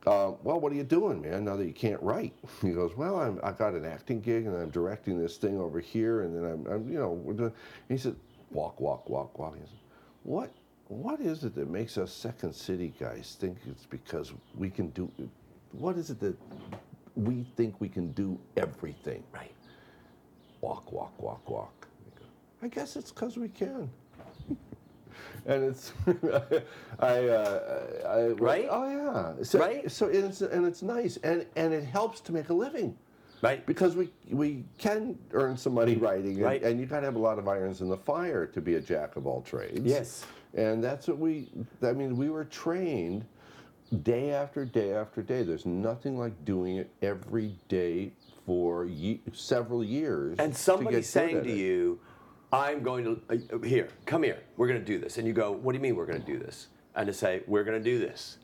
uh, 0.07 0.31
well, 0.43 0.59
what 0.59 0.71
are 0.71 0.75
you 0.75 0.83
doing, 0.83 1.21
man, 1.21 1.45
now 1.45 1.55
that 1.55 1.65
you 1.65 1.73
can't 1.73 2.01
write? 2.01 2.33
He 2.61 2.71
goes, 2.71 2.95
well, 2.95 3.19
I'm, 3.19 3.39
I 3.43 3.51
got 3.51 3.73
an 3.73 3.85
acting 3.85 4.21
gig 4.21 4.45
and 4.47 4.55
I'm 4.55 4.69
directing 4.69 5.19
this 5.19 5.37
thing 5.37 5.59
over 5.59 5.79
here 5.79 6.21
and 6.21 6.35
then 6.35 6.43
I'm, 6.45 6.67
I'm 6.67 6.91
you 6.91 6.99
know, 6.99 7.11
we're 7.11 7.33
doing, 7.33 7.53
he 7.87 7.97
said, 7.97 8.15
walk, 8.51 8.79
walk, 8.79 9.09
walk, 9.09 9.37
walk. 9.37 9.55
He 9.55 9.61
said, 9.61 9.79
what, 10.23 10.51
what 10.87 11.19
is 11.19 11.43
it 11.43 11.55
that 11.55 11.69
makes 11.69 11.97
us 11.97 12.11
Second 12.11 12.53
City 12.53 12.93
guys 12.99 13.37
think 13.39 13.57
it's 13.69 13.85
because 13.85 14.33
we 14.55 14.69
can 14.69 14.89
do, 14.89 15.09
what 15.71 15.97
is 15.97 16.09
it 16.09 16.19
that 16.19 16.35
we 17.15 17.45
think 17.55 17.79
we 17.79 17.89
can 17.89 18.11
do 18.13 18.39
everything? 18.57 19.23
Right. 19.33 19.53
Walk, 20.61 20.91
walk, 20.91 21.21
walk, 21.21 21.49
walk. 21.49 21.87
I 22.61 22.67
guess 22.67 22.95
it's 22.95 23.11
because 23.11 23.37
we 23.37 23.49
can. 23.49 23.89
And 25.45 25.63
it's, 25.63 25.93
I, 26.99 27.27
uh, 27.27 28.07
I, 28.07 28.21
Right? 28.33 28.67
Oh 28.69 28.89
yeah. 28.89 29.43
So, 29.43 29.59
Right? 29.59 29.89
So 29.91 30.07
it's 30.07 30.41
and 30.41 30.65
it's 30.65 30.81
nice, 30.81 31.17
and 31.17 31.45
and 31.55 31.73
it 31.73 31.83
helps 31.83 32.21
to 32.21 32.31
make 32.31 32.49
a 32.49 32.53
living 32.53 32.95
Right. 33.41 33.65
because 33.65 33.95
we 33.95 34.09
we 34.29 34.63
can 34.77 35.17
earn 35.33 35.57
some 35.57 35.73
money 35.73 35.95
writing, 35.95 36.33
and, 36.35 36.43
Right. 36.43 36.61
and 36.63 36.79
you 36.79 36.85
got 36.85 36.99
to 36.99 37.05
have 37.05 37.15
a 37.15 37.19
lot 37.19 37.39
of 37.39 37.47
irons 37.47 37.81
in 37.81 37.89
the 37.89 37.97
fire 37.97 38.45
to 38.47 38.61
be 38.61 38.75
a 38.75 38.81
jack 38.81 39.15
of 39.15 39.25
all 39.25 39.41
trades. 39.41 39.81
Yes. 39.83 40.25
And 40.53 40.83
that's 40.83 41.07
what 41.07 41.17
we. 41.17 41.49
I 41.81 41.93
mean, 41.93 42.15
we 42.17 42.29
were 42.29 42.43
trained 42.45 43.25
day 44.03 44.31
after 44.31 44.63
day 44.65 44.93
after 44.93 45.21
day. 45.23 45.43
There's 45.43 45.65
nothing 45.65 46.19
like 46.19 46.45
doing 46.45 46.77
it 46.77 46.89
every 47.01 47.55
day 47.67 48.11
for 48.45 48.85
ye- 48.85 49.21
several 49.33 49.83
years. 49.83 50.37
And 50.39 50.53
to 50.53 50.59
somebody 50.59 50.97
good 50.97 51.05
saying 51.05 51.43
to 51.43 51.49
it. 51.49 51.55
you, 51.57 51.99
I'm 52.53 52.83
going 52.83 53.03
to, 53.05 53.21
uh, 53.53 53.59
here, 53.59 53.87
come 54.05 54.23
here, 54.23 54.39
we're 54.57 54.67
going 54.67 54.79
to 54.79 54.85
do 54.85 54.99
this. 54.99 55.17
And 55.17 55.25
you 55.25 55.33
go, 55.33 55.51
what 55.51 55.71
do 55.71 55.77
you 55.77 55.81
mean 55.81 55.95
we're 55.95 56.05
going 56.05 56.19
to 56.21 56.25
do 56.25 56.37
this? 56.37 56.67
And 56.95 57.07
to 57.07 57.13
say, 57.13 57.41
we're 57.47 57.63
going 57.63 57.81
to 57.81 57.83
do 57.83 57.97
this. 57.99 58.37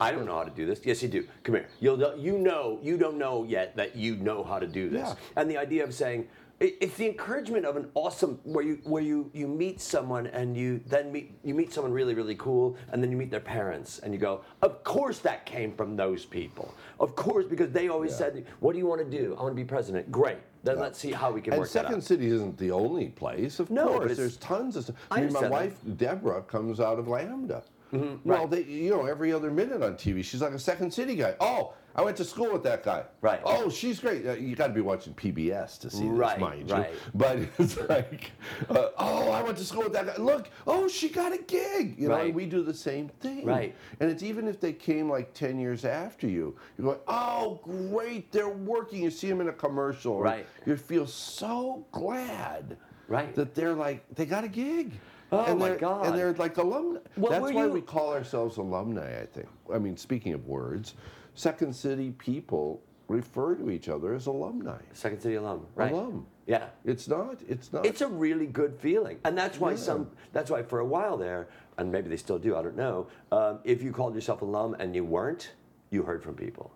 I 0.00 0.10
don't 0.10 0.26
know 0.26 0.34
how 0.34 0.42
to 0.44 0.50
do 0.50 0.66
this. 0.66 0.80
Yes, 0.84 1.02
you 1.02 1.08
do. 1.08 1.26
Come 1.44 1.54
here. 1.54 1.68
You'll, 1.80 2.18
you 2.18 2.36
know, 2.38 2.78
you 2.82 2.98
don't 2.98 3.16
know 3.16 3.44
yet 3.44 3.76
that 3.76 3.96
you 3.96 4.16
know 4.16 4.42
how 4.44 4.58
to 4.58 4.66
do 4.66 4.90
this. 4.90 5.08
Yeah. 5.08 5.14
And 5.36 5.50
the 5.50 5.56
idea 5.56 5.84
of 5.84 5.94
saying, 5.94 6.26
it- 6.60 6.76
it's 6.80 6.96
the 6.96 7.06
encouragement 7.06 7.64
of 7.64 7.76
an 7.76 7.90
awesome 7.94 8.38
where 8.44 8.64
you 8.64 8.78
where 8.84 9.02
you 9.02 9.28
you 9.34 9.48
meet 9.48 9.80
someone 9.80 10.28
and 10.28 10.56
you 10.56 10.80
then 10.86 11.10
meet 11.10 11.36
you 11.42 11.52
meet 11.52 11.72
someone 11.72 11.92
really 11.92 12.14
really 12.14 12.36
cool 12.36 12.76
and 12.92 13.02
then 13.02 13.10
you 13.10 13.16
meet 13.16 13.28
their 13.32 13.40
parents 13.40 13.98
and 13.98 14.14
you 14.14 14.20
go 14.20 14.42
of 14.62 14.84
course 14.84 15.18
that 15.18 15.44
came 15.46 15.74
from 15.74 15.96
those 15.96 16.24
people 16.24 16.72
of 17.00 17.16
course 17.16 17.44
because 17.44 17.72
they 17.72 17.88
always 17.88 18.12
Yeah. 18.12 18.18
said 18.18 18.46
what 18.60 18.72
do 18.72 18.78
you 18.78 18.86
want 18.86 19.00
to 19.00 19.10
do 19.18 19.34
I 19.36 19.42
want 19.42 19.50
to 19.50 19.56
be 19.60 19.64
president 19.64 20.12
great 20.12 20.38
then 20.64 20.78
let's 20.78 20.98
see 20.98 21.12
how 21.12 21.30
we 21.30 21.40
can 21.40 21.52
And 21.52 21.60
work 21.60 21.68
that 21.70 21.82
Second 21.84 21.96
out. 21.96 22.02
City 22.02 22.26
isn't 22.28 22.56
the 22.58 22.70
only 22.70 23.08
place, 23.10 23.60
of 23.60 23.70
No, 23.70 23.86
course. 23.88 24.16
There's 24.16 24.36
tons 24.38 24.76
of 24.76 24.84
stuff. 24.84 24.96
I 25.10 25.18
I 25.18 25.20
mean, 25.22 25.32
my 25.32 25.48
wife 25.48 25.78
Deborah 25.96 26.42
comes 26.42 26.80
out 26.80 26.98
of 26.98 27.06
Lambda. 27.06 27.62
Well, 27.94 28.04
Mm-hmm. 28.04 28.28
right. 28.30 28.50
they, 28.50 28.62
you 28.64 28.90
know, 28.90 29.06
every 29.06 29.32
other 29.32 29.50
minute 29.50 29.82
on 29.82 29.94
TV, 29.94 30.24
she's 30.24 30.42
like 30.42 30.52
a 30.52 30.58
Second 30.58 30.92
City 30.92 31.14
guy. 31.14 31.34
Oh, 31.40 31.74
I 31.96 32.02
went 32.02 32.16
to 32.16 32.24
school 32.24 32.52
with 32.52 32.64
that 32.64 32.82
guy. 32.82 33.04
Right. 33.20 33.40
Oh, 33.44 33.70
she's 33.70 34.00
great. 34.00 34.26
Uh, 34.26 34.32
you 34.32 34.56
got 34.56 34.66
to 34.66 34.72
be 34.72 34.80
watching 34.80 35.14
PBS 35.14 35.78
to 35.78 35.90
see 35.90 36.06
Right, 36.06 36.34
this, 36.34 36.40
mind 36.40 36.70
right. 36.70 36.90
you. 36.90 36.98
But 37.14 37.38
it's 37.58 37.76
like, 37.88 38.32
uh, 38.68 38.88
oh, 38.98 39.30
I 39.30 39.42
went 39.42 39.56
to 39.58 39.64
school 39.64 39.84
with 39.84 39.92
that 39.92 40.06
guy. 40.06 40.16
Look, 40.16 40.50
oh, 40.66 40.88
she 40.88 41.08
got 41.08 41.32
a 41.32 41.38
gig. 41.38 41.94
You 41.96 42.08
know, 42.08 42.14
Right. 42.16 42.26
and 42.26 42.34
we 42.34 42.46
do 42.46 42.62
the 42.64 42.74
same 42.74 43.08
thing. 43.20 43.44
Right. 43.46 43.76
And 44.00 44.10
it's 44.10 44.24
even 44.24 44.48
if 44.48 44.58
they 44.60 44.72
came 44.72 45.08
like 45.08 45.32
10 45.34 45.60
years 45.60 45.84
after 45.84 46.26
you, 46.26 46.56
you're 46.76 46.88
like, 46.88 47.02
oh, 47.06 47.60
great, 47.62 48.32
they're 48.32 48.48
working. 48.48 49.04
You 49.04 49.10
see 49.10 49.28
them 49.28 49.40
in 49.40 49.48
a 49.48 49.52
commercial. 49.52 50.20
Right. 50.20 50.46
You 50.66 50.76
feel 50.76 51.06
so 51.06 51.86
glad 51.92 52.76
Right. 53.08 53.34
that 53.34 53.54
they're 53.54 53.74
like, 53.74 54.02
they 54.14 54.26
got 54.26 54.44
a 54.44 54.48
gig. 54.48 54.92
Oh, 55.32 55.44
and 55.44 55.58
my 55.58 55.70
they're- 55.70 55.78
God. 55.78 56.06
And 56.06 56.18
they're 56.18 56.32
like 56.34 56.56
alumni. 56.58 57.00
Well, 57.16 57.30
That's 57.32 57.42
were 57.42 57.52
why 57.52 57.66
you- 57.66 57.72
we 57.72 57.80
call 57.80 58.12
ourselves 58.12 58.56
alumni, 58.56 59.20
I 59.20 59.26
think. 59.26 59.48
I 59.72 59.78
mean, 59.78 59.96
speaking 59.96 60.32
of 60.32 60.46
words, 60.46 60.94
Second 61.34 61.74
City 61.74 62.12
people 62.12 62.80
refer 63.08 63.54
to 63.56 63.70
each 63.70 63.88
other 63.88 64.14
as 64.14 64.26
alumni. 64.26 64.78
Second 64.92 65.20
City 65.20 65.34
alum, 65.34 65.66
right? 65.74 65.92
Alum. 65.92 66.26
Yeah. 66.46 66.66
It's 66.84 67.08
not. 67.08 67.40
It's 67.48 67.72
not. 67.72 67.84
It's 67.86 68.00
a 68.02 68.06
really 68.08 68.46
good 68.46 68.76
feeling, 68.78 69.18
and 69.24 69.36
that's 69.36 69.58
why 69.58 69.74
some. 69.74 70.10
That's 70.32 70.50
why 70.50 70.62
for 70.62 70.80
a 70.80 70.84
while 70.86 71.16
there, 71.16 71.48
and 71.78 71.90
maybe 71.90 72.08
they 72.08 72.16
still 72.18 72.38
do. 72.38 72.54
I 72.56 72.62
don't 72.62 72.76
know. 72.76 73.08
Um, 73.32 73.58
if 73.64 73.82
you 73.82 73.92
called 73.92 74.14
yourself 74.14 74.42
alum 74.42 74.76
and 74.78 74.94
you 74.94 75.04
weren't, 75.04 75.52
you 75.90 76.02
heard 76.02 76.22
from 76.22 76.34
people. 76.34 76.70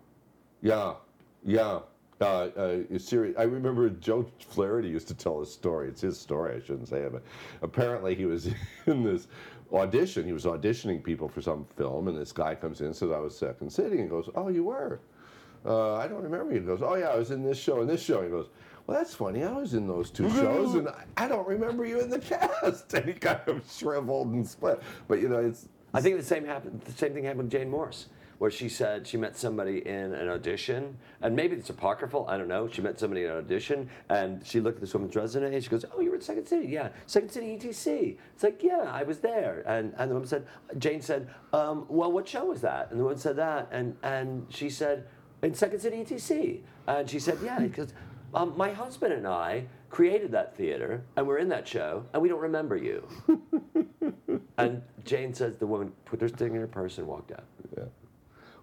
Yeah, 0.61 0.95
yeah. 1.43 1.79
Uh, 2.21 2.25
uh, 2.25 2.97
serious. 2.97 3.35
I 3.37 3.43
remember 3.43 3.89
Joe 3.89 4.25
Flaherty 4.49 4.89
used 4.89 5.07
to 5.07 5.13
tell 5.13 5.41
a 5.41 5.45
story. 5.45 5.87
It's 5.87 6.01
his 6.01 6.19
story. 6.19 6.55
I 6.55 6.59
shouldn't 6.59 6.89
say 6.89 6.97
it, 7.01 7.11
but 7.13 7.23
apparently 7.61 8.13
he 8.13 8.25
was 8.25 8.49
in 8.87 9.03
this 9.03 9.27
audition. 9.71 10.25
He 10.25 10.33
was 10.33 10.43
auditioning 10.45 11.01
people 11.01 11.29
for 11.29 11.41
some 11.41 11.65
film, 11.77 12.09
and 12.09 12.17
this 12.17 12.33
guy 12.33 12.55
comes 12.55 12.81
in 12.81 12.87
and 12.87 12.95
says, 12.95 13.11
"I 13.11 13.19
was 13.19 13.37
Second 13.37 13.71
City," 13.71 13.99
and 13.99 14.09
goes, 14.09 14.29
"Oh, 14.35 14.49
you 14.49 14.65
were." 14.65 14.99
Uh, 15.65 15.95
I 15.95 16.07
don't 16.07 16.21
remember. 16.23 16.53
He 16.53 16.59
goes, 16.59 16.81
"Oh 16.81 16.95
yeah, 16.95 17.07
I 17.09 17.15
was 17.17 17.31
in 17.31 17.41
this 17.43 17.57
show 17.57 17.79
and 17.81 17.89
this 17.89 18.01
show." 18.03 18.21
He 18.21 18.29
goes, 18.29 18.47
"Well, 18.85 18.97
that's 18.97 19.13
funny. 19.13 19.43
I 19.45 19.53
was 19.53 19.73
in 19.73 19.87
those 19.87 20.09
two 20.09 20.29
shows, 20.31 20.75
and 20.75 20.89
I- 20.89 21.05
I 21.15 21.27
don't 21.29 21.47
remember 21.47 21.85
you 21.85 22.01
in 22.01 22.09
the 22.09 22.19
cast." 22.31 22.93
And 22.93 23.05
he 23.05 23.13
kind 23.13 23.39
of 23.47 23.63
shriveled 23.71 24.27
and 24.33 24.45
split. 24.45 24.81
But 25.07 25.21
you 25.21 25.29
know, 25.29 25.39
it's 25.39 25.69
I 25.93 26.01
think 26.01 26.17
the 26.17 26.23
same 26.23 26.45
happened. 26.45 26.81
The 26.81 26.91
same 26.91 27.13
thing 27.13 27.23
happened 27.23 27.43
with 27.43 27.51
Jane 27.51 27.69
Morse, 27.69 28.07
where 28.39 28.49
she 28.49 28.69
said 28.69 29.05
she 29.05 29.17
met 29.17 29.37
somebody 29.37 29.85
in 29.85 30.13
an 30.13 30.29
audition, 30.29 30.97
and 31.21 31.35
maybe 31.35 31.55
it's 31.55 31.69
apocryphal. 31.69 32.25
I 32.27 32.37
don't 32.37 32.47
know. 32.47 32.67
She 32.69 32.81
met 32.81 32.97
somebody 32.97 33.25
in 33.25 33.31
an 33.31 33.37
audition, 33.37 33.89
and 34.09 34.45
she 34.45 34.61
looked 34.61 34.77
at 34.77 34.81
this 34.81 34.93
woman's 34.93 35.15
resume. 35.15 35.53
and 35.53 35.63
She 35.63 35.69
goes, 35.69 35.85
"Oh, 35.93 35.99
you 35.99 36.09
were 36.09 36.15
at 36.15 36.23
Second 36.23 36.47
City, 36.47 36.67
yeah, 36.67 36.89
Second 37.05 37.29
City 37.29 37.57
ETC." 37.57 38.17
It's 38.33 38.43
like, 38.43 38.63
"Yeah, 38.63 38.89
I 38.91 39.03
was 39.03 39.19
there." 39.19 39.63
And 39.67 39.93
and 39.97 40.09
the 40.09 40.15
woman 40.15 40.27
said, 40.27 40.47
Jane 40.77 41.01
said, 41.01 41.29
um, 41.53 41.85
"Well, 41.89 42.11
what 42.11 42.27
show 42.27 42.45
was 42.45 42.61
that?" 42.61 42.89
And 42.91 42.99
the 42.99 43.03
woman 43.03 43.19
said 43.19 43.35
that, 43.35 43.67
and 43.71 43.95
and 44.03 44.47
she 44.49 44.69
said, 44.69 45.05
"In 45.43 45.53
Second 45.53 45.79
City 45.81 45.97
ETC." 45.97 46.61
And 46.87 47.09
she 47.09 47.19
said, 47.19 47.37
"Yeah," 47.43 47.59
because. 47.59 47.93
Um, 48.31 48.53
my 48.55 48.71
husband 48.71 49.11
and 49.11 49.25
I 49.25 49.65
created 49.89 50.31
that 50.33 50.55
theater, 50.55 51.03
and 51.17 51.25
we're 51.25 51.39
in 51.39 51.49
that 51.49 51.67
show, 51.67 52.05
and 52.13 52.21
we 52.21 52.29
don't 52.29 52.41
remember 52.41 52.77
you. 52.77 53.07
And 54.59 54.81
Jane 55.05 55.33
says 55.33 55.55
the 55.57 55.65
woman 55.65 55.93
put 56.05 56.19
her 56.21 56.27
thing 56.27 56.53
in 56.53 56.59
her 56.59 56.67
purse 56.67 56.97
and 56.97 57.07
walked 57.07 57.31
out. 57.31 57.45
Yeah. 57.77 57.85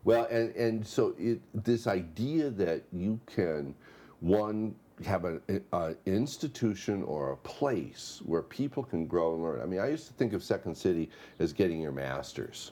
Well, 0.06 0.28
and 0.30 0.54
and 0.54 0.86
so 0.86 1.16
it 1.18 1.40
this 1.64 1.88
idea 1.88 2.48
that 2.50 2.84
you 2.92 3.18
can 3.26 3.74
one 4.20 4.76
have 5.04 5.24
an 5.26 5.40
a 5.72 5.94
institution 6.06 7.02
or 7.02 7.32
a 7.32 7.36
place 7.36 8.22
where 8.24 8.40
people 8.42 8.82
can 8.82 9.06
grow 9.06 9.34
and 9.34 9.42
learn. 9.42 9.60
I 9.60 9.66
mean, 9.66 9.80
I 9.80 9.88
used 9.90 10.06
to 10.06 10.12
think 10.14 10.32
of 10.32 10.42
Second 10.42 10.74
City 10.74 11.10
as 11.38 11.52
getting 11.52 11.80
your 11.80 11.92
master's. 11.92 12.70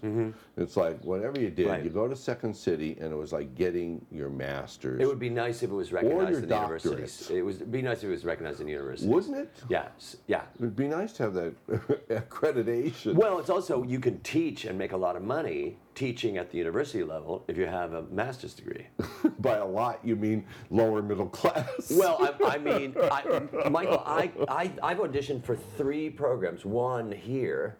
It's 0.56 0.76
like 0.76 1.00
whatever 1.04 1.38
you 1.40 1.50
did, 1.50 1.64
Mm-hmm. 1.66 1.70
Right. 1.70 1.84
you 1.84 1.90
go 1.90 2.06
to 2.08 2.16
Second 2.16 2.54
City, 2.54 2.96
and 3.00 3.12
it 3.12 3.16
was 3.16 3.32
like 3.32 3.54
getting 3.54 4.04
your 4.10 4.28
master's. 4.30 5.00
It 5.00 5.06
would 5.06 5.18
be 5.18 5.30
nice 5.30 5.62
if 5.62 5.70
it 5.70 5.74
was 5.74 5.92
recognized 5.92 6.42
in 6.42 6.48
the 6.48 6.54
universities. 6.54 7.30
It 7.30 7.44
it'd 7.44 7.70
be 7.72 7.82
nice 7.82 7.98
if 7.98 8.04
it 8.04 8.10
was 8.10 8.24
recognized 8.24 8.60
in 8.60 8.68
universities. 8.68 9.08
Wouldn't 9.10 9.36
it? 9.36 9.50
Yeah, 9.68 9.88
yeah. 10.26 10.42
It'd 10.58 10.76
be 10.76 10.88
nice 10.88 11.12
to 11.14 11.22
have 11.24 11.34
that 11.34 11.54
accreditation. 12.08 13.14
Well, 13.14 13.38
it's 13.38 13.50
also 13.50 13.82
you 13.82 13.98
can 14.00 14.20
teach 14.20 14.64
and 14.64 14.78
make 14.78 14.92
a 14.92 14.96
lot 14.96 15.16
of 15.16 15.22
money 15.22 15.78
teaching 15.94 16.38
at 16.38 16.50
the 16.50 16.58
university 16.58 17.04
level 17.04 17.44
if 17.46 17.56
you 17.56 17.66
have 17.66 17.92
a 17.92 18.02
master's 18.10 18.52
degree. 18.54 18.86
By 19.38 19.58
a 19.58 19.64
lot, 19.64 20.00
you 20.02 20.16
mean 20.16 20.44
lower 20.70 21.02
middle 21.02 21.28
class. 21.28 21.92
Well, 21.96 22.13
I, 22.20 22.54
I 22.54 22.58
mean, 22.58 22.94
I, 23.10 23.68
Michael, 23.68 24.02
I, 24.06 24.30
I 24.48 24.70
I've 24.82 24.98
auditioned 24.98 25.44
for 25.44 25.56
three 25.56 26.10
programs. 26.10 26.64
One 26.64 27.10
here, 27.10 27.76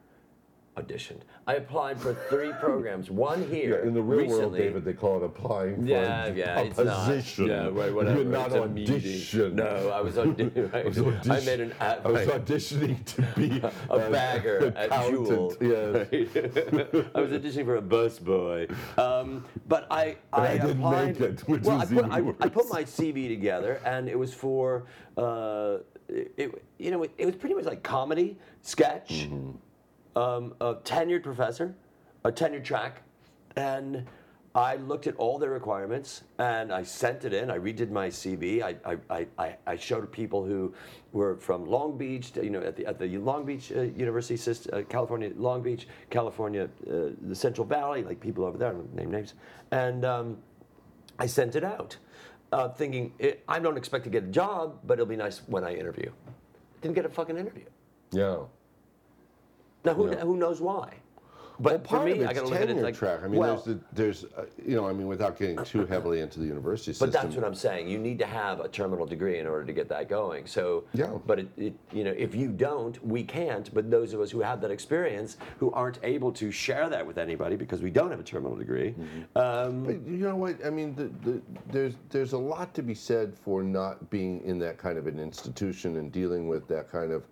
auditioned. 0.77 1.21
I 1.47 1.55
applied 1.55 2.01
for 2.01 2.15
three 2.29 2.53
programs. 2.61 3.11
One 3.11 3.47
here 3.49 3.77
in 3.81 3.95
the 3.95 4.03
real 4.03 4.21
recently. 4.21 4.41
world, 4.41 4.57
David, 4.57 4.85
they 4.85 4.93
call 4.93 5.19
it 5.19 5.25
applying 5.25 5.77
for 5.83 5.89
Yeah, 5.89 6.27
a, 6.27 6.35
yeah, 6.35 6.59
a 6.61 6.65
it's 6.65 6.77
position. 6.77 7.47
not. 7.49 7.55
Yeah, 7.75 7.81
right, 7.81 7.95
whatever. 7.95 8.23
You're 8.23 8.31
not 8.31 8.47
it's 8.47 8.57
audition. 8.57 9.57
No, 9.57 9.91
I 9.91 10.01
was 10.01 10.15
auditioning. 10.15 10.73
Right. 10.73 10.85
I, 10.85 10.89
was 10.89 11.29
I 11.31 11.41
made 11.45 11.61
an 11.61 11.73
ad. 11.81 12.01
I 12.05 12.09
was 12.11 12.27
right. 12.27 12.45
auditioning 12.45 13.05
to 13.05 13.23
be 13.41 13.61
a 13.91 14.11
bagger 14.11 14.73
at 14.77 15.09
Jewel. 15.09 15.55
Yes. 15.61 16.09
I 17.15 17.21
was 17.21 17.31
auditioning 17.31 17.65
for 17.65 17.77
a 17.77 17.83
busboy, 17.83 18.75
um, 18.99 19.45
but 19.69 19.87
I 19.91 20.17
I, 20.33 20.49
I 20.49 20.53
didn't 20.59 20.71
applied, 20.79 21.21
make 21.21 21.31
it, 21.49 21.49
well, 21.65 21.81
I 21.81 21.85
put, 21.87 22.05
I, 22.07 22.19
I 22.41 22.49
put 22.49 22.69
my 22.71 22.85
CV 22.85 23.29
together, 23.29 23.81
and 23.85 24.09
it 24.09 24.19
was 24.19 24.33
for 24.35 24.85
uh, 25.17 25.79
it, 26.09 26.63
you 26.79 26.91
know 26.91 27.03
it, 27.03 27.13
it 27.19 27.27
was 27.27 27.35
pretty 27.37 27.55
much 27.55 27.65
like 27.65 27.83
comedy 27.83 28.37
sketch, 28.63 29.27
Mm-hmm. 29.29 29.51
Um, 30.17 30.55
a 30.61 30.75
tenured 30.77 31.23
professor, 31.23 31.75
a 32.25 32.33
tenured 32.33 32.65
track, 32.65 33.03
and. 33.57 34.07
I 34.57 34.77
looked 34.77 35.09
at 35.09 35.17
all 35.17 35.41
their 35.41 35.51
requirements 35.51 36.23
and 36.39 36.73
I 36.73 36.85
sent 36.85 37.25
it 37.25 37.33
in. 37.33 37.51
I 37.51 37.59
redid 37.59 37.91
my 37.91 38.07
CV. 38.07 38.63
I, 38.63 38.77
I, 39.11 39.27
I- 39.37 39.57
I, 39.67 39.77
showed 39.77 40.13
people 40.13 40.45
who 40.45 40.73
were 41.13 41.37
from 41.39 41.67
Long 41.67 41.99
Beach, 41.99 42.31
you 42.41 42.51
know, 42.51 42.61
at 42.61 42.77
the, 42.77 42.87
at 42.87 43.01
the 43.01 43.19
Long 43.19 43.45
Beach 43.45 43.73
uh, 43.73 43.81
University 43.83 44.39
uh, 44.73 44.83
California, 44.83 45.33
Long 45.37 45.61
Beach, 45.61 45.89
California, 46.09 46.69
uh, 46.89 47.09
the 47.23 47.35
Central 47.35 47.67
Valley, 47.67 48.05
like 48.05 48.21
people 48.21 48.45
over 48.45 48.57
there, 48.57 48.69
I 48.69 48.73
don't 48.73 48.95
name 48.95 49.11
names. 49.11 49.35
And 49.73 50.05
um, 50.05 50.39
I 51.19 51.27
sent 51.27 51.57
it 51.57 51.65
out, 51.65 51.97
uh, 52.53 52.69
thinking, 52.69 53.13
it, 53.19 53.43
I 53.49 53.59
don't 53.59 53.77
expect 53.77 54.05
to 54.05 54.11
get 54.11 54.23
a 54.23 54.29
job, 54.29 54.79
but 54.85 54.95
it'll 54.95 55.07
be 55.07 55.17
nice 55.17 55.43
when 55.49 55.65
I 55.65 55.75
interview. 55.75 56.13
Didn't 56.81 56.95
get 56.95 57.05
a 57.05 57.09
fucking 57.09 57.37
interview. 57.37 57.65
Yeah. 58.13 58.45
Now, 59.85 59.95
who, 59.95 60.11
Yeah. 60.11 60.21
who 60.21 60.37
knows 60.37 60.61
why? 60.61 60.95
But 61.61 61.71
Well, 61.71 61.79
for 61.79 61.85
part 61.87 62.05
me, 62.07 62.13
of 62.13 62.19
it's 62.23 62.31
I 62.31 62.33
got 62.33 62.41
to 62.41 62.47
look 62.49 62.57
at 62.57 62.63
it 62.63 62.67
tenure 62.67 62.83
like, 62.83 62.97
track. 62.97 63.21
I 63.23 63.29
mean, 63.29 63.39
well, 63.39 63.63
there's, 63.63 63.79
the, 63.79 63.81
there's, 63.93 64.25
uh, 64.37 64.47
you 64.67 64.75
know, 64.75 64.89
I 64.89 64.93
mean, 64.93 65.07
without 65.07 65.39
getting 65.39 65.63
too 65.63 65.87
heavily 65.95 66.19
into 66.19 66.41
the 66.41 66.47
university 66.47 66.93
system. 66.93 67.11
But 67.11 67.13
that's 67.13 67.37
what 67.37 67.45
I'm 67.45 67.55
saying. 67.55 67.87
You 67.87 67.97
need 67.97 68.19
to 68.19 68.27
have 68.27 68.59
a 68.59 68.67
terminal 68.67 69.07
degree 69.07 69.39
in 69.39 69.47
order 69.47 69.65
to 69.65 69.73
get 69.73 69.89
that 69.91 70.09
going. 70.09 70.47
So, 70.49 70.83
Yeah. 70.95 71.17
But 71.25 71.39
it, 71.39 71.49
it, 71.57 71.75
you 71.93 72.03
know, 72.03 72.11
if 72.11 72.35
you 72.35 72.49
don't, 72.49 73.01
we 73.07 73.23
can't. 73.23 73.73
But 73.73 73.89
those 73.89 74.15
of 74.15 74.21
us 74.21 74.33
who 74.33 74.41
have 74.41 74.61
that 74.63 74.73
experience, 74.73 75.37
who 75.61 75.71
aren't 75.71 76.01
able 76.03 76.33
to 76.33 76.51
share 76.51 76.89
that 76.89 77.07
with 77.07 77.19
anybody 77.19 77.55
because 77.55 77.83
we 77.83 77.91
don't 77.93 78.11
have 78.11 78.19
a 78.19 78.25
terminal 78.25 78.57
degree, 78.57 78.97
um, 79.37 79.85
But 79.85 80.05
you 80.09 80.27
know 80.27 80.35
what? 80.35 80.57
I 80.67 80.71
mean, 80.71 80.97
the, 80.97 81.05
the, 81.31 81.41
there's 81.71 81.95
there's 82.11 82.33
a 82.33 82.39
lot 82.39 82.75
to 82.75 82.83
be 82.83 82.97
said 82.97 83.33
for 83.33 83.63
not 83.63 84.11
being 84.11 84.43
in 84.43 84.59
that 84.59 84.77
kind 84.77 84.99
of 84.99 85.07
an 85.07 85.21
institution 85.21 85.99
and 85.99 86.11
dealing 86.11 86.49
with 86.49 86.67
that 86.67 86.91
kind 86.91 87.13
of 87.13 87.23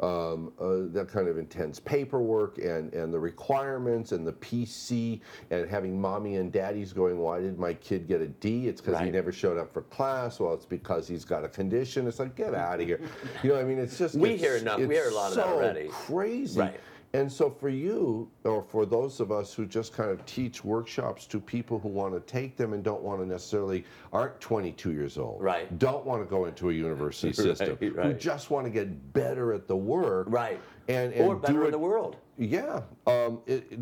um, 0.00 0.52
uh, 0.58 0.92
that 0.92 1.08
kind 1.12 1.28
of 1.28 1.36
intense 1.38 1.78
paperwork 1.78 2.58
and 2.58 2.92
and 2.94 3.12
the 3.12 3.18
requirements 3.18 4.12
and 4.12 4.26
the 4.26 4.32
PC 4.32 5.20
and 5.50 5.68
having 5.68 6.00
mommy 6.00 6.36
and 6.36 6.50
daddies 6.50 6.92
going, 6.92 7.18
why 7.18 7.40
did 7.40 7.58
my 7.58 7.74
kid 7.74 8.08
get 8.08 8.20
a 8.20 8.28
D? 8.28 8.66
It's 8.68 8.80
because 8.80 8.98
he 9.00 9.10
never 9.10 9.30
showed 9.32 9.58
up 9.58 9.72
for 9.72 9.82
class. 9.82 10.40
Well, 10.40 10.54
it's 10.54 10.64
because 10.64 11.06
he's 11.06 11.24
got 11.24 11.44
a 11.44 11.48
condition. 11.48 12.06
It's 12.08 12.18
like 12.18 12.34
get 12.34 12.54
out 12.54 12.80
of 12.80 12.86
here. 12.86 13.00
You 13.42 13.50
know, 13.50 13.60
I 13.60 13.64
mean, 13.64 13.78
it's 13.78 13.98
just 13.98 14.14
We 14.14 14.30
it's- 14.30 14.40
hear 14.40 14.56
enough- 14.56 14.78
we 14.80 14.94
hear 14.94 15.08
a 15.08 15.14
lot 15.14 15.30
of 15.30 15.36
that 15.36 15.46
already. 15.46 15.88
Crazy. 15.90 16.58
Right. 16.60 16.80
And 17.12 17.30
so 17.30 17.50
for 17.50 17.68
you, 17.68 18.30
or 18.44 18.62
for 18.62 18.86
those 18.86 19.18
of 19.18 19.32
us 19.32 19.52
who 19.52 19.66
just 19.66 19.92
kind 19.92 20.10
of 20.10 20.24
teach 20.26 20.64
workshops 20.64 21.26
to 21.26 21.40
people 21.40 21.80
who 21.80 21.88
want 21.88 22.14
to 22.14 22.20
take 22.20 22.56
them 22.56 22.72
and 22.72 22.84
don't 22.84 23.02
want 23.02 23.20
to 23.20 23.26
necessarily 23.26 23.84
aren't 24.12 24.40
22 24.40 24.92
years 24.92 25.18
old, 25.18 25.42
Right. 25.42 25.76
Don't 25.78 26.06
want 26.06 26.22
to 26.22 26.30
go 26.30 26.44
into 26.44 26.70
a 26.70 26.72
university 26.72 27.32
system, 27.46 27.76
Right, 27.80 28.06
who 28.06 28.12
just 28.14 28.50
want 28.50 28.64
to 28.66 28.70
get 28.70 29.12
better 29.12 29.52
at 29.52 29.66
the 29.66 29.76
work, 29.76 30.28
right, 30.30 30.60
And, 30.88 31.12
and 31.12 31.26
or 31.26 31.34
better 31.34 31.64
in 31.64 31.72
the 31.72 31.78
world. 31.78 32.16
yeah. 32.38 32.82
Um, 33.08 33.40
it, 33.46 33.66
it, 33.72 33.80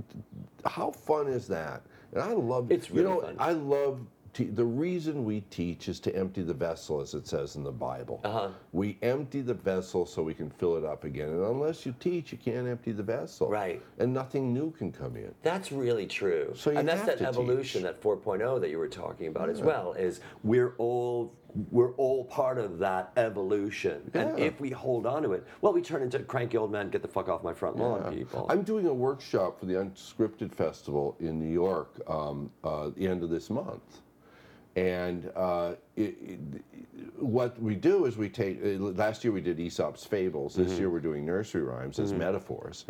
how 0.64 0.90
fun 0.90 1.26
is 1.28 1.46
that? 1.48 1.82
And 2.14 2.22
I 2.22 2.32
love 2.32 2.72
It's 2.72 2.90
really 2.90 3.02
you 3.02 3.08
know 3.14 3.20
fun. 3.20 3.36
I 3.38 3.52
love 3.52 4.00
te- 4.32 4.44
the 4.44 4.64
reason 4.64 5.24
we 5.24 5.40
teach 5.42 5.88
is 5.88 6.00
to 6.00 6.14
empty 6.14 6.42
the 6.42 6.54
vessel, 6.54 7.00
as 7.00 7.14
it 7.14 7.26
says 7.26 7.56
in 7.56 7.62
the 7.64 7.72
Bible. 7.72 8.20
Uh-huh. 8.24 8.48
We 8.72 8.98
empty 9.02 9.40
the 9.40 9.54
vessel 9.54 10.06
so 10.06 10.22
we 10.22 10.34
can 10.34 10.50
fill 10.50 10.76
it 10.76 10.84
up 10.84 11.04
again. 11.04 11.28
And 11.28 11.42
unless 11.44 11.84
you 11.86 11.94
teach, 12.00 12.32
you 12.32 12.38
can't 12.38 12.66
empty 12.66 12.92
the 12.92 13.02
vessel. 13.02 13.48
Right. 13.48 13.82
And 13.98 14.12
nothing 14.12 14.52
new 14.52 14.70
can 14.72 14.92
come 14.92 15.16
in. 15.16 15.34
That's 15.42 15.72
really 15.72 16.06
true. 16.06 16.52
So 16.56 16.70
you 16.70 16.78
and 16.78 16.88
that's 16.88 17.04
that 17.06 17.20
evolution, 17.20 17.82
teach. 17.82 17.90
that 17.90 18.02
4.0 18.02 18.60
that 18.60 18.70
you 18.70 18.78
were 18.78 18.88
talking 18.88 19.26
about 19.28 19.48
as 19.48 19.60
well, 19.60 19.92
is 19.92 20.20
we're 20.42 20.74
all 20.78 21.32
we're 21.70 21.92
all 21.94 22.24
part 22.26 22.58
of 22.58 22.78
that 22.78 23.10
evolution. 23.16 24.10
Yeah. 24.14 24.20
And 24.20 24.38
if 24.38 24.60
we 24.60 24.70
hold 24.70 25.06
on 25.06 25.22
to 25.22 25.32
it, 25.32 25.46
well, 25.62 25.72
we 25.72 25.80
turn 25.80 26.02
into 26.02 26.18
cranky 26.20 26.56
old 26.58 26.70
men, 26.70 26.90
get 26.90 27.02
the 27.02 27.08
fuck 27.08 27.28
off 27.28 27.42
my 27.42 27.54
front 27.54 27.76
lawn, 27.78 28.02
Yeah. 28.04 28.18
people. 28.18 28.46
I'm 28.50 28.62
doing 28.62 28.86
a 28.86 28.92
workshop 28.94 29.58
for 29.58 29.66
the 29.66 29.74
Unscripted 29.74 30.54
Festival 30.54 31.16
in 31.20 31.38
New 31.40 31.50
York 31.50 32.00
um, 32.06 32.50
uh, 32.62 32.90
the 32.94 33.08
end 33.08 33.22
of 33.22 33.30
this 33.30 33.48
month. 33.50 34.02
And 34.78 35.30
uh, 35.34 35.72
it, 35.96 36.14
it, 36.22 36.38
what 37.18 37.60
we 37.60 37.74
do 37.74 38.04
is 38.04 38.16
we 38.16 38.28
take, 38.28 38.60
uh, 38.62 38.68
last 39.04 39.24
year 39.24 39.32
we 39.32 39.40
did 39.40 39.58
Aesop's 39.58 40.04
Fables, 40.04 40.54
this 40.54 40.72
Mm-hmm. 40.72 40.80
year 40.80 40.90
we're 40.90 41.00
doing 41.00 41.26
nursery 41.26 41.62
rhymes 41.62 41.98
as 41.98 42.12
metaphors. 42.12 42.84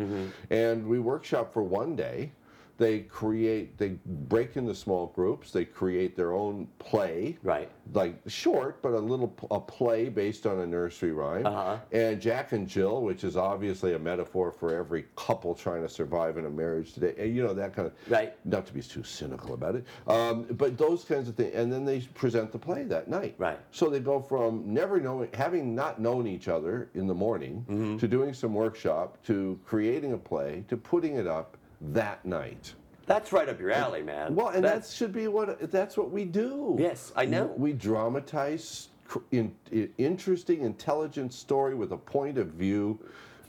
And 0.50 0.86
we 0.86 0.98
workshop 0.98 1.52
for 1.52 1.62
one 1.62 1.96
day. 1.96 2.32
They 2.78 3.00
create, 3.00 3.76
they 3.76 3.98
break 4.06 4.56
into 4.56 4.74
small 4.74 5.08
groups, 5.08 5.50
they 5.50 5.64
create 5.64 6.16
their 6.16 6.32
own 6.32 6.68
play 6.78 7.36
right. 7.42 7.68
like 7.92 8.16
short, 8.28 8.80
but 8.82 8.92
a 8.92 8.98
little 8.98 9.34
a 9.50 9.60
play 9.60 10.08
based 10.08 10.46
on 10.46 10.60
a 10.60 10.66
nursery 10.66 11.10
rhyme. 11.12 11.44
Uh-huh. 11.44 11.78
And 11.92 12.20
Jack 12.20 12.52
and 12.52 12.68
Jill, 12.68 13.02
which 13.02 13.24
is 13.24 13.36
obviously 13.36 13.94
a 13.94 13.98
metaphor 13.98 14.52
for 14.52 14.74
every 14.74 15.06
couple 15.16 15.54
trying 15.56 15.82
to 15.82 15.88
survive 15.88 16.38
in 16.38 16.46
a 16.46 16.50
marriage 16.50 16.94
today. 16.94 17.14
And 17.18 17.34
you 17.34 17.42
know 17.42 17.52
that 17.52 17.74
kind 17.74 17.86
of 17.88 17.94
Right. 18.08 18.32
Not 18.44 18.64
to 18.66 18.72
be 18.72 18.80
too 18.80 19.02
cynical 19.02 19.54
about 19.54 19.74
it, 19.74 19.84
um, 20.06 20.44
but 20.52 20.78
those 20.78 21.04
kinds 21.04 21.28
of 21.28 21.34
things. 21.34 21.54
And 21.54 21.72
then 21.72 21.84
they 21.84 22.00
present 22.00 22.52
the 22.52 22.58
play 22.58 22.84
that 22.84 23.08
night. 23.08 23.34
Right. 23.38 23.58
So 23.72 23.90
they 23.90 24.00
go 24.00 24.20
from 24.20 24.72
never 24.72 25.00
knowing, 25.00 25.30
having 25.34 25.74
not 25.74 26.00
known 26.00 26.28
each 26.28 26.46
other 26.48 26.88
in 26.94 27.06
the 27.08 27.14
morning, 27.14 27.66
Mm-hmm. 27.68 27.96
to 27.98 28.08
doing 28.08 28.32
some 28.32 28.54
workshop, 28.54 29.18
to 29.24 29.58
creating 29.66 30.12
a 30.12 30.16
play, 30.18 30.64
to 30.68 30.76
putting 30.76 31.16
it 31.16 31.26
up 31.26 31.56
that 31.80 32.24
night. 32.24 32.74
That's 33.06 33.32
right 33.32 33.48
up 33.48 33.58
your 33.58 33.70
alley, 33.70 34.02
man. 34.02 34.34
Well, 34.34 34.48
and 34.48 34.62
that 34.64 34.86
should 34.86 35.12
be 35.12 35.28
what 35.28 35.70
that's 35.70 35.96
what 35.96 36.10
we 36.10 36.24
do. 36.24 36.76
Yes, 36.78 37.12
I 37.16 37.24
know. 37.24 37.46
We 37.56 37.72
dramatize 37.72 38.88
in, 39.30 39.54
in, 39.72 39.90
interesting, 39.96 40.60
intelligent 40.60 41.32
story 41.32 41.74
with 41.74 41.92
a 41.92 41.96
point 41.96 42.36
of 42.36 42.48
view, 42.48 43.00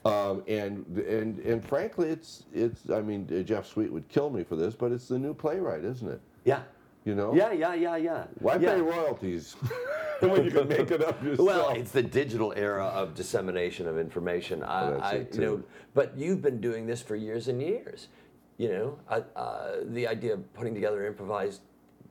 um, 0.05 0.43
and 0.47 0.85
and 0.97 1.39
and 1.39 1.63
frankly, 1.65 2.09
it's 2.09 2.43
it's. 2.53 2.89
I 2.89 3.01
mean, 3.01 3.27
Jeff 3.45 3.67
Sweet 3.67 3.91
would 3.91 4.07
kill 4.07 4.29
me 4.29 4.45
for 4.45 4.55
this, 4.55 4.75
but 4.75 4.93
it's 4.93 5.09
the 5.09 5.19
new 5.19 5.33
playwright, 5.33 5.83
isn't 5.83 6.07
it? 6.07 6.21
yeah. 6.45 6.61
You 7.09 7.15
know. 7.15 7.33
Yeah, 7.33 7.51
yeah, 7.51 7.73
yeah, 7.73 7.95
yeah. 7.95 8.23
Why 8.37 8.57
yeah. 8.57 8.75
pay 8.75 8.81
royalties 8.81 9.53
when 10.19 10.45
you 10.45 10.51
can 10.51 10.67
make 10.67 10.91
it 10.91 11.01
up 11.03 11.23
yourself? 11.23 11.47
Well, 11.47 11.69
it's 11.71 11.89
the 11.89 12.03
digital 12.03 12.53
era 12.55 12.85
of 12.85 13.15
dissemination 13.15 13.87
of 13.87 13.97
information. 13.97 14.61
I, 14.61 14.91
Oh, 14.91 14.99
I 14.99 15.25
you 15.33 15.41
know, 15.41 15.63
but 15.95 16.15
you've 16.15 16.43
been 16.43 16.61
doing 16.61 16.85
this 16.85 17.01
for 17.01 17.15
years 17.15 17.47
and 17.47 17.59
years. 17.59 18.09
You 18.57 18.69
know, 18.69 18.99
uh, 19.09 19.21
uh, 19.35 19.77
the 19.85 20.07
idea 20.07 20.33
of 20.33 20.53
putting 20.53 20.75
together 20.75 21.07
improvised 21.07 21.61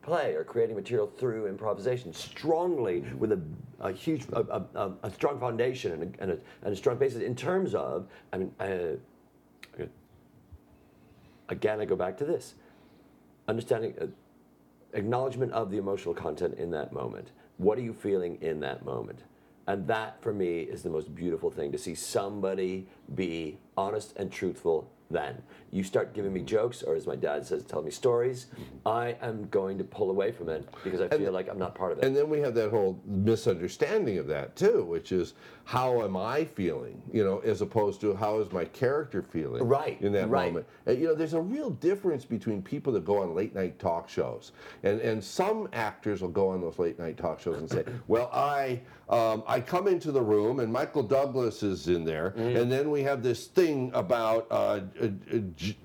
play 0.03 0.35
or 0.35 0.43
creating 0.43 0.75
material 0.75 1.07
through 1.07 1.47
improvisation 1.47 2.13
strongly 2.13 3.05
with 3.19 3.31
a, 3.31 3.41
a 3.79 3.93
huge, 3.93 4.25
a, 4.33 4.41
a, 4.41 4.65
a- 4.75 4.95
a 5.05 5.11
strong 5.13 5.39
foundation 5.39 5.93
and 5.93 6.03
a, 6.03 6.23
and, 6.23 6.31
a, 6.33 6.39
and 6.63 6.73
a 6.73 6.77
strong 6.77 6.97
basis 6.99 7.23
in 7.23 7.37
terms 7.37 7.73
of, 7.73 8.09
I 8.33 8.39
mean, 8.39 8.53
uh, 8.59 9.85
again, 11.49 11.81
I 11.81 11.85
go 11.85 11.95
back 11.95 12.17
to 12.19 12.25
this 12.25 12.55
understanding, 13.47 13.95
uh, 14.01 14.07
acknowledgement 14.93 15.53
of 15.53 15.71
the 15.71 15.79
emotional 15.79 16.15
content 16.15 16.55
in 16.59 16.71
that 16.71 16.93
moment. 16.93 17.31
What 17.59 17.79
are 17.79 17.83
you 17.83 17.93
feeling 17.93 18.39
in 18.41 18.61
that 18.61 18.85
moment? 18.85 19.21
And 19.67 19.87
that, 19.89 20.23
for 20.23 20.33
me, 20.33 20.61
is 20.61 20.83
the 20.83 20.89
most 20.89 21.15
beautiful 21.15 21.51
thing 21.51 21.73
to 21.73 21.79
see 21.79 21.95
somebody 21.95 22.89
be 23.15 23.59
honest 23.77 24.17
and 24.17 24.33
truthful 24.33 24.91
then. 25.11 25.43
You 25.71 25.85
start 25.85 26.15
giving 26.15 26.33
me 26.33 26.41
jokes, 26.41 26.83
or 26.83 26.95
as 26.95 27.07
my 27.07 27.17
dad 27.17 27.47
says, 27.47 27.65
tell 27.65 27.83
me 27.83 27.91
stories, 27.91 28.47
I 28.87 29.17
am 29.21 29.49
going 29.49 29.79
to 29.79 29.85
pull 29.85 30.11
away 30.11 30.33
from 30.33 30.49
it 30.49 30.67
because 30.85 31.01
I 31.01 31.09
feel 31.09 31.33
like 31.33 31.49
I'm 31.49 31.59
not 31.59 31.75
part 31.75 31.93
of 31.93 31.99
it. 31.99 32.05
And 32.05 32.17
then 32.17 32.29
we 32.29 32.41
have 32.41 32.55
that 32.55 32.71
whole 32.71 33.01
misunderstanding 33.05 34.19
of 34.19 34.27
that 34.29 34.57
too, 34.57 34.85
which 34.85 35.13
is 35.13 35.35
how 35.69 36.01
am 36.03 36.17
I 36.17 36.47
feeling, 36.47 37.03
you 37.13 37.23
know, 37.23 37.41
as 37.41 37.61
opposed 37.61 38.01
to 38.01 38.15
how 38.17 38.39
is 38.41 38.51
my 38.53 38.65
character 38.65 39.21
feeling 39.21 39.63
Right, 39.69 40.01
in 40.01 40.13
that 40.15 40.31
right. 40.31 40.47
moment. 40.47 40.67
And, 40.87 40.99
you 40.99 41.07
know, 41.09 41.15
there's 41.15 41.35
a 41.35 41.41
real 41.43 41.69
difference 41.69 42.25
between 42.25 42.63
people 42.63 42.91
that 42.95 43.05
go 43.05 43.19
on 43.21 43.35
late 43.35 43.55
night 43.55 43.79
talk 43.79 44.09
shows, 44.09 44.53
and 44.83 44.99
and 45.03 45.23
some 45.23 45.69
actors 45.75 46.23
will 46.23 46.31
go 46.31 46.49
on 46.49 46.63
those 46.63 46.79
late 46.79 46.99
night 46.99 47.19
talk 47.19 47.39
shows 47.39 47.59
and 47.59 47.69
say, 47.69 47.85
well, 48.09 48.31
I 48.33 48.81
um, 49.11 49.43
I 49.47 49.61
come 49.61 49.89
into 49.89 50.11
the 50.11 50.23
room 50.23 50.61
and 50.61 50.73
Michael 50.73 51.03
Douglas 51.03 51.63
is 51.63 51.87
in 51.89 52.03
there, 52.03 52.31
Mm-hmm. 52.31 52.57
and 52.57 52.73
then 52.73 52.91
we 52.91 53.03
have 53.03 53.23
this 53.23 53.47
thing 53.49 53.91
about 53.93 54.47
uh, 54.51 54.55
uh, 54.55 54.81
uh, 55.05 55.39
J- 55.55 55.77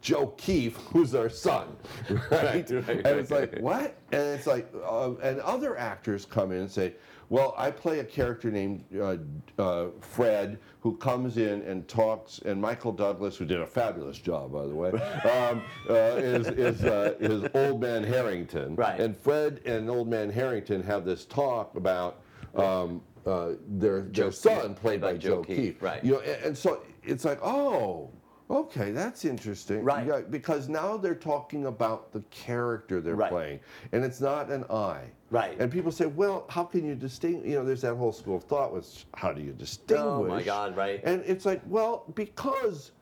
Joe 0.00 0.34
Keefe, 0.36 0.76
who's 0.92 1.14
our 1.14 1.28
son, 1.28 1.76
right? 2.10 2.32
Right, 2.32 2.70
right, 2.88 2.88
and 2.88 3.20
it's 3.20 3.30
like 3.30 3.56
what? 3.60 3.94
And 4.10 4.22
it's 4.36 4.48
like, 4.48 4.68
uh, 4.84 5.14
and 5.22 5.38
other 5.42 5.76
actors 5.78 6.24
come 6.24 6.50
in 6.50 6.58
and 6.62 6.70
say, 6.70 6.94
well, 7.30 7.54
I 7.58 7.70
play 7.70 7.98
a 7.98 8.04
character 8.04 8.50
named 8.50 8.84
uh, 8.98 9.16
uh, 9.58 9.88
Fred 10.00 10.58
who 10.80 10.96
comes 10.96 11.36
in 11.36 11.62
and 11.62 11.86
talks, 11.88 12.38
and 12.44 12.60
Michael 12.60 12.92
Douglas, 12.92 13.36
who 13.36 13.44
did 13.44 13.60
a 13.60 13.66
fabulous 13.66 14.18
job, 14.18 14.52
by 14.52 14.66
the 14.66 14.74
way, 14.74 14.90
um, 15.24 15.62
uh, 15.90 15.94
is, 16.16 16.46
is, 16.48 16.84
uh, 16.84 17.14
is 17.20 17.44
Old 17.54 17.80
Man 17.80 18.02
Harrington. 18.04 18.74
Right. 18.76 18.98
And 19.00 19.16
Fred 19.16 19.60
and 19.66 19.90
Old 19.90 20.08
Man 20.08 20.30
Harrington 20.30 20.82
have 20.84 21.04
this 21.04 21.24
talk 21.26 21.74
about 21.76 22.22
um, 22.54 23.02
uh, 23.26 23.50
their, 23.68 24.02
their 24.02 24.32
son, 24.32 24.74
played 24.74 25.00
by, 25.00 25.12
by 25.12 25.18
Joe 25.18 25.28
Joe 25.36 25.44
Keefe, 25.44 25.56
Keefe. 25.56 25.82
right. 25.82 26.02
You 26.04 26.12
know, 26.12 26.20
and, 26.20 26.44
and 26.44 26.58
so 26.58 26.82
it's 27.02 27.24
like, 27.26 27.40
oh, 27.42 28.10
okay, 28.48 28.90
that's 28.92 29.26
interesting. 29.26 29.84
Right. 29.84 30.06
Yeah, 30.06 30.20
because 30.30 30.68
now 30.68 30.96
they're 30.96 31.14
talking 31.14 31.66
about 31.66 32.10
the 32.12 32.20
character 32.30 33.00
they're 33.02 33.16
Right. 33.16 33.30
playing, 33.30 33.60
and 33.92 34.02
it's 34.04 34.20
not 34.20 34.50
an 34.50 34.64
I. 34.70 35.02
Right. 35.30 35.58
And 35.60 35.70
people 35.70 35.92
say, 35.92 36.06
well, 36.06 36.46
how 36.48 36.64
can 36.64 36.86
you 36.86 36.94
distinguish? 36.94 37.46
You 37.46 37.56
know, 37.56 37.64
there's 37.64 37.82
that 37.82 37.94
whole 37.94 38.12
school 38.12 38.36
of 38.36 38.44
thought 38.44 38.72
with 38.72 39.04
how 39.14 39.32
do 39.32 39.42
you 39.42 39.52
distinguish? 39.52 40.06
Oh, 40.06 40.24
my 40.24 40.42
God, 40.42 40.76
right. 40.76 41.00
And 41.04 41.22
it's 41.26 41.44
like, 41.44 41.60
well, 41.66 42.04
because, 42.14 42.92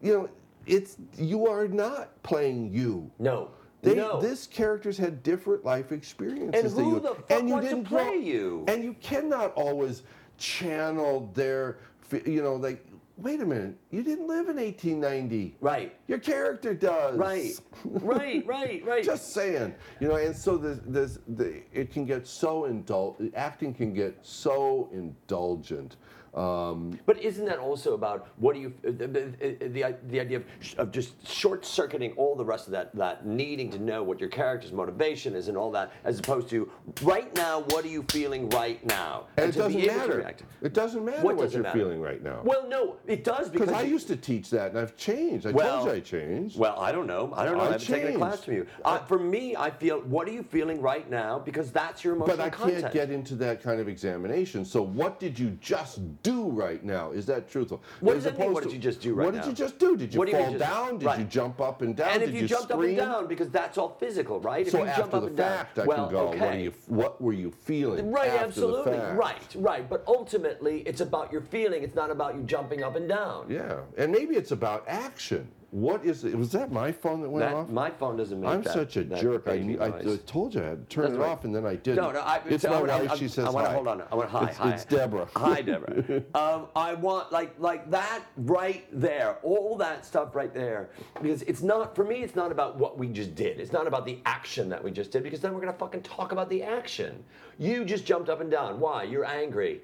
you 0.00 0.12
know, 0.12 0.28
it's 0.66 0.98
you 1.16 1.48
are 1.48 1.66
not 1.66 2.22
playing 2.22 2.72
you. 2.72 3.10
no. 3.18 3.50
They, 3.80 3.94
no. 3.94 4.20
This 4.20 4.44
characters 4.48 4.98
had 4.98 5.22
different 5.22 5.64
life 5.64 5.92
experiences. 5.92 6.72
And 6.72 6.76
than 6.76 6.84
who 6.84 6.94
you, 6.94 7.00
the 7.00 7.14
fuck 7.14 7.30
and 7.30 7.48
you 7.48 7.54
wants 7.54 7.68
didn't 7.68 7.84
play 7.84 8.04
grow- 8.04 8.12
you? 8.12 8.64
And 8.66 8.82
you 8.82 8.94
cannot 8.94 9.52
always 9.54 10.02
channel 10.36 11.30
their, 11.32 11.78
you 12.26 12.42
know, 12.42 12.56
like, 12.56 12.84
wait 13.18 13.40
a 13.40 13.44
minute, 13.44 13.74
you 13.90 14.02
didn't 14.02 14.28
live 14.28 14.48
in 14.48 14.56
1890. 14.56 15.56
Right. 15.60 15.94
Your 16.06 16.18
character 16.18 16.72
does. 16.72 17.16
Right. 17.16 17.52
right, 17.84 18.46
right, 18.46 18.84
right. 18.84 19.04
Just 19.04 19.34
saying, 19.34 19.74
you 20.00 20.08
know, 20.08 20.16
and 20.16 20.34
so 20.34 20.56
there's, 20.56 20.80
there's 20.86 21.18
the, 21.28 21.62
it 21.72 21.92
can 21.92 22.04
get 22.04 22.26
so 22.26 22.62
indul, 22.62 23.32
acting 23.34 23.74
can 23.74 23.92
get 23.92 24.18
so 24.22 24.88
indulgent. 24.92 25.96
Um, 26.34 26.98
But 27.06 27.18
isn't 27.20 27.44
that 27.46 27.58
also 27.58 27.94
about 27.94 28.28
what 28.36 28.54
do 28.54 28.60
you 28.60 28.72
uh, 28.86 28.90
the, 28.92 29.06
the, 29.06 29.66
the, 29.68 29.96
the 30.08 30.20
idea 30.20 30.36
of, 30.38 30.44
of 30.78 30.92
just 30.92 31.26
short 31.26 31.64
circuiting 31.64 32.12
all 32.12 32.34
the 32.36 32.44
rest 32.44 32.66
of 32.66 32.72
that 32.72 32.94
that 32.96 33.26
needing 33.26 33.70
to 33.70 33.78
know 33.78 34.02
what 34.02 34.20
your 34.20 34.28
character's 34.28 34.72
motivation 34.72 35.34
is 35.34 35.48
and 35.48 35.56
all 35.56 35.70
that 35.72 35.92
as 36.04 36.18
opposed 36.18 36.48
to 36.50 36.70
right 37.02 37.34
now 37.36 37.60
what 37.70 37.84
are 37.84 37.88
you 37.88 38.04
feeling 38.10 38.48
right 38.50 38.84
now 38.86 39.26
and 39.36 39.48
it 39.50 39.52
to 39.52 39.58
doesn't 39.58 39.86
matter. 39.86 40.34
It 40.62 40.74
doesn't 40.74 41.04
matter 41.04 41.22
What 41.22 41.36
what, 41.36 41.52
you're 41.52 41.62
matter? 41.62 41.78
feeling 41.78 42.00
right 42.00 42.22
now. 42.22 42.40
Well, 42.44 42.68
no, 42.68 42.96
it 43.06 43.24
does 43.24 43.48
because 43.48 43.70
I 43.70 43.82
used 43.82 44.08
to 44.08 44.16
teach 44.16 44.50
that, 44.50 44.70
and 44.70 44.78
I've 44.78 44.96
changed. 44.96 45.46
I 45.46 45.50
Well- 45.52 45.78
told 45.78 45.88
you 45.88 45.94
I 45.94 46.00
changed. 46.00 46.58
Well, 46.58 46.78
I 46.78 46.92
don't 46.92 47.06
know. 47.06 47.32
I 47.36 47.44
don't 47.44 47.56
know. 47.56 47.64
I, 47.64 47.68
I 47.68 47.72
haven't 47.72 47.86
taken 47.86 47.94
a 47.94 48.06
changed. 48.10 48.18
class 48.18 48.44
from 48.44 48.54
you. 48.54 48.66
Uh, 48.84 48.98
for 48.98 49.18
me, 49.18 49.56
I 49.56 49.70
feel 49.70 50.00
what 50.02 50.28
are 50.28 50.32
you 50.32 50.42
feeling 50.42 50.80
right 50.80 51.08
now 51.08 51.38
because 51.38 51.70
that's 51.72 52.04
your 52.04 52.14
emotional 52.14 52.36
But 52.36 52.44
I 52.44 52.50
content. 52.50 52.80
can't 52.82 52.94
get 52.94 53.10
into 53.10 53.34
that 53.36 53.62
kind 53.62 53.80
of 53.80 53.88
examination. 53.88 54.64
So 54.64 54.82
what 54.82 55.18
did 55.20 55.38
you 55.38 55.50
just 55.60 56.17
do 56.22 56.48
right 56.50 56.82
now? 56.84 57.10
Is 57.12 57.26
that 57.26 57.50
truthful? 57.50 57.82
What 58.00 58.14
does 58.14 58.24
mean, 58.38 58.52
what 58.52 58.62
did 58.64 58.72
you 58.72 58.78
just 58.78 59.00
do 59.00 59.14
right 59.14 59.26
What 59.26 59.34
now? 59.34 59.40
did 59.42 59.48
you 59.48 59.54
just 59.54 59.78
do? 59.78 59.96
Did 59.96 60.12
you 60.12 60.18
What 60.18 60.28
you 60.28 60.34
fall 60.36 60.50
just- 60.52 60.58
down? 60.58 60.98
Did 60.98 61.06
right. 61.06 61.18
you 61.18 61.24
jump 61.24 61.60
up 61.60 61.82
and 61.82 61.96
down? 61.96 62.08
and 62.10 62.20
did 62.20 62.30
if 62.30 62.42
you, 62.42 62.48
jumped 62.48 62.70
up 62.70 62.80
and 62.80 62.96
down, 62.96 63.26
because 63.26 63.50
that's 63.50 63.78
all 63.78 63.96
physical, 64.00 64.40
right? 64.40 64.66
If 64.66 64.72
So 64.72 64.78
you 64.78 64.86
jump 64.86 64.98
after 64.98 65.16
up 65.16 65.22
the 65.22 65.26
and 65.28 65.36
down, 65.36 65.56
fact, 65.58 65.78
I 65.78 65.84
well, 65.84 66.04
can 66.06 66.12
go. 66.14 66.28
okay. 66.28 66.38
What, 66.40 66.58
you, 66.58 66.72
what 66.86 67.20
were 67.22 67.32
you 67.32 67.50
feeling? 67.50 68.10
Right, 68.10 68.30
absolutely. 68.30 68.98
Right, 68.98 69.54
right. 69.56 69.88
But 69.88 70.04
ultimately, 70.06 70.80
it's 70.86 71.00
about 71.00 71.32
your 71.32 71.42
feeling. 71.42 71.82
It's 71.82 71.94
not 71.94 72.10
about 72.10 72.34
you 72.36 72.42
jumping 72.42 72.82
up 72.82 72.96
and 72.96 73.08
down. 73.08 73.46
Yeah, 73.48 73.80
and 73.96 74.10
maybe 74.12 74.34
it's 74.36 74.50
about 74.52 74.84
action. 74.88 75.48
What 75.70 76.02
is 76.02 76.24
it? 76.24 76.34
Was 76.34 76.50
that 76.52 76.72
my 76.72 76.90
phone 76.90 77.20
that 77.20 77.28
went 77.28 77.44
That- 77.44 77.54
off? 77.54 77.68
my 77.68 77.90
phone 77.90 78.16
doesn't 78.16 78.40
make 78.40 78.48
I'm 78.48 78.62
that- 78.62 78.72
such 78.72 78.96
a 78.96 79.04
jerk. 79.04 79.46
I, 79.46 79.52
I, 79.52 79.58
noise. 79.58 80.20
told 80.24 80.54
you 80.54 80.62
I 80.62 80.68
had 80.68 80.88
to 80.88 80.94
turn 80.94 81.04
That's 81.04 81.16
it 81.16 81.18
right. 81.20 81.28
off, 81.28 81.44
and 81.44 81.54
then 81.54 81.66
I 81.66 81.74
didn't. 81.74 81.96
No, 82.02 82.10
no, 82.10 82.20
I, 82.20 82.40
it's 82.48 82.62
so 82.62 82.70
my 82.70 82.90
I 82.90 83.02
wife. 83.02 83.18
She 83.18 83.28
says 83.28 83.44
I 83.44 83.50
want 83.50 83.66
to 83.66 83.72
hold 83.72 83.86
on. 83.86 84.02
I 84.10 84.14
want 84.14 84.30
to 84.30 84.38
hi. 84.38 84.46
It's, 84.48 84.56
hi. 84.56 84.70
it's 84.70 84.84
Deborah. 84.86 85.28
Hi, 85.36 85.60
Deborah. 85.60 86.22
um, 86.34 86.68
I 86.74 86.94
want 86.94 87.30
like 87.32 87.54
like 87.58 87.90
that 87.90 88.22
right 88.38 88.86
there, 88.90 89.36
all 89.42 89.76
that 89.76 90.06
stuff 90.06 90.34
right 90.34 90.54
there, 90.54 90.88
because 91.20 91.42
it's 91.42 91.60
not 91.60 91.94
for 91.94 92.02
me. 92.04 92.22
It's 92.22 92.34
not 92.34 92.50
about 92.50 92.78
what 92.78 92.96
we 92.96 93.08
just 93.08 93.34
did. 93.34 93.60
It's 93.60 93.72
not 93.72 93.86
about 93.86 94.06
the 94.06 94.20
action 94.24 94.70
that 94.70 94.82
we 94.82 94.90
just 94.90 95.10
did, 95.10 95.22
because 95.22 95.40
then 95.40 95.52
we're 95.52 95.60
gonna 95.60 95.74
fucking 95.74 96.00
talk 96.02 96.32
about 96.32 96.48
the 96.48 96.62
action. 96.62 97.22
You 97.58 97.84
just 97.84 98.06
jumped 98.06 98.30
up 98.30 98.40
and 98.40 98.50
down. 98.50 98.80
Why? 98.80 99.02
You're 99.02 99.26
angry. 99.26 99.82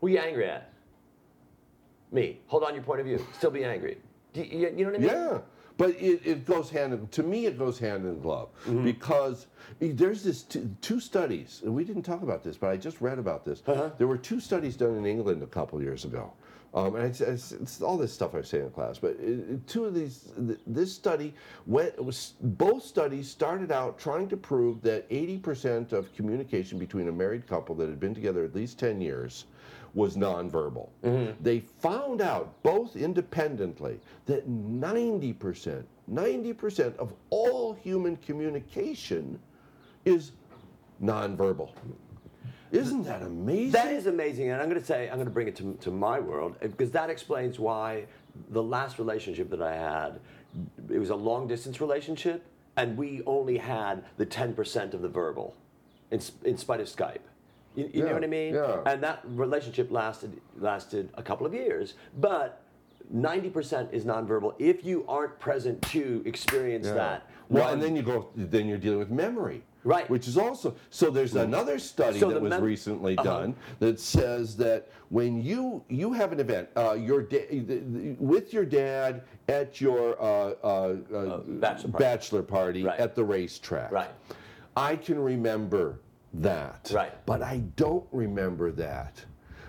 Who 0.00 0.06
are 0.06 0.10
you 0.10 0.18
angry 0.18 0.48
at? 0.48 0.72
Me. 2.10 2.40
Hold 2.46 2.62
on 2.62 2.72
your 2.74 2.82
point 2.84 3.00
of 3.00 3.06
view. 3.06 3.24
Still 3.34 3.50
be 3.50 3.64
angry. 3.64 3.98
You, 4.34 4.44
you 4.76 4.84
know 4.84 4.90
what 4.90 4.94
I 4.94 4.98
mean? 4.98 5.08
Yeah, 5.08 5.38
but 5.76 5.90
it, 5.90 6.20
it 6.24 6.44
goes 6.44 6.70
hand 6.70 6.92
in, 6.92 7.06
to 7.08 7.22
me 7.22 7.46
it 7.46 7.58
goes 7.58 7.78
hand 7.78 8.04
in 8.04 8.20
glove 8.20 8.48
Mm-hmm. 8.66 8.84
because 8.84 9.46
there's 9.80 10.22
this 10.22 10.42
two, 10.42 10.70
two 10.80 11.00
studies 11.00 11.60
and 11.64 11.74
we 11.74 11.84
didn't 11.84 12.02
talk 12.02 12.22
about 12.22 12.42
this, 12.42 12.56
but 12.56 12.70
I 12.70 12.76
just 12.76 13.00
read 13.00 13.18
about 13.18 13.44
this. 13.44 13.62
Uh-huh. 13.66 13.90
There 13.98 14.06
were 14.06 14.18
two 14.18 14.40
studies 14.40 14.76
done 14.76 14.96
in 14.96 15.06
England 15.06 15.42
a 15.42 15.46
couple 15.46 15.80
years 15.82 16.04
ago. 16.04 16.32
Um, 16.74 16.96
and 16.96 17.04
it's, 17.04 17.20
it's, 17.20 17.52
it's 17.52 17.80
all 17.82 17.96
this 17.96 18.12
stuff 18.12 18.34
I 18.34 18.42
say 18.42 18.58
in 18.58 18.68
class, 18.70 18.98
but 18.98 19.10
it- 19.20 19.64
two 19.68 19.84
of 19.84 19.94
these, 19.94 20.32
th- 20.44 20.58
this 20.66 20.92
study 20.92 21.32
went, 21.66 22.02
was, 22.04 22.32
both 22.40 22.82
studies 22.84 23.30
started 23.30 23.70
out 23.70 23.96
trying 23.96 24.26
to 24.30 24.36
prove 24.36 24.82
that 24.82 25.08
80% 25.08 25.92
of 25.92 26.12
communication 26.16 26.76
between 26.76 27.06
a 27.08 27.12
married 27.12 27.46
couple 27.46 27.76
that 27.76 27.88
had 27.88 28.00
been 28.00 28.12
together 28.14 28.44
at 28.44 28.56
least 28.56 28.76
10 28.80 29.00
years 29.00 29.44
was 29.94 30.16
nonverbal. 30.16 30.88
Mm-hmm. 31.04 31.42
They 31.42 31.60
found 31.60 32.20
out, 32.20 32.62
both 32.62 32.96
independently, 32.96 34.00
that 34.26 34.48
90%, 34.48 35.84
90% 36.10 36.96
of 36.96 37.14
all 37.30 37.72
human 37.72 38.16
communication 38.16 39.38
is 40.04 40.32
nonverbal. 41.02 41.70
Isn't 42.72 43.04
that 43.04 43.22
amazing? 43.22 43.70
That 43.70 43.92
is 43.92 44.06
amazing, 44.06 44.50
and 44.50 44.60
I'm 44.60 44.68
going 44.68 44.80
to 44.80 44.86
say 44.86 45.08
I'm 45.08 45.14
going 45.14 45.26
to 45.26 45.32
bring 45.32 45.46
it 45.46 45.54
to, 45.56 45.78
to 45.80 45.90
my 45.92 46.18
world 46.18 46.56
eh, 46.60 46.66
because 46.66 46.90
that 46.90 47.08
explains 47.08 47.58
why 47.58 48.06
the 48.50 48.62
last 48.62 48.98
relationship 48.98 49.48
that 49.50 49.62
I 49.62 49.76
had, 49.76 50.18
it 50.90 50.98
was 50.98 51.10
a 51.10 51.14
long 51.14 51.46
distance 51.46 51.80
relationship, 51.80 52.44
and 52.76 52.96
we 52.96 53.22
only 53.26 53.58
had 53.58 54.04
the 54.16 54.26
10% 54.26 54.92
of 54.92 55.02
the 55.02 55.08
verbal, 55.08 55.54
in, 56.10 56.20
in 56.42 56.58
spite 56.58 56.80
of 56.80 56.88
Skype. 56.88 57.18
You, 57.74 57.90
you 57.92 58.04
know 58.04 58.12
what 58.12 58.24
I 58.24 58.28
mean? 58.28 58.54
yeah. 58.54 58.80
And 58.86 59.02
that 59.02 59.20
relationship 59.26 59.90
lasted 59.90 60.40
lasted 60.58 61.10
a 61.14 61.22
couple 61.22 61.46
of 61.46 61.54
years, 61.54 61.94
but 62.20 62.60
90% 63.14 63.92
is 63.92 64.04
nonverbal. 64.04 64.54
If 64.58 64.84
you 64.84 65.04
aren't 65.08 65.38
present 65.38 65.82
to 65.90 66.22
experience 66.24 66.86
Yeah. 66.86 66.94
that, 66.94 67.30
Well, 67.50 67.70
and 67.72 67.82
then 67.82 67.94
you 67.94 68.02
go, 68.02 68.28
then 68.34 68.66
you're 68.66 68.78
dealing 68.78 68.98
with 68.98 69.10
memory. 69.10 69.62
Right. 69.86 70.08
Which 70.08 70.26
is 70.26 70.38
also, 70.38 70.74
so 70.88 71.10
there's 71.10 71.36
another 71.36 71.78
study 71.78 72.18
So 72.18 72.30
that 72.30 72.40
was 72.40 72.48
mem- 72.52 72.62
recently 72.64 73.18
Uh-huh. 73.18 73.22
done 73.40 73.56
that 73.80 74.00
says 74.00 74.56
that 74.56 74.88
when 75.10 75.42
you 75.42 75.84
you 75.90 76.14
have 76.14 76.32
an 76.32 76.40
event, 76.40 76.70
uh, 76.74 76.96
your 76.98 77.20
da- 77.20 77.46
with 78.18 78.54
your 78.54 78.64
dad 78.64 79.22
at 79.50 79.82
your 79.82 80.16
uh, 80.18 80.54
uh, 80.64 80.66
uh, 81.14 81.38
bachelor 81.60 81.90
party. 81.92 82.04
bachelor 82.04 82.42
party 82.42 82.82
Right. 82.84 82.98
at 82.98 83.14
the 83.14 83.22
racetrack. 83.24 83.92
Right. 83.92 84.08
I 84.74 84.96
can 84.96 85.18
remember 85.18 85.98
that. 86.34 86.90
Right. 86.92 87.12
But 87.26 87.42
I 87.42 87.58
don't 87.76 88.06
remember 88.12 88.70
that. 88.72 89.24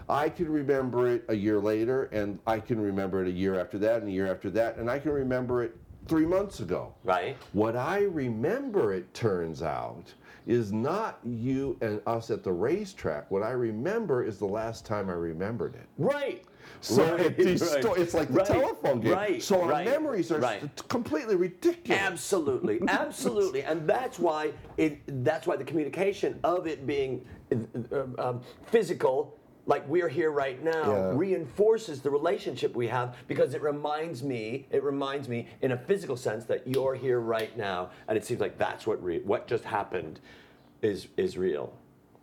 I 0.07 0.29
can 0.29 0.49
remember 0.49 1.07
it 1.07 1.25
a 1.29 1.35
year 1.35 1.59
later, 1.59 2.03
and 2.05 2.39
I 2.45 2.59
can 2.59 2.79
remember 2.79 3.23
it 3.23 3.27
a 3.27 3.31
year 3.31 3.59
after 3.59 3.79
that, 3.79 4.01
and 4.01 4.09
a 4.09 4.11
year 4.11 4.31
after 4.31 4.49
that, 4.51 4.77
and 4.77 4.89
I 4.89 4.99
can 4.99 5.11
remember 5.11 5.63
it 5.63 5.75
three 6.07 6.25
months 6.25 6.59
ago. 6.59 6.93
right? 7.03 7.35
What 7.53 7.75
I 7.75 8.01
remember, 8.01 8.93
it 8.93 9.11
turns 9.15 9.63
out, 9.63 10.13
is 10.45 10.71
not 10.71 11.19
you 11.23 11.75
and 11.81 11.99
us 12.05 12.29
at 12.29 12.43
the 12.43 12.51
racetrack. 12.51 13.31
What 13.31 13.41
I 13.41 13.51
remember 13.51 14.23
is 14.23 14.37
the 14.37 14.45
last 14.45 14.85
time 14.85 15.09
I 15.09 15.13
remembered 15.13 15.73
it. 15.73 15.87
Right. 15.97 16.43
So 16.81 17.03
Right, 17.15 17.19
it 17.39 17.61
right. 17.61 17.97
it's 17.99 18.13
like 18.13 18.27
the 18.27 18.33
Right, 18.33 18.45
telephone 18.45 18.99
game. 19.01 19.11
right, 19.13 19.41
so 19.41 19.61
our 19.63 19.83
memories 19.83 20.31
are 20.31 20.59
completely 20.87 21.35
ridiculous. 21.35 21.99
Absolutely, 22.01 22.79
absolutely, 22.87 23.63
and 23.63 23.87
that's 23.89 24.19
why 24.19 24.51
it. 24.77 25.01
That's 25.23 25.47
why 25.47 25.55
the 25.55 25.63
communication 25.63 26.39
of 26.43 26.67
it 26.67 26.85
being 26.85 27.25
uh, 27.91 28.03
um, 28.19 28.41
physical, 28.67 29.35
like 29.65 29.87
we're 29.87 30.09
here 30.09 30.29
right 30.31 30.63
now, 30.63 30.91
Yeah. 30.91 31.11
reinforces 31.13 32.01
the 32.01 32.09
relationship 32.11 32.75
we 32.75 32.87
have 32.87 33.15
because 33.27 33.53
it 33.55 33.61
reminds 33.63 34.21
me. 34.21 34.67
It 34.69 34.83
reminds 34.83 35.27
me 35.27 35.47
in 35.61 35.71
a 35.71 35.77
physical 35.77 36.17
sense 36.17 36.45
that 36.45 36.67
you're 36.67 36.93
here 36.95 37.19
right 37.19 37.55
now, 37.57 37.89
and 38.07 38.17
it 38.17 38.23
seems 38.25 38.41
like 38.41 38.57
that's 38.59 38.85
what 38.85 39.03
re- 39.03 39.21
what 39.23 39.47
just 39.47 39.63
happened 39.63 40.19
is 40.83 41.07
is 41.17 41.35
real, 41.37 41.73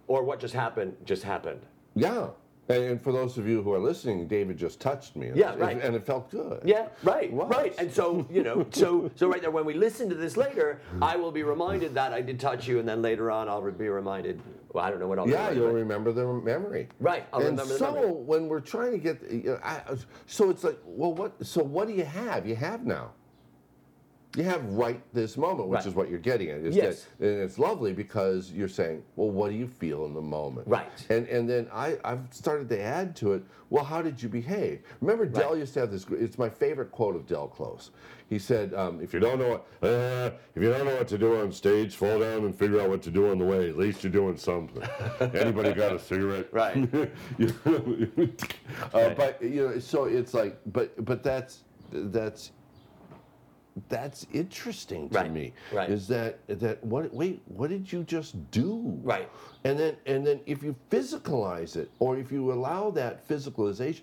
or 0.07 0.23
what 0.23 0.39
just 0.39 0.55
happened 0.55 0.95
just 1.05 1.25
happened. 1.25 1.63
Yeah. 1.97 2.29
And, 2.69 2.83
and 2.85 3.03
for 3.03 3.13
those 3.13 3.39
of 3.39 3.49
you 3.49 3.61
who 3.63 3.73
are 3.73 3.79
listening, 3.79 4.29
David 4.29 4.57
just 4.57 4.81
touched 4.81 5.17
me. 5.17 5.29
and 5.29 5.37
Yeah, 5.37 5.53
it- 5.53 5.59
right. 5.59 5.83
And 5.83 5.97
it 5.97 6.07
felt 6.07 6.31
good. 6.31 6.63
Yeah, 6.65 6.89
right, 7.03 7.29
right. 7.33 7.75
And 7.79 7.93
so, 7.93 8.27
you 8.31 8.43
know, 8.43 8.65
so 8.73 9.11
so 9.17 9.29
right 9.29 9.41
there, 9.41 9.51
when 9.51 9.65
we 9.65 9.75
listen 9.75 10.09
to 10.09 10.15
this 10.15 10.37
later, 10.37 10.81
I 11.01 11.17
will 11.17 11.33
be 11.33 11.43
reminded 11.43 11.93
that 11.95 12.13
I 12.13 12.21
did 12.23 12.39
touch 12.39 12.69
you, 12.69 12.79
and 12.79 12.89
then 12.89 13.03
later 13.03 13.31
on, 13.31 13.49
I'll 13.49 13.69
be 13.71 13.89
reminded. 13.89 14.41
Well, 14.73 14.85
I 14.85 14.91
don't 14.91 15.01
know 15.01 15.09
what 15.09 15.19
I'll 15.19 15.29
Yeah, 15.29 15.51
you'll 15.51 15.67
but- 15.69 15.75
remember 15.75 16.13
the 16.13 16.25
memory. 16.25 16.89
Right, 17.01 17.27
I'll 17.33 17.41
and 17.41 17.51
remember 17.51 17.73
the 17.75 17.79
so 17.79 17.93
memory. 17.95 18.11
when 18.13 18.49
we're 18.49 18.61
trying 18.61 18.93
to 18.93 18.99
get, 18.99 19.21
you 19.31 19.43
know, 19.45 19.59
I, 19.63 19.83
so 20.27 20.49
it's 20.49 20.65
like, 20.65 20.79
well, 20.87 21.13
what? 21.15 21.45
So 21.45 21.63
what 21.63 21.89
do 21.89 21.95
you 21.95 22.05
have? 22.05 22.47
You 22.47 22.55
have 22.57 22.87
now. 22.87 23.11
You 24.37 24.45
have 24.45 24.65
right 24.73 24.99
this 25.13 25.37
moment, 25.37 25.69
which 25.69 25.79
Right. 25.81 25.87
is 25.87 25.95
what 25.95 26.09
you're 26.09 26.19
getting 26.19 26.49
at. 26.49 26.63
Yes. 26.73 27.07
that- 27.19 27.27
and 27.29 27.43
it's 27.43 27.59
lovely 27.59 27.93
because 27.93 28.51
you're 28.51 28.67
saying, 28.69 29.03
well, 29.17 29.31
what 29.31 29.51
do 29.51 29.57
you 29.57 29.67
feel 29.67 30.07
in 30.07 30.15
the 30.15 30.23
moment? 30.23 30.67
Right. 30.69 30.89
And 31.11 31.27
and 31.29 31.49
then 31.49 31.69
I 31.73 31.99
I've 32.03 32.21
started 32.31 32.69
to 32.71 32.81
add 32.81 33.15
to 33.17 33.35
it. 33.35 33.43
Well, 33.69 33.85
how 33.85 34.01
did 34.01 34.23
you 34.23 34.29
behave? 34.31 34.81
Remember, 35.03 35.27
Del 35.27 35.57
used 35.59 35.75
to 35.75 35.81
have 35.81 35.91
this. 35.91 36.07
It's 36.11 36.39
my 36.39 36.49
favorite 36.49 36.91
quote 36.93 37.15
of 37.15 37.27
Del 37.27 37.49
Close. 37.49 37.91
He 38.31 38.39
said, 38.39 38.73
um, 38.73 39.01
"If 39.03 39.13
you 39.13 39.21
don't 39.21 39.39
know 39.39 39.51
what, 39.51 39.67
uh, 39.87 40.31
if 40.55 40.63
you 40.63 40.71
don't 40.71 40.87
know 40.87 40.97
what 40.97 41.09
to 41.09 41.19
do 41.19 41.37
on 41.37 41.53
stage, 41.53 41.95
fall 41.97 42.19
down 42.21 42.45
and 42.47 42.55
figure 42.55 42.81
out 42.81 42.89
what 42.89 43.03
to 43.03 43.11
do 43.11 43.29
on 43.31 43.39
the 43.39 43.45
way. 43.45 43.69
At 43.69 43.77
least 43.77 44.03
you're 44.03 44.13
doing 44.13 44.39
something. 44.39 44.83
Anybody 45.21 45.75
got 45.75 45.93
a 45.95 45.99
cigarette? 45.99 46.49
Right. 46.53 46.77
You 47.39 47.53
know, 47.67 48.29
uh, 48.95 49.11
but 49.15 49.43
you 49.43 49.69
know, 49.69 49.79
so 49.79 50.05
it's 50.05 50.33
like, 50.33 50.59
but 50.73 51.05
but 51.05 51.23
that's 51.23 51.65
that's 51.93 52.53
that's 53.89 54.27
interesting 54.33 55.09
to 55.11 55.19
Right, 55.19 55.33
me. 55.33 55.53
right. 55.73 55.89
Is 55.91 56.07
that 56.09 56.39
that 56.49 56.83
what? 56.85 57.13
Wait, 57.15 57.43
what 57.47 57.71
did 57.71 57.91
you 57.93 58.05
just 58.05 58.51
do? 58.51 58.99
Right. 59.03 59.29
And 59.65 59.79
then 59.79 59.97
and 60.07 60.27
then 60.27 60.41
if 60.47 60.63
you 60.63 60.75
physicalize 60.91 61.77
it, 61.77 61.91
or 61.99 62.17
if 62.19 62.31
you 62.31 62.53
allow 62.53 62.91
that 62.91 63.27
physicalization, 63.27 64.03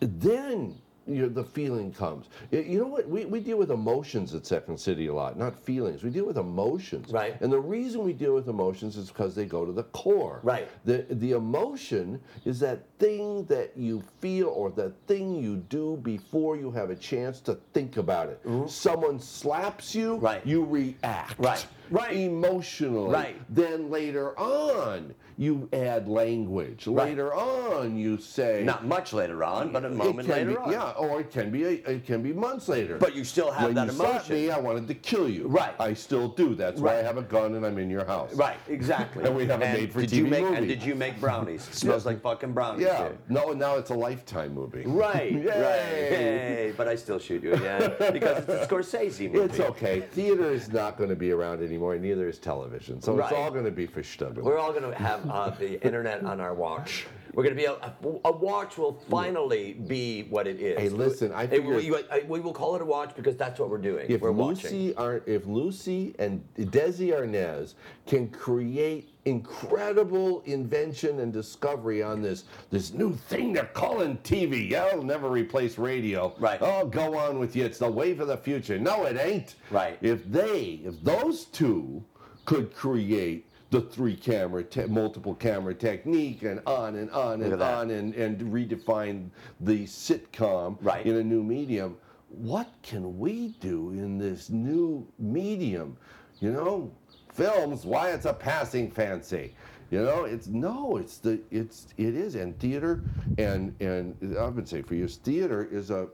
then 0.00 0.76
you 1.06 1.28
the 1.28 1.44
feeling 1.44 1.92
comes. 1.92 2.26
You 2.50 2.78
know 2.80 2.86
what? 2.86 3.08
We, 3.08 3.24
we 3.24 3.40
deal 3.40 3.56
with 3.58 3.70
emotions 3.70 4.34
at 4.34 4.46
Second 4.46 4.78
City 4.78 5.06
a 5.08 5.14
lot, 5.14 5.38
not 5.38 5.58
feelings. 5.58 6.02
We 6.02 6.10
deal 6.10 6.26
with 6.26 6.38
emotions. 6.38 7.10
Right. 7.12 7.40
And 7.40 7.52
the 7.52 7.60
reason 7.60 8.02
we 8.04 8.12
deal 8.12 8.34
with 8.34 8.48
emotions 8.48 8.96
is 8.96 9.08
because 9.08 9.34
they 9.34 9.44
go 9.46 9.64
to 9.64 9.72
the 9.72 9.84
core. 9.84 10.40
Right. 10.42 10.68
The 10.84 11.04
the 11.10 11.32
emotion 11.32 12.20
is 12.44 12.60
that 12.60 12.84
thing 12.98 13.44
that 13.46 13.72
you 13.76 14.02
feel 14.20 14.48
or 14.48 14.70
that 14.72 14.92
thing 15.06 15.34
you 15.34 15.56
do 15.56 15.98
before 16.02 16.56
you 16.56 16.70
have 16.70 16.90
a 16.90 16.96
chance 16.96 17.40
to 17.40 17.58
think 17.72 17.96
about 17.96 18.28
it. 18.28 18.40
Someone 18.68 19.18
slaps 19.18 19.94
you, 19.94 20.12
Mm-hmm. 20.12 20.24
Right. 20.24 20.46
you 20.46 20.64
react. 20.64 21.38
Right. 21.38 21.66
Right. 21.90 22.16
Emotionally. 22.16 23.10
Right. 23.12 23.36
Then 23.54 23.90
later 23.90 24.38
on, 24.38 25.14
you 25.42 25.68
add 25.72 26.06
language. 26.08 26.86
Right. 26.86 27.08
Later 27.08 27.34
on, 27.34 27.96
you 27.96 28.16
say. 28.18 28.62
Not 28.64 28.86
much 28.86 29.12
later 29.12 29.42
on, 29.42 29.72
but 29.72 29.84
a 29.84 29.90
moment 29.90 30.28
later 30.28 30.50
be, 30.50 30.56
on. 30.56 30.70
Yeah, 30.70 30.90
or 30.92 31.20
it 31.20 31.32
can 31.32 31.50
be 31.50 31.64
a, 31.64 31.70
it 31.70 32.06
can 32.06 32.22
be 32.22 32.32
months 32.32 32.68
later. 32.68 32.96
But 32.96 33.16
you 33.16 33.24
still 33.24 33.50
have 33.50 33.66
when 33.66 33.74
that 33.74 33.92
you 33.92 34.00
emotion. 34.00 34.36
me, 34.36 34.50
I 34.50 34.58
wanted 34.58 34.86
to 34.86 34.94
kill 34.94 35.28
you. 35.28 35.48
Right. 35.48 35.74
I 35.80 35.94
still 35.94 36.28
do. 36.28 36.54
That's 36.54 36.80
why 36.80 36.98
I 36.98 37.02
have 37.02 37.16
a 37.16 37.22
gun 37.22 37.56
and 37.56 37.66
I'm 37.66 37.78
in 37.78 37.90
your 37.90 38.04
house. 38.04 38.32
Right, 38.34 38.58
exactly. 38.68 39.24
And 39.32 39.36
we 39.36 39.46
have 39.46 39.62
a 39.62 39.64
And 39.64 39.78
made-for-TV 39.78 40.08
did 40.08 40.12
you 40.12 40.26
make, 40.26 40.44
movie. 40.44 40.56
And 40.56 40.68
did 40.68 40.82
you 40.82 40.94
make 40.94 41.20
brownies? 41.20 41.68
It 41.72 41.74
smells 41.74 42.06
like 42.06 42.20
fucking 42.20 42.52
brownies. 42.52 42.86
Yeah. 42.86 43.10
No, 43.28 43.52
now 43.52 43.76
it's 43.76 43.90
a 43.90 43.94
lifetime 43.94 44.54
movie. 44.54 44.84
Right, 44.84 45.32
Yay. 45.32 45.44
right. 45.44 46.10
Yay. 46.12 46.74
But 46.76 46.86
I 46.88 46.96
still 46.96 47.18
shoot 47.18 47.42
you 47.42 47.54
again 47.54 47.94
because 48.12 48.38
it's 48.38 48.48
a 48.48 48.66
Scorsese 48.66 49.32
movie. 49.32 49.44
It's 49.46 49.60
okay. 49.60 50.00
Theater 50.00 50.50
is 50.52 50.72
not 50.72 50.96
going 50.96 51.10
to 51.10 51.16
be 51.16 51.32
around 51.32 51.62
anymore, 51.62 51.94
and 51.94 52.02
neither 52.02 52.28
is 52.28 52.38
television. 52.38 53.00
So 53.00 53.18
it's 53.18 53.32
all 53.32 53.50
going 53.50 53.64
to 53.64 53.70
be 53.70 53.86
for 53.86 54.02
Stuggen. 54.02 54.42
We're 54.42 54.58
all 54.58 54.72
going 54.72 54.90
to 54.90 54.96
have 54.96 55.28
uh, 55.32 55.50
the 55.50 55.82
internet 55.84 56.22
on 56.24 56.40
our 56.40 56.52
watch. 56.54 57.06
We're 57.32 57.44
going 57.44 57.56
to 57.56 57.62
be 57.62 57.64
a, 57.64 57.94
a, 58.26 58.30
watch 58.32 58.76
will 58.76 59.00
finally 59.08 59.72
be 59.72 60.24
what 60.24 60.46
it 60.46 60.60
is. 60.60 60.78
Hey, 60.78 60.90
listen, 60.90 61.32
I 61.32 61.44
It 61.44 61.64
will- 61.64 61.78
figure- 61.78 61.98
you- 62.00 62.26
we 62.28 62.40
will 62.40 62.52
call 62.52 62.76
it 62.76 62.82
a 62.82 62.84
watch 62.84 63.16
because 63.16 63.36
that's 63.38 63.58
what 63.58 63.70
we're 63.70 63.78
doing. 63.78 64.10
if 64.10 64.20
we're 64.20 64.32
watching. 64.32 64.92
Lucy 64.92 65.22
if 65.26 65.46
Lucy 65.46 66.14
and 66.18 66.44
Desi 66.58 67.14
Arnaz 67.14 67.72
can 68.06 68.28
create 68.28 69.08
incredible 69.24 70.42
invention 70.44 71.20
and 71.20 71.32
discovery 71.32 72.02
on 72.02 72.20
this 72.20 72.44
this 72.70 72.92
new 72.92 73.14
thing 73.14 73.54
they're 73.54 73.64
calling 73.66 74.18
TV. 74.18 74.68
Yeah, 74.68 74.88
it'll 74.88 75.02
never 75.02 75.30
replace 75.30 75.78
radio. 75.78 76.34
Right. 76.38 76.58
Oh, 76.60 76.84
go 76.86 77.16
on 77.16 77.38
with 77.38 77.56
you. 77.56 77.64
It's 77.64 77.78
the 77.78 77.90
wave 77.90 78.20
of 78.20 78.28
the 78.28 78.36
future. 78.36 78.78
No, 78.78 79.04
it 79.06 79.16
ain't. 79.16 79.54
Right. 79.70 79.96
If 80.02 80.30
they, 80.30 80.80
if 80.84 81.02
those 81.02 81.46
two 81.46 82.04
could 82.44 82.74
create 82.74 83.46
the 83.72 83.80
three 83.80 84.14
camera, 84.14 84.62
te- 84.62 84.84
multiple 84.84 85.34
camera 85.34 85.74
technique, 85.74 86.42
and 86.42 86.60
on 86.66 86.96
and 86.96 87.10
on 87.10 87.40
and 87.42 87.60
on, 87.62 87.90
and, 87.90 88.14
and 88.14 88.38
redefine 88.52 89.30
the 89.60 89.84
sitcom 89.84 90.76
Right. 90.82 91.06
in 91.06 91.16
a 91.16 91.24
new 91.24 91.42
medium. 91.42 91.96
What 92.28 92.68
can 92.82 93.18
we 93.18 93.56
do 93.60 93.90
in 93.90 94.18
this 94.18 94.50
new 94.50 95.08
medium? 95.18 95.96
You 96.40 96.52
know, 96.52 96.92
films. 97.32 97.86
Why 97.86 98.10
it's 98.10 98.26
a 98.26 98.34
passing 98.34 98.90
fancy. 98.90 99.54
You 99.90 100.02
know, 100.02 100.24
it's 100.24 100.48
no, 100.48 100.98
it's 100.98 101.16
the 101.18 101.40
it's 101.50 101.88
it 101.96 102.14
is, 102.14 102.34
and 102.34 102.58
theater, 102.58 103.02
and 103.38 103.74
and 103.80 104.36
I've 104.38 104.54
been 104.54 104.66
saying 104.66 104.84
for 104.84 104.94
years, 104.94 105.16
theater 105.16 105.66
is 105.70 105.90
a 105.90 106.08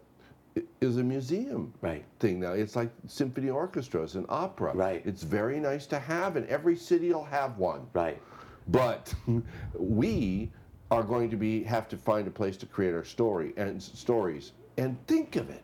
is 0.80 0.96
a 0.98 1.04
museum 1.04 1.72
Right. 1.80 2.04
thing 2.20 2.40
now. 2.40 2.52
It's 2.52 2.76
like 2.76 2.90
symphony 3.06 3.50
orchestras 3.50 4.14
and 4.16 4.26
opera. 4.28 4.72
Right. 4.74 5.02
It's 5.04 5.22
very 5.22 5.60
nice 5.60 5.86
to 5.86 5.98
have, 5.98 6.36
and 6.36 6.46
every 6.48 6.76
city 6.76 7.12
will 7.12 7.24
have 7.24 7.58
one. 7.58 7.86
Right. 7.92 8.20
But 8.68 9.14
we 9.74 10.50
are 10.90 11.02
going 11.02 11.30
to 11.30 11.36
be 11.36 11.62
have 11.64 11.88
to 11.88 11.96
find 11.96 12.26
a 12.26 12.30
place 12.30 12.56
to 12.58 12.66
create 12.66 12.94
our 12.94 13.04
story 13.04 13.52
and 13.56 13.82
stories. 13.82 14.52
And 14.76 14.96
think 15.06 15.36
of 15.36 15.50
it. 15.50 15.62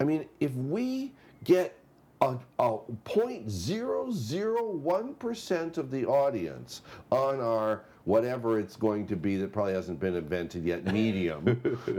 I 0.00 0.04
mean, 0.04 0.26
if 0.40 0.54
we 0.54 1.12
get 1.44 1.76
a, 2.22 2.36
a 2.58 2.78
0.001% 3.04 5.78
of 5.78 5.90
the 5.90 6.06
audience 6.06 6.82
on 7.10 7.40
our 7.40 7.82
whatever 8.04 8.58
it's 8.58 8.74
going 8.76 9.06
to 9.06 9.14
be 9.16 9.36
that 9.36 9.52
probably 9.52 9.74
hasn't 9.74 10.00
been 10.00 10.16
invented 10.16 10.64
yet 10.64 10.84
medium 10.92 11.44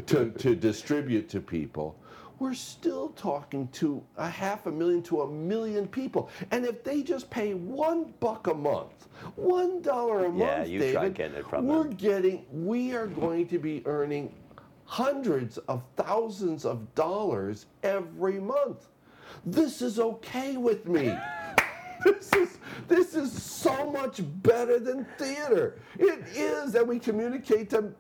to, 0.06 0.30
to 0.32 0.54
distribute 0.56 1.30
to 1.30 1.40
people 1.40 1.96
we're 2.40 2.54
still 2.54 3.10
talking 3.10 3.68
to 3.70 4.04
a 4.18 4.30
half 4.30 4.66
a 4.66 4.72
million 4.72 5.02
to 5.04 5.22
a 5.22 5.32
million 5.32 5.88
people. 5.88 6.30
And 6.52 6.66
if 6.66 6.84
they 6.84 7.02
just 7.04 7.30
pay 7.30 7.54
one 7.54 8.14
buck 8.20 8.48
a 8.48 8.54
month, 8.54 9.08
one 9.36 9.82
dollar 9.82 10.26
a 10.26 10.30
month, 10.30 10.40
Yeah, 10.40 10.64
you 10.66 10.80
tried 10.92 11.02
David, 11.02 11.14
getting 11.16 11.38
it 11.38 11.48
from 11.48 11.68
we're 11.68 11.84
them. 11.84 11.96
getting, 11.96 12.46
we 12.52 12.94
are 12.94 13.08
going 13.08 13.48
to 13.48 13.60
be 13.60 13.82
earning 13.86 14.34
hundreds 14.86 15.58
of 15.60 15.84
thousands 15.96 16.66
of 16.66 16.94
dollars 16.96 17.68
every 17.84 18.40
month. 18.40 18.90
This 19.46 19.82
is 19.82 20.00
okay 20.00 20.58
with 20.58 20.88
me. 20.88 21.16
This 22.04 22.34
is 22.34 22.58
this 22.90 23.16
is 23.16 23.32
so 23.42 23.90
much 23.90 24.20
better 24.42 24.78
than 24.78 25.06
theater. 25.18 25.80
It 25.98 26.28
is, 26.36 26.76
and 26.76 26.86
we 26.86 27.00
communicate 27.00 27.70
to 27.70 27.94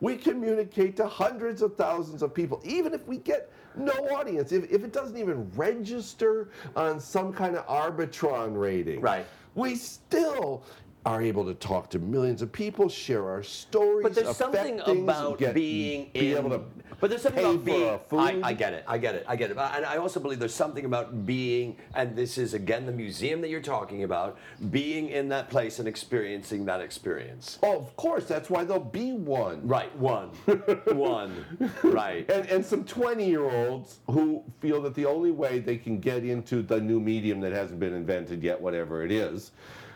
we 0.00 0.16
communicate 0.16 0.96
to 0.96 1.06
hundreds 1.06 1.62
of 1.62 1.74
thousands 1.74 2.22
of 2.22 2.34
people, 2.34 2.60
even 2.62 2.92
if 2.92 3.06
we 3.06 3.16
get 3.16 3.50
no 3.78 3.92
audience. 4.16 4.52
If, 4.52 4.70
if 4.70 4.84
it 4.84 4.92
doesn't 4.92 5.16
even 5.16 5.50
register 5.56 6.50
on 6.76 7.00
some 7.00 7.32
kind 7.32 7.56
of 7.56 7.66
Arbitron 7.66 8.58
rating, 8.58 9.00
Right. 9.00 9.26
We 9.54 9.74
still 9.74 10.62
are 11.06 11.22
able 11.22 11.44
to 11.44 11.54
talk 11.54 11.88
to 11.90 11.98
millions 11.98 12.42
of 12.42 12.52
people, 12.52 12.88
share 12.88 13.28
our 13.28 13.42
stories. 13.42 14.02
But 14.04 14.14
there's 14.14 14.36
something 14.36 14.78
things, 14.80 15.02
about 15.04 15.38
get- 15.38 15.54
being 15.54 16.10
be 16.12 16.32
in. 16.32 16.36
able 16.38 16.50
to 16.50 16.60
but 17.00 17.10
there's 17.10 17.22
something 17.22 17.42
pay 17.44 17.50
about 17.50 17.64
being. 17.64 17.88
our 17.88 17.98
food. 17.98 18.18
I, 18.18 18.48
I 18.48 18.52
get 18.52 18.72
it. 18.72 18.84
I 18.86 18.98
get 18.98 19.14
it. 19.14 19.24
I 19.28 19.36
get 19.36 19.50
it. 19.50 19.56
And 19.58 19.84
I 19.86 19.96
also 19.96 20.20
believe 20.20 20.38
there's 20.38 20.54
something 20.54 20.84
about 20.84 21.26
being, 21.26 21.76
and 21.94 22.16
this 22.16 22.38
is 22.38 22.54
again 22.54 22.86
the 22.86 22.92
museum 22.92 23.40
that 23.42 23.48
you're 23.48 23.60
talking 23.60 24.04
about, 24.04 24.38
being 24.70 25.08
in 25.08 25.28
that 25.28 25.50
place 25.50 25.78
and 25.78 25.86
experiencing 25.86 26.64
that 26.66 26.80
experience. 26.80 27.58
Oh, 27.62 27.76
of 27.76 27.94
course, 27.96 28.24
that's 28.24 28.50
why 28.50 28.64
there'll 28.64 28.82
be 28.82 29.12
one. 29.12 29.66
Right. 29.66 29.94
One. 29.96 30.28
One. 30.86 31.44
Right. 31.82 32.28
and, 32.30 32.46
and 32.48 32.64
some 32.64 32.84
20 32.84 33.24
year 33.28 33.48
olds 33.48 33.98
who 34.06 34.42
feel 34.60 34.82
that 34.82 34.94
the 34.94 35.06
only 35.06 35.30
way 35.30 35.58
they 35.58 35.76
can 35.76 36.00
get 36.00 36.24
into 36.24 36.62
the 36.62 36.80
new 36.80 37.00
medium 37.00 37.40
that 37.40 37.52
hasn't 37.52 37.78
been 37.80 37.94
invented 37.94 38.42
yet, 38.42 38.60
whatever 38.60 39.04
it 39.04 39.12
is, 39.12 39.52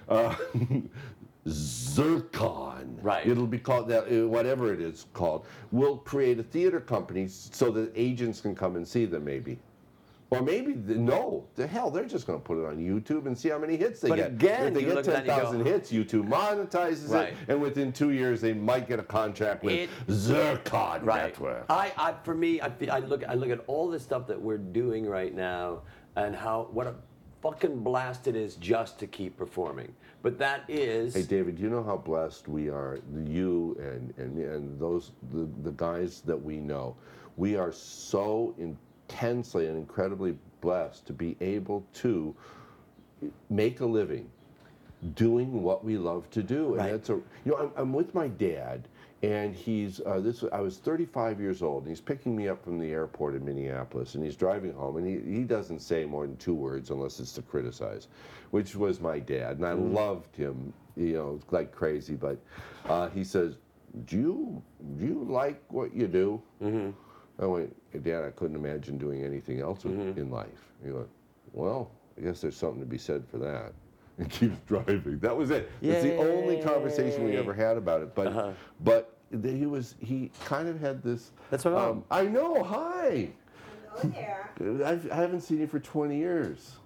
uh, 0.09 0.35
Zircon, 1.49 2.99
Right. 3.03 3.27
It'll 3.27 3.47
be 3.47 3.59
called 3.59 3.89
that, 3.89 4.05
uh, 4.07 4.29
whatever 4.29 4.73
it 4.73 4.81
is 4.81 5.07
called, 5.13 5.45
We'll 5.73 5.97
create 5.99 6.39
a 6.39 6.43
theater 6.43 6.81
company 6.81 7.27
so 7.29 7.71
that 7.73 7.91
agents 7.97 8.41
can 8.41 8.55
come 8.55 8.77
and 8.77 8.87
see 8.87 9.07
them, 9.07 9.25
maybe. 9.25 9.59
Or 10.31 10.41
maybe 10.41 10.73
the, 10.73 10.95
no, 10.95 11.45
the 11.57 11.67
hell, 11.67 11.91
they're 11.91 12.07
just 12.07 12.27
going 12.27 12.39
to 12.39 12.43
put 12.45 12.57
it 12.59 12.65
on 12.67 12.79
YouTube 12.79 13.27
and 13.27 13.37
see 13.37 13.51
how 13.51 13.59
many 13.59 13.77
hits 13.77 14.01
they 14.01 14.09
But 14.09 14.17
get. 14.17 14.27
again, 14.29 14.69
if 14.69 14.75
they 14.75 14.81
get 14.85 14.95
look 14.95 15.07
at 15.09 15.27
that 15.27 15.45
and 15.47 15.59
you 15.59 15.65
10,000 15.65 15.67
hits, 15.67 15.93
YouTube 15.93 16.27
monetizes 16.29 17.11
Right. 17.11 17.29
it, 17.33 17.35
and 17.49 17.61
within 17.61 17.93
two 17.93 18.13
years 18.13 18.41
they 18.41 18.55
might 18.55 18.89
get 18.89 18.99
a 18.99 19.03
contract 19.03 19.63
with 19.63 19.75
It- 19.75 19.91
Zircon 20.11 21.05
Right. 21.05 21.25
Network. 21.25 21.67
I, 21.69 21.93
I 21.99 22.15
for 22.25 22.35
me, 22.35 22.63
I, 22.63 22.71
feel- 22.71 22.93
I 22.93 23.01
look 23.01 23.25
I 23.29 23.35
look 23.35 23.51
at 23.51 23.61
all 23.67 23.91
the 23.91 24.01
stuff 24.01 24.27
that 24.29 24.41
we're 24.41 24.57
doing 24.57 25.05
right 25.07 25.35
now 25.35 25.83
and 26.17 26.35
how 26.35 26.69
what 26.73 26.87
a 26.87 26.95
fucking 27.43 27.81
blast 27.81 28.27
it 28.27 28.35
is 28.37 28.55
just 28.57 28.99
to 29.01 29.07
keep 29.07 29.37
performing. 29.37 29.95
But 30.23 30.39
that 30.39 30.65
is 30.69 31.15
Hey 31.15 31.23
David, 31.23 31.59
you 31.59 31.69
know 31.69 31.83
how 31.83 31.97
blessed 31.97 32.49
we 32.49 32.69
are, 32.69 32.99
you 33.27 33.77
and 33.81 34.15
and, 34.19 34.39
and 34.39 34.81
those 34.81 35.13
the, 35.33 35.49
the 35.63 35.73
guys 35.73 36.21
that 36.23 36.41
we 36.41 36.59
know. 36.59 36.97
We 37.37 37.57
are 37.57 37.73
so 37.73 38.55
intensely 38.59 39.67
and 39.67 39.77
incredibly 39.77 40.37
blessed 40.61 41.07
to 41.07 41.13
be 41.13 41.37
able 41.41 41.85
to 41.95 42.35
make 43.51 43.81
a 43.81 43.87
living 43.87 44.31
doing 45.17 45.63
what 45.63 45.85
we 45.85 45.97
love 45.97 46.31
to 46.31 46.43
do. 46.43 46.77
Right. 46.77 46.85
And 46.85 46.95
that's 46.95 47.11
a 47.11 47.15
you 47.15 47.23
know, 47.47 47.57
I'm, 47.57 47.71
I'm 47.77 47.93
with 47.93 48.15
my 48.15 48.29
dad 48.29 48.87
and 49.23 49.55
he's 49.55 50.01
uh, 50.05 50.19
this 50.21 50.45
I 50.53 50.61
was 50.61 50.79
35 50.79 51.41
years 51.41 51.63
old 51.63 51.83
and 51.83 51.91
he's 51.91 52.01
picking 52.01 52.37
me 52.37 52.49
up 52.49 52.63
from 52.65 52.79
the 52.79 52.91
airport 52.91 53.35
in 53.35 53.45
Minneapolis 53.45 54.15
and 54.17 54.25
he's 54.25 54.37
driving 54.37 54.73
home 54.73 54.97
and 54.97 55.07
he, 55.07 55.39
he 55.39 55.45
doesn't 55.45 55.81
say 55.81 56.05
more 56.05 56.27
than 56.27 56.37
two 56.39 56.55
words 56.55 56.91
unless 56.91 57.21
it's 57.21 57.33
to 57.35 57.43
criticize, 57.43 58.09
which 58.51 58.75
was 58.75 59.01
my 59.01 59.19
dad 59.19 59.59
and 59.59 59.67
I 59.67 59.73
loved 59.73 60.35
him, 60.37 60.73
you 60.97 61.15
know, 61.15 61.41
like 61.51 61.73
crazy. 61.73 62.15
But 62.15 62.39
uh, 62.89 63.09
he 63.11 63.23
says, 63.23 63.57
"Do 64.07 64.17
you 64.17 64.63
do 64.99 65.05
you 65.07 65.27
like 65.29 65.63
what 65.69 65.95
you 65.95 66.09
do?" 66.09 66.43
Mm-hmm. 66.63 66.91
I 67.43 67.47
went, 67.47 68.05
Dad, 68.05 68.25
I 68.25 68.31
couldn't 68.31 68.57
imagine 68.57 68.99
doing 68.99 69.25
anything 69.25 69.61
else 69.61 69.85
with- 69.85 70.19
in 70.19 70.31
life. 70.31 70.71
He 70.85 70.91
went, 70.93 71.09
Well, 71.53 71.91
I 72.19 72.21
guess 72.21 72.41
there's 72.41 72.57
something 72.57 72.81
to 72.81 72.87
be 72.87 72.99
said 72.99 73.25
for 73.27 73.39
that. 73.39 73.73
And 74.19 74.31
keeps 74.31 74.59
driving. 74.67 75.19
That 75.21 75.37
was 75.37 75.51
it. 75.51 75.71
It's 75.81 76.03
the 76.03 76.17
only 76.19 76.61
conversation 76.63 77.25
we 77.25 77.37
ever 77.37 77.55
had 77.55 77.77
about 77.77 78.03
it. 78.03 78.15
But 78.15 78.27
Uh-huh. 78.29 78.53
but 78.81 79.17
th- 79.43 79.59
he 79.59 79.67
was 79.67 79.95
he 80.01 80.31
kind 80.45 80.69
of 80.69 80.79
had 80.81 81.03
this. 81.03 81.31
um, 81.31 81.45
That's 81.51 81.65
my 81.65 81.71
mom. 81.71 82.05
I 82.11 82.23
know. 82.27 82.63
Hi. 82.63 83.31
Hello 83.97 84.11
there. 84.11 84.51
I've, 84.87 85.11
I 85.11 85.17
haven't 85.17 85.41
seen 85.43 85.61
you 85.61 85.67
for 85.67 85.79
20 85.81 86.17
years. 86.17 86.77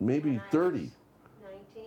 Maybe 0.00 0.40
30. 0.50 0.90
19. 1.78 1.84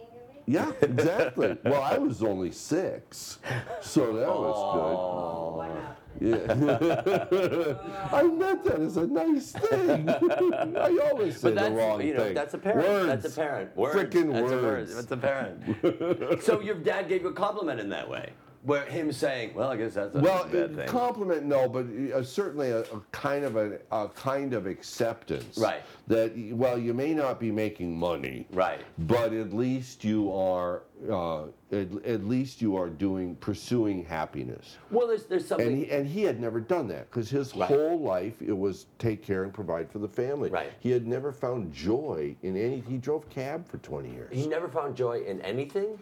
Yeah, 0.48 0.72
exactly. 0.82 1.58
well, 1.66 1.82
I 1.82 1.98
was 1.98 2.22
only 2.24 2.52
six, 2.52 3.40
so 3.82 4.14
that 4.16 4.28
was 4.28 5.56
What 5.58 5.68
happened? 5.70 5.88
good. 5.88 6.05
Yeah. 6.20 6.36
I 8.12 8.24
meant 8.24 8.64
that 8.64 8.80
as 8.80 8.98
a 8.98 9.06
nice 9.08 9.52
thing. 9.52 10.10
I 10.10 10.98
always 11.12 11.36
say 11.38 11.50
But 11.50 11.56
that's 11.56 11.70
the 11.70 11.76
wrong 11.76 12.02
you 12.02 12.14
know 12.14 12.24
thing. 12.26 12.34
that's 12.34 12.54
apparent. 12.54 12.88
Words. 12.88 13.24
That's 13.24 13.36
apparent. 13.38 13.76
Words. 13.78 13.96
Frickin' 13.98 14.32
that's 14.34 14.52
a 14.52 14.56
word. 14.56 14.64
words. 14.64 14.96
That's 14.96 15.12
apparent. 15.12 16.42
so 16.44 16.62
your 16.62 16.76
dad 16.76 17.10
gave 17.10 17.22
you 17.24 17.30
a 17.30 17.34
compliment 17.34 17.80
in 17.80 17.90
that 17.90 18.10
way, 18.10 18.32
where 18.66 18.86
him 18.86 19.12
saying, 19.12 19.54
"Well, 19.54 19.70
I 19.70 19.78
guess 19.78 19.94
that's 19.94 20.16
a 20.16 20.20
Well, 20.20 20.44
bad 20.46 20.76
thing." 20.76 20.88
compliment 20.88 21.44
no, 21.46 21.70
but 21.70 21.86
uh, 22.14 22.24
certainly 22.24 22.72
a, 22.72 22.82
a 22.82 23.02
kind 23.12 23.46
of 23.46 23.56
a, 23.56 23.80
a 23.92 24.10
kind 24.10 24.54
of 24.54 24.66
acceptance. 24.66 25.58
Right. 25.58 25.82
That 26.08 26.34
well, 26.52 26.78
you 26.78 26.94
may 26.94 27.14
not 27.14 27.40
be 27.40 27.52
making 27.52 27.98
money. 27.98 28.48
Right. 28.52 28.82
But 29.00 29.34
at 29.34 29.54
least 29.54 30.04
you 30.04 30.32
are. 30.34 30.84
Uh, 31.10 31.44
at, 31.72 31.88
at 32.06 32.24
least 32.26 32.62
you 32.62 32.78
are 32.78 32.90
doing 32.90 33.36
pursuing 33.36 34.06
happiness. 34.06 34.78
well, 34.92 35.08
there's 35.08 35.26
there's 35.26 35.46
something. 35.48 35.68
And 35.68 35.78
he, 35.78 35.92
and 35.92 36.08
he 36.08 36.22
had 36.24 36.40
never 36.40 36.60
done 36.62 36.88
that 36.88 37.10
because 37.10 37.30
his 37.30 37.54
Right. 37.56 37.68
whole 37.68 38.00
life 38.00 38.42
it 38.42 38.58
was 38.58 38.86
take 38.98 39.22
care 39.24 39.44
and 39.44 39.54
provide 39.54 39.92
for 39.92 40.00
the 40.00 40.08
family. 40.08 40.50
Right. 40.50 40.72
He 40.80 40.92
had 40.92 41.06
never 41.06 41.32
found 41.34 41.74
joy 41.74 42.36
in 42.44 42.56
any. 42.56 42.80
He 42.88 42.98
drove 42.98 43.30
cab 43.30 43.68
for 43.68 43.78
20 43.80 44.10
years. 44.10 44.30
he 44.32 44.48
never 44.48 44.68
found 44.70 44.96
joy 44.96 45.22
in 45.28 45.42
anything. 45.42 46.00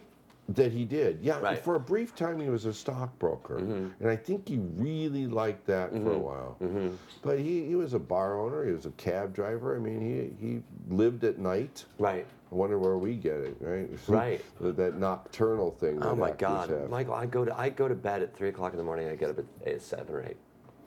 That 0.50 0.72
he 0.72 0.84
did, 0.84 1.20
yeah. 1.22 1.38
Right. 1.40 1.58
For 1.58 1.76
a 1.76 1.80
brief 1.80 2.14
time, 2.14 2.38
he 2.38 2.50
was 2.50 2.66
a 2.66 2.74
stockbroker, 2.74 3.60
mm-hmm. 3.60 3.88
and 3.98 4.10
I 4.10 4.14
think 4.14 4.46
he 4.46 4.58
really 4.58 5.26
liked 5.26 5.66
that 5.68 5.90
for 5.90 5.96
a 5.96 6.00
mm-hmm. 6.00 6.20
while. 6.20 6.56
Mm-hmm. 6.62 6.88
But 7.22 7.38
he, 7.38 7.64
he 7.64 7.76
was 7.76 7.94
a 7.94 7.98
bar 7.98 8.38
owner. 8.38 8.66
He 8.66 8.72
was 8.72 8.84
a 8.84 8.90
cab 8.90 9.34
driver. 9.34 9.74
I 9.74 9.78
mean, 9.78 10.02
he 10.02 10.46
he 10.46 10.62
lived 10.94 11.24
at 11.24 11.38
night. 11.38 11.86
Right. 11.98 12.26
I 12.52 12.54
wonder 12.54 12.78
where 12.78 12.98
we 12.98 13.14
get 13.14 13.36
it, 13.36 13.56
right? 13.58 13.88
Right. 14.06 14.44
that, 14.60 14.98
nocturnal 14.98 15.70
thing. 15.70 15.98
Oh 16.02 16.10
that 16.10 16.16
my 16.16 16.32
God, 16.32 16.68
have. 16.68 16.90
Michael! 16.90 17.14
I 17.14 17.24
go 17.24 17.46
to 17.46 17.58
I 17.58 17.70
go 17.70 17.88
to 17.88 17.94
bed 17.94 18.20
at 18.20 18.36
three 18.36 18.50
o'clock 18.50 18.72
in 18.72 18.78
the 18.78 18.84
morning. 18.84 19.08
I 19.08 19.16
get 19.16 19.30
up 19.30 19.38
at, 19.38 19.46
at 19.66 19.80
seven 19.80 20.14
or 20.14 20.22
eight, 20.22 20.36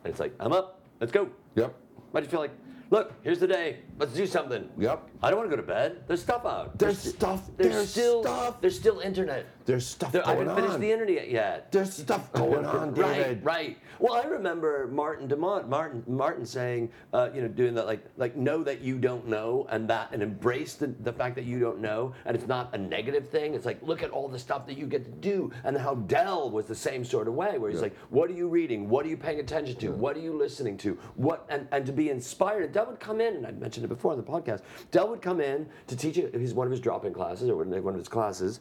and 0.04 0.12
it's 0.12 0.20
like 0.20 0.36
I'm 0.40 0.54
up. 0.54 0.82
Let's 1.00 1.12
go. 1.12 1.30
Yep. 1.56 1.74
I 2.14 2.20
just 2.20 2.30
feel 2.30 2.40
like 2.42 2.54
Look, 2.90 3.14
here's 3.22 3.40
the 3.40 3.48
day. 3.48 3.80
Let's 4.00 4.14
do 4.14 4.26
something. 4.26 4.70
Yep. 4.78 5.10
I 5.22 5.30
don't 5.30 5.40
want 5.40 5.50
to 5.50 5.56
go 5.56 5.62
to 5.62 5.68
bed. 5.68 6.04
There's 6.08 6.22
stuff 6.22 6.46
out. 6.46 6.78
There's 6.78 7.00
st- 7.00 7.16
stuff- 7.16 7.50
There's, 7.58 7.74
there's 7.74 7.90
still 7.90 8.24
stuff. 8.24 8.62
There's 8.62 8.78
still 8.80 9.00
internet. 9.00 9.46
There's 9.66 9.86
stuff 9.86 10.12
There- 10.14 10.26
I 10.26 10.36
haven't 10.36 10.56
finished 10.56 10.80
the 10.80 10.92
internet 10.92 11.30
yet. 11.30 11.72
There's 11.72 11.94
stuff 11.94 12.32
going 12.34 12.66
on, 12.66 12.94
David. 12.94 13.44
right. 13.44 13.58
Right. 13.58 13.78
Well, 14.00 14.14
I 14.14 14.24
remember 14.28 14.88
Martin 14.92 15.28
de 15.28 15.36
Maat, 15.36 15.68
Martin, 15.68 16.04
Martin 16.08 16.46
saying, 16.46 16.90
uh, 17.14 17.30
you 17.34 17.42
know, 17.42 17.48
doing 17.48 17.74
that, 17.74 17.88
like, 17.88 18.06
like 18.16 18.36
know 18.36 18.64
that 18.64 18.82
you 18.82 19.00
don't 19.00 19.28
know, 19.28 19.66
and 19.72 19.90
that, 19.90 20.10
and 20.14 20.22
embrace 20.22 20.76
the, 20.76 20.88
the 20.88 21.12
fact 21.12 21.34
that 21.36 21.46
you 21.46 21.60
don't 21.60 21.80
know, 21.80 22.14
and 22.26 22.38
it's 22.38 22.46
not 22.48 22.74
a 22.76 22.78
negative 22.78 23.28
thing. 23.28 23.56
It's 23.56 23.66
like 23.66 23.82
look 23.82 24.04
at 24.04 24.12
all 24.12 24.28
the 24.30 24.38
stuff 24.40 24.68
that 24.68 24.78
you 24.78 24.86
get 24.86 25.04
to 25.06 25.12
do, 25.12 25.52
and 25.64 25.76
how 25.76 25.96
Del 25.96 26.52
was 26.52 26.68
the 26.68 26.76
same 26.76 27.04
sort 27.04 27.28
of 27.28 27.34
way, 27.34 27.58
where 27.58 27.72
he's 27.72 27.82
like, 27.82 27.98
what 28.12 28.30
are 28.30 28.34
you 28.36 28.48
reading? 28.48 28.88
What 28.88 29.04
are 29.06 29.10
you 29.10 29.18
paying 29.18 29.40
attention 29.40 29.76
to? 29.78 29.90
What 29.92 30.16
are 30.16 30.22
you 30.22 30.38
listening 30.38 30.78
to? 30.78 30.94
What 31.16 31.46
and, 31.50 31.68
and 31.72 31.84
to 31.88 31.92
be 31.92 32.12
inspired. 32.12 32.72
Del 32.78 32.86
would 32.86 33.00
come 33.00 33.22
in, 33.22 33.38
and 33.38 33.48
I 33.48 33.52
mentioned 33.54 33.86
it 33.86 33.88
before 33.88 34.12
on 34.12 34.20
the 34.20 34.24
podcast. 34.24 34.62
Del 34.92 35.10
would 35.10 35.20
come 35.20 35.42
in 35.42 35.68
to 35.88 35.96
teach 35.96 36.20
it. 36.20 36.36
He's 36.36 36.54
one 36.54 36.68
of 36.68 36.72
his 36.72 36.80
drop-in 36.80 37.12
classes, 37.12 37.50
or 37.50 37.56
one 37.56 37.74
of 37.74 37.98
his 37.98 38.08
classes. 38.08 38.60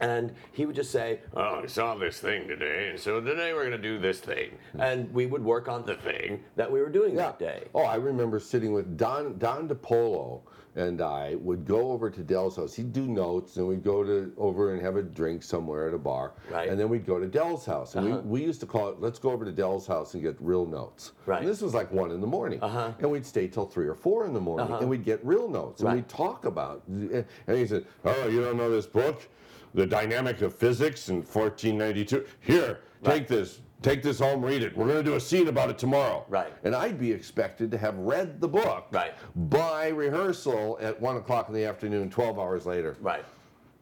And 0.00 0.32
he 0.52 0.64
would 0.64 0.74
just 0.74 0.90
say, 0.90 1.20
Oh, 1.34 1.60
I 1.62 1.66
saw 1.66 1.96
this 1.96 2.18
thing 2.18 2.48
today, 2.48 2.88
and 2.88 2.98
so 2.98 3.20
today 3.20 3.52
we're 3.52 3.68
going 3.68 3.72
to 3.72 3.78
do 3.78 3.98
this 3.98 4.20
thing. 4.20 4.52
And 4.78 5.12
we 5.12 5.26
would 5.26 5.44
work 5.44 5.68
on 5.68 5.84
the 5.84 5.96
thing 5.96 6.44
that 6.56 6.72
we 6.72 6.80
were 6.80 6.88
doing 6.88 7.14
that 7.16 7.38
day. 7.38 7.64
Oh, 7.74 7.82
I 7.82 7.96
remember 7.96 8.40
sitting 8.40 8.72
with 8.72 8.96
Don 8.96 9.36
Don 9.36 9.68
DePollo 9.68 10.40
and 10.76 11.00
I 11.00 11.34
would 11.36 11.64
go 11.64 11.90
over 11.90 12.10
to 12.10 12.22
Del's 12.22 12.56
house. 12.56 12.74
He'd 12.74 12.92
do 12.92 13.06
notes, 13.06 13.56
and 13.56 13.66
we'd 13.66 13.82
go 13.82 14.04
to 14.04 14.32
over 14.36 14.72
and 14.74 14.82
have 14.82 14.96
a 14.96 15.02
drink 15.02 15.42
somewhere 15.42 15.88
at 15.88 15.94
a 15.94 15.98
bar. 15.98 16.34
Right. 16.50 16.68
And 16.68 16.78
then 16.78 16.88
we'd 16.90 17.06
go 17.06 17.18
to 17.18 17.26
Del's 17.26 17.64
house, 17.64 17.94
and 17.94 18.06
Uh-huh. 18.06 18.20
we, 18.24 18.40
we 18.40 18.46
used 18.46 18.60
to 18.60 18.66
call 18.66 18.88
it, 18.90 19.00
"Let's 19.00 19.18
go 19.18 19.30
over 19.30 19.44
to 19.46 19.52
Del's 19.52 19.86
house 19.86 20.12
and 20.14 20.22
get 20.22 20.36
real 20.38 20.66
notes." 20.66 21.12
Right. 21.24 21.40
And 21.40 21.48
this 21.48 21.62
was 21.62 21.72
like 21.74 21.90
one 21.90 22.10
in 22.10 22.20
the 22.20 22.26
morning. 22.26 22.60
Uh-huh. 22.62 22.92
And 23.00 23.10
we'd 23.10 23.24
stay 23.26 23.48
till 23.48 23.64
three 23.66 23.86
or 23.88 23.94
four 23.94 24.26
in 24.26 24.34
the 24.34 24.40
morning, 24.40 24.66
Uh-huh. 24.66 24.78
and 24.80 24.90
we'd 24.90 25.04
get 25.04 25.24
real 25.24 25.48
notes, 25.48 25.80
and 25.80 25.88
Right. 25.88 25.96
we'd 25.96 26.08
talk 26.08 26.44
about. 26.44 26.82
And 26.86 27.24
he 27.48 27.66
said, 27.66 27.86
"Oh, 28.04 28.28
you 28.28 28.42
don't 28.42 28.58
know 28.58 28.70
this 28.70 28.86
book, 28.86 29.26
The 29.74 29.86
Dynamic 29.86 30.42
of 30.42 30.54
Physics 30.54 31.08
in 31.08 31.22
1492? 31.22 32.24
Here, 32.40 32.80
take 33.02 33.28
this." 33.28 33.60
Take 33.82 34.02
this 34.02 34.18
home, 34.18 34.44
read 34.44 34.62
it. 34.62 34.76
We're 34.76 34.86
going 34.86 35.04
to 35.04 35.10
do 35.10 35.14
a 35.16 35.20
scene 35.20 35.48
about 35.48 35.70
it 35.70 35.78
tomorrow. 35.78 36.24
Right. 36.28 36.52
And 36.64 36.74
I'd 36.74 36.98
be 36.98 37.12
expected 37.12 37.70
to 37.70 37.78
have 37.78 37.96
read 37.98 38.40
the 38.40 38.48
book 38.48 38.86
Right. 38.90 39.12
by 39.50 39.88
rehearsal 39.88 40.78
at 40.80 40.98
one 41.00 41.16
o'clock 41.16 41.48
in 41.48 41.54
the 41.54 41.64
afternoon, 41.64 42.10
12 42.10 42.38
hours 42.38 42.66
later. 42.66 42.96
Right. 43.00 43.24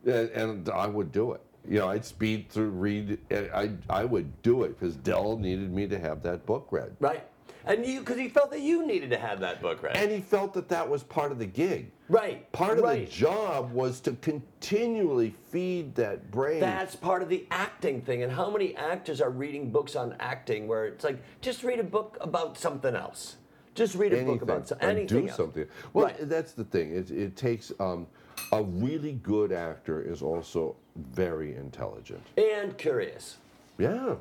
And, 0.05 0.29
and 0.31 0.69
I 0.69 0.87
would 0.87 1.13
do 1.13 1.33
it. 1.33 1.41
You 1.67 1.79
know, 1.79 1.89
I'd 1.89 2.05
speed 2.05 2.51
through, 2.51 2.71
read, 2.71 3.19
I, 3.33 3.71
I 3.89 4.05
would 4.05 4.43
do 4.43 4.65
it 4.65 4.79
because 4.79 4.97
Del 4.97 5.39
needed 5.39 5.73
me 5.73 5.87
to 5.89 5.99
have 5.99 6.23
that 6.25 6.45
book 6.45 6.69
read. 6.71 6.95
Right. 7.01 7.25
And 7.67 7.85
you, 7.87 8.01
because 8.01 8.19
he 8.19 8.29
felt 8.29 8.51
that 8.51 8.61
you 8.61 8.87
needed 8.87 9.11
to 9.11 9.17
have 9.19 9.41
that 9.41 9.63
book 9.63 9.83
read. 9.83 9.97
And 9.97 10.11
he 10.11 10.21
felt 10.21 10.53
that 10.55 10.69
that 10.69 10.89
was 10.89 11.03
part 11.03 11.33
of 11.33 11.39
the 11.39 11.47
gig. 11.47 11.91
right. 12.09 12.51
Part 12.53 12.79
of 12.79 12.85
right. 12.85 13.07
the 13.07 13.13
job 13.13 13.73
was 13.73 14.01
to 14.01 14.13
continually 14.13 15.35
feed 15.51 15.95
that 15.95 16.31
brain. 16.31 16.61
That's 16.61 16.95
part 16.95 17.23
of 17.23 17.29
the 17.29 17.47
acting 17.51 18.03
thing. 18.03 18.23
And 18.23 18.31
how 18.33 18.51
many 18.51 18.77
actors 18.77 19.21
are 19.21 19.31
reading 19.31 19.71
books 19.71 19.97
on 19.97 20.15
acting 20.21 20.69
where 20.69 20.87
it's 20.87 21.05
like, 21.05 21.19
just 21.41 21.63
read 21.65 21.81
a 21.81 21.85
book 21.85 22.19
about 22.21 22.59
something 22.59 22.95
else. 22.95 23.37
Just 23.75 23.95
read 23.97 24.13
a 24.13 24.23
book 24.25 24.43
about 24.43 24.69
so- 24.69 24.77
anything 24.81 25.07
do 25.23 25.29
else. 25.29 25.37
something. 25.37 25.67
Well, 25.93 26.07
Right. 26.07 26.29
that's 26.29 26.53
the 26.53 26.65
thing. 26.65 26.95
It, 26.95 27.11
it 27.11 27.35
takes 27.37 27.73
um, 27.81 28.07
a 28.53 28.63
really 28.63 29.13
good 29.15 29.51
actor 29.53 30.01
is 30.03 30.23
also 30.23 30.77
very 31.13 31.57
intelligent. 31.57 32.23
And 32.37 32.77
curious. 32.79 33.39
Yeah, 33.79 34.15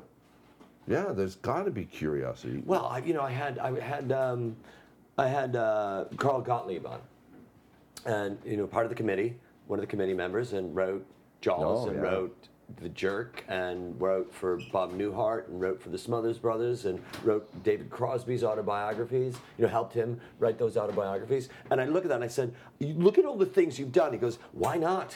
yeah. 0.86 1.12
There's 1.12 1.36
got 1.36 1.64
to 1.64 1.70
be 1.70 1.84
curiosity. 1.84 2.62
Well, 2.64 2.86
I, 2.86 2.98
you 2.98 3.14
know, 3.14 3.22
I 3.22 3.30
had 3.30 3.58
I 3.58 3.78
had 3.80 4.12
um, 4.12 4.56
I 5.18 5.28
had 5.28 5.56
uh, 5.56 6.06
Carl 6.16 6.40
Gottlieb 6.40 6.86
on, 6.86 7.00
and 8.04 8.38
you 8.44 8.56
know, 8.56 8.66
part 8.66 8.84
of 8.86 8.90
the 8.90 8.96
committee, 8.96 9.36
one 9.66 9.78
of 9.78 9.82
the 9.82 9.86
committee 9.90 10.14
members, 10.14 10.52
and 10.52 10.74
wrote 10.74 11.04
Jaws 11.40 11.86
Oh, 11.86 11.88
and 11.88 11.96
yeah. 11.96 12.02
wrote 12.02 12.48
The 12.80 12.88
Jerk, 12.88 13.44
and 13.48 14.00
wrote 14.00 14.32
for 14.32 14.58
Bob 14.72 14.92
Newhart, 14.92 15.48
and 15.48 15.60
wrote 15.60 15.80
for 15.82 15.90
the 15.90 15.98
Smothers 15.98 16.38
Brothers, 16.38 16.84
and 16.86 17.00
wrote 17.22 17.46
David 17.62 17.90
Crosby's 17.90 18.42
autobiographies. 18.42 19.36
You 19.58 19.64
know, 19.64 19.68
helped 19.70 19.94
him 19.94 20.20
write 20.38 20.58
those 20.58 20.76
autobiographies. 20.76 21.48
And 21.70 21.80
I 21.80 21.84
look 21.84 22.04
at 22.04 22.08
that 22.08 22.16
and 22.16 22.24
I 22.24 22.28
said, 22.28 22.54
look 22.80 23.18
at 23.18 23.24
all 23.24 23.36
the 23.36 23.46
things 23.46 23.78
you've 23.78 23.92
done." 23.92 24.12
He 24.12 24.18
goes, 24.18 24.38
"Why 24.52 24.76
not?" 24.76 25.14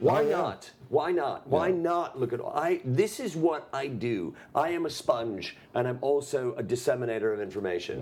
Why 0.00 0.22
yeah. 0.22 0.30
not? 0.30 0.70
Why 0.88 1.12
not? 1.12 1.46
Why 1.46 1.70
not 1.70 2.18
look 2.18 2.32
at 2.32 2.40
all? 2.40 2.52
I 2.56 2.80
this 2.84 3.20
is 3.20 3.36
what 3.36 3.68
I 3.72 3.86
do. 3.86 4.34
I 4.54 4.70
am 4.70 4.86
a 4.86 4.90
sponge 4.90 5.56
and 5.74 5.86
I'm 5.86 5.98
also 6.00 6.54
a 6.56 6.62
disseminator 6.62 7.32
of 7.32 7.40
information. 7.40 8.00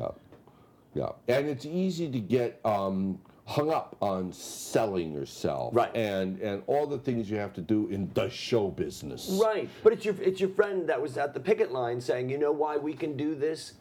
Yeah, 0.94 1.11
yeah. 1.26 1.36
And 1.36 1.49
it's 1.49 1.66
easy 1.66 2.11
to 2.11 2.20
get 2.20 2.61
um, 2.64 3.20
hung 3.44 3.70
up 3.70 3.96
on 4.01 4.32
selling 4.32 5.12
yourself, 5.12 5.74
Right. 5.74 5.94
And 5.96 6.40
and 6.40 6.62
all 6.66 6.86
the 6.86 6.99
things 6.99 7.30
you 7.30 7.36
have 7.38 7.53
to 7.55 7.61
do 7.61 7.88
in 7.88 8.11
the 8.14 8.28
show 8.30 8.68
business, 8.68 9.38
Right. 9.42 9.68
But 9.82 9.92
it's 9.92 10.05
your 10.05 10.14
it's 10.22 10.40
your 10.40 10.51
friend 10.51 10.88
that 10.88 11.01
was 11.01 11.16
at 11.18 11.34
the 11.34 11.40
picket 11.40 11.72
line 11.72 12.01
saying, 12.01 12.30
"You 12.30 12.38
know 12.38 12.53
why 12.53 12.76
we 12.76 12.94
can 12.94 13.16
do 13.16 13.34
this? 13.34 13.74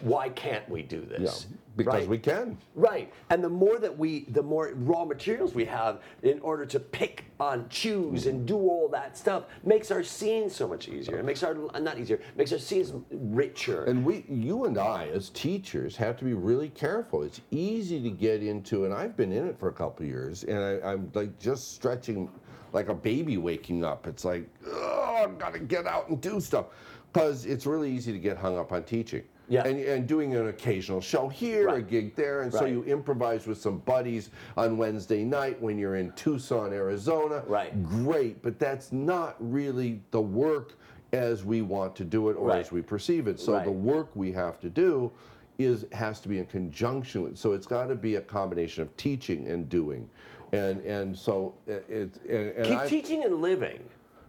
Why 0.00 0.28
can't 0.28 0.66
we 0.68 0.82
do 0.82 1.06
Yeah, 1.10 1.18
this?" 1.18 1.46
Because 1.76 2.00
Right. 2.00 2.08
we 2.08 2.18
can. 2.18 2.58
Right. 2.74 3.12
And 3.30 3.42
the 3.42 3.48
more 3.48 3.78
that 3.78 3.96
we, 3.96 4.24
the 4.30 4.42
more 4.42 4.72
raw 4.74 5.04
materials 5.04 5.54
we 5.54 5.64
have 5.66 6.00
in 6.22 6.38
order 6.40 6.66
to 6.66 6.78
pick 6.80 7.24
on, 7.40 7.68
choose, 7.68 8.26
and 8.26 8.46
do 8.46 8.56
all 8.56 8.88
that 8.88 9.16
stuff 9.16 9.44
makes 9.64 9.90
our 9.90 10.02
scenes 10.02 10.54
so 10.54 10.68
much 10.68 10.88
easier. 10.88 11.18
It 11.18 11.24
makes 11.24 11.42
our, 11.42 11.54
not 11.54 11.98
easier, 11.98 12.20
makes 12.36 12.52
our 12.52 12.58
scenes 12.58 12.92
richer. 13.10 13.84
And 13.84 14.04
we, 14.04 14.24
you 14.28 14.64
and 14.64 14.78
I, 14.78 15.08
as 15.08 15.30
teachers, 15.30 15.96
have 15.96 16.16
to 16.18 16.24
be 16.24 16.34
really 16.34 16.68
careful. 16.68 17.22
It's 17.22 17.40
easy 17.50 18.02
to 18.02 18.10
get 18.10 18.42
into, 18.42 18.84
and 18.84 18.92
I've 18.94 19.16
been 19.16 19.32
in 19.32 19.46
it 19.46 19.58
for 19.58 19.68
a 19.68 19.72
couple 19.72 20.04
of 20.04 20.08
years, 20.10 20.44
and 20.44 20.58
I, 20.58 20.92
I'm 20.92 21.10
like 21.14 21.38
just 21.38 21.74
stretching 21.74 22.30
like 22.72 22.88
a 22.88 22.94
baby 22.94 23.36
waking 23.38 23.84
up. 23.84 24.06
It's 24.06 24.24
like, 24.24 24.48
oh, 24.66 25.22
I've 25.24 25.38
got 25.38 25.52
to 25.54 25.58
get 25.58 25.86
out 25.86 26.08
and 26.08 26.20
do 26.20 26.40
stuff. 26.40 26.66
Because 27.12 27.44
it's 27.44 27.66
really 27.66 27.90
easy 27.90 28.10
to 28.10 28.18
get 28.18 28.38
hung 28.38 28.56
up 28.56 28.72
on 28.72 28.84
teaching. 28.84 29.22
Yeah. 29.48 29.66
And, 29.66 29.78
and 29.80 30.06
doing 30.06 30.34
an 30.34 30.48
occasional 30.48 31.00
show 31.00 31.28
here, 31.28 31.68
a 31.68 31.82
gig 31.82 32.14
there, 32.14 32.42
and 32.42 32.52
so 32.52 32.64
you 32.64 32.84
improvise 32.84 33.46
with 33.46 33.60
some 33.60 33.78
buddies 33.78 34.30
on 34.56 34.76
Wednesday 34.76 35.24
night 35.24 35.60
when 35.60 35.78
you're 35.78 35.96
in 35.96 36.12
Tucson, 36.12 36.72
Arizona. 36.72 37.42
Right. 37.46 37.82
Great, 37.82 38.42
but 38.42 38.58
that's 38.58 38.92
not 38.92 39.36
really 39.40 40.00
the 40.10 40.20
work 40.20 40.74
as 41.12 41.44
we 41.44 41.60
want 41.60 41.94
to 41.96 42.04
do 42.04 42.30
it 42.30 42.34
or 42.36 42.48
Right. 42.48 42.60
as 42.60 42.72
we 42.72 42.80
perceive 42.82 43.26
it. 43.26 43.38
So 43.38 43.52
Right. 43.52 43.64
the 43.64 43.70
work 43.72 44.08
we 44.14 44.32
have 44.32 44.58
to 44.60 44.70
do 44.70 45.12
is 45.58 45.84
has 45.92 46.20
to 46.20 46.28
be 46.28 46.38
in 46.38 46.46
conjunction 46.46 47.22
with. 47.22 47.36
So 47.36 47.52
it's 47.52 47.66
got 47.66 47.88
to 47.88 47.94
be 47.94 48.14
a 48.16 48.20
combination 48.22 48.82
of 48.82 48.96
teaching 48.96 49.48
and 49.48 49.68
doing, 49.68 50.08
and 50.52 50.80
and 50.82 51.16
so 51.16 51.54
uh, 51.68 51.72
it. 51.72 51.84
it 51.88 52.56
and, 52.56 52.66
and 52.66 52.80
Keep 52.80 52.88
teaching 52.88 53.24
and 53.24 53.42
living. 53.42 53.80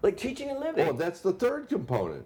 Like 0.02 0.18
teaching 0.18 0.50
and 0.50 0.60
living. 0.60 0.86
Oh, 0.90 0.92
that's 0.94 1.22
the 1.22 1.32
third 1.32 1.70
component. 1.70 2.26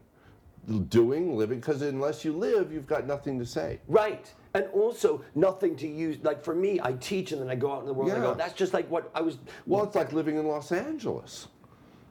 Doing, 0.89 1.37
living, 1.37 1.61
because 1.61 1.81
unless 1.81 2.25
you 2.25 2.33
live, 2.33 2.73
you've 2.73 2.87
got 2.87 3.07
nothing 3.07 3.39
to 3.39 3.45
say. 3.45 3.79
Right. 3.87 4.29
And 4.53 4.65
also 4.73 5.23
nothing 5.33 5.77
to 5.77 5.87
use. 5.87 6.17
Like 6.23 6.43
for 6.43 6.53
me, 6.53 6.77
I 6.83 6.91
teach 6.93 7.31
and 7.31 7.41
then 7.41 7.49
I 7.49 7.55
go 7.55 7.71
out 7.71 7.81
in 7.81 7.85
the 7.87 7.93
world 7.93 8.09
and 8.09 8.17
I 8.21 8.25
Yeah. 8.25 8.31
go, 8.33 8.37
that's 8.37 8.53
just 8.53 8.73
like 8.73 8.89
what 8.91 9.09
I 9.15 9.21
was. 9.21 9.37
Well, 9.65 9.85
it's 9.85 9.95
like 9.95 10.11
living 10.11 10.35
in 10.35 10.45
Los 10.45 10.73
Angeles. 10.73 11.47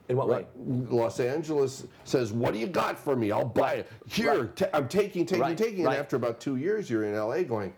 In 0.08 0.16
what 0.16 0.28
Right. 0.28 0.46
way? 0.56 0.86
Los 0.88 1.20
Angeles 1.20 1.86
says, 2.04 2.32
"What 2.32 2.54
do 2.54 2.58
you 2.60 2.68
got 2.68 2.96
for 2.98 3.14
me? 3.16 3.30
I'll 3.32 3.44
buy 3.44 3.74
it. 3.74 3.88
Here, 4.06 4.44
Right. 4.44 4.70
I'm 4.72 4.88
taking, 4.88 5.26
taking, 5.26 5.42
Right. 5.42 5.58
taking." 5.58 5.84
Right. 5.84 5.94
And 5.94 6.00
after 6.00 6.16
about 6.16 6.40
two 6.40 6.56
years, 6.56 6.88
you're 6.88 7.04
in 7.04 7.14
LA, 7.14 7.42
going, 7.42 7.74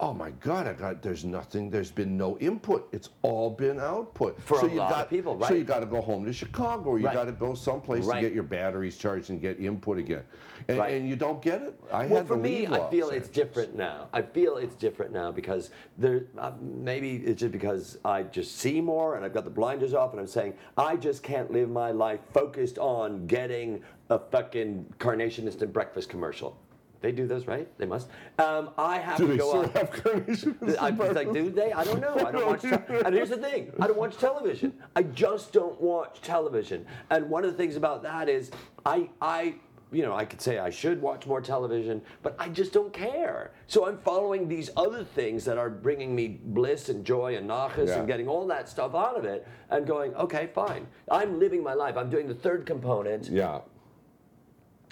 "Oh 0.00 0.12
my 0.12 0.30
God, 0.40 0.66
I 0.66 0.72
got. 0.72 1.00
There's 1.02 1.24
nothing. 1.24 1.70
There's 1.70 1.90
been 1.92 2.16
no 2.16 2.36
input. 2.38 2.88
It's 2.92 3.10
all 3.22 3.50
been 3.50 3.78
output." 3.78 4.40
For 4.42 4.58
so 4.58 4.66
a 4.66 4.70
you 4.70 4.76
lot 4.78 4.90
of 4.90 4.96
got, 4.98 5.10
people, 5.10 5.34
So 5.40 5.48
right. 5.48 5.58
you 5.58 5.64
got 5.64 5.80
to 5.80 5.86
go 5.86 6.00
home 6.00 6.24
to 6.24 6.32
Chicago, 6.32 6.90
or 6.90 6.98
you 6.98 7.06
Right. 7.06 7.14
got 7.14 7.24
to 7.26 7.32
go 7.32 7.54
someplace 7.54 8.04
Right. 8.04 8.16
to 8.16 8.20
get 8.22 8.32
your 8.34 8.42
batteries 8.42 8.96
charged 8.96 9.30
and 9.30 9.40
get 9.40 9.60
input 9.60 9.98
again, 9.98 10.24
and, 10.68 10.78
Right. 10.78 10.94
and 10.94 11.08
you 11.08 11.14
don't 11.16 11.40
get 11.40 11.62
it. 11.62 11.78
I 11.92 12.06
Well, 12.06 12.24
for 12.24 12.36
me, 12.36 12.66
I 12.66 12.88
feel 12.90 13.10
it's 13.10 13.28
different 13.28 13.76
now. 13.76 14.08
I 14.12 14.22
feel 14.22 14.56
it's 14.56 14.74
different 14.74 15.12
now 15.12 15.30
because 15.30 15.70
there. 15.98 16.24
Uh, 16.36 16.52
maybe 16.60 17.16
it's 17.16 17.40
just 17.40 17.52
because 17.52 17.98
I 18.04 18.24
just 18.24 18.56
see 18.56 18.80
more 18.80 19.14
and 19.16 19.24
I've 19.24 19.32
got 19.34 19.44
the 19.44 19.50
blinders 19.50 19.94
off, 19.94 20.10
and 20.12 20.20
I'm 20.20 20.26
saying 20.26 20.54
I 20.76 20.96
just 20.96 21.22
can't 21.22 21.50
live 21.52 21.70
my 21.70 21.90
life 21.92 22.20
focused 22.32 22.78
on 22.78 23.26
getting 23.26 23.82
a 24.10 24.18
fucking 24.18 24.94
Carnation 24.98 25.46
Instant 25.46 25.72
Breakfast 25.72 26.08
commercial. 26.08 26.56
They 27.02 27.12
do 27.12 27.26
those, 27.26 27.46
right? 27.46 27.68
They 27.78 27.84
must. 27.86 28.08
Um, 28.38 28.70
I 28.78 28.98
have 28.98 29.18
Do 29.18 29.26
to 29.26 29.32
they 29.32 29.38
go 29.38 29.48
still 29.50 29.62
on. 29.64 29.70
have 29.70 29.90
carnation? 29.90 30.56
I 30.80 30.90
was 30.92 31.14
like, 31.14 31.32
do 31.32 31.50
they? 31.50 31.72
I 31.72 31.84
don't 31.84 32.00
know. 32.00 32.14
I 32.14 32.30
don't 32.32 32.46
watch. 32.52 32.62
Te- 32.62 32.68
and 33.04 33.14
here's 33.14 33.30
the 33.30 33.36
thing: 33.36 33.72
I 33.80 33.86
don't 33.88 33.98
watch 33.98 34.16
television. 34.16 34.72
I 34.96 35.02
just 35.02 35.52
don't 35.52 35.78
watch 35.80 36.20
television. 36.22 36.86
And 37.10 37.28
one 37.28 37.44
of 37.44 37.50
the 37.50 37.56
things 37.56 37.76
about 37.76 38.02
that 38.04 38.28
is, 38.28 38.50
I, 38.86 39.10
I, 39.20 39.56
you 39.90 40.02
know, 40.02 40.14
I 40.14 40.24
could 40.24 40.40
say 40.40 40.58
I 40.60 40.70
should 40.70 41.02
watch 41.02 41.26
more 41.26 41.40
television, 41.40 42.00
but 42.22 42.36
I 42.38 42.48
just 42.48 42.72
don't 42.72 42.92
care. 42.92 43.50
So 43.66 43.86
I'm 43.88 43.98
following 43.98 44.48
these 44.48 44.70
other 44.76 45.02
things 45.04 45.44
that 45.44 45.58
are 45.58 45.68
bringing 45.68 46.14
me 46.14 46.38
bliss 46.44 46.88
and 46.88 47.04
joy 47.04 47.36
and 47.36 47.50
nachas 47.50 47.88
Yeah. 47.88 47.98
and 47.98 48.06
getting 48.06 48.28
all 48.28 48.46
that 48.46 48.68
stuff 48.68 48.94
out 48.94 49.16
of 49.18 49.24
it, 49.24 49.46
and 49.70 49.86
going, 49.86 50.14
okay, 50.14 50.48
fine. 50.54 50.86
I'm 51.10 51.38
living 51.40 51.62
my 51.64 51.74
life. 51.74 51.96
I'm 51.96 52.10
doing 52.10 52.28
the 52.28 52.34
third 52.34 52.64
component 52.64 53.28
yeah. 53.28 53.60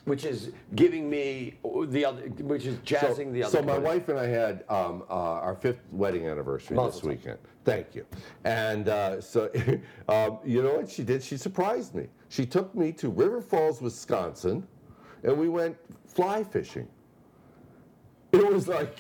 Which 0.05 0.25
is 0.25 0.53
giving 0.75 1.09
me 1.11 1.59
the 1.87 2.05
other, 2.05 2.23
which 2.23 2.67
is 2.67 2.79
jazzing 2.85 3.33
the 3.33 3.45
other. 3.45 3.59
So 3.59 3.63
my 3.63 3.79
wife 3.79 4.09
and 4.09 4.19
I 4.19 4.27
had 4.27 4.65
um, 4.69 5.05
uh, 5.11 5.15
our 5.15 5.55
fifth 5.55 5.81
wedding 5.93 6.27
anniversary 6.27 6.77
this 6.77 7.03
weekend. 7.03 7.39
Thank 7.65 7.95
you. 7.95 8.07
And 8.45 8.89
uh, 8.89 9.21
so, 9.21 9.51
um, 10.09 10.39
you 10.45 10.63
know 10.63 10.75
what 10.75 10.91
she 10.91 11.05
did? 11.05 11.23
She 11.23 11.37
surprised 11.37 11.95
me. 11.95 12.09
She 12.29 12.47
took 12.47 12.75
me 12.75 12.93
to 12.93 13.09
River 13.09 13.41
Falls, 13.41 13.83
Wisconsin, 13.83 14.67
and 15.23 15.37
we 15.37 15.49
went 15.49 15.77
fly 16.07 16.43
fishing. 16.43 16.89
It 18.33 18.47
was 18.47 18.69
like, 18.69 18.99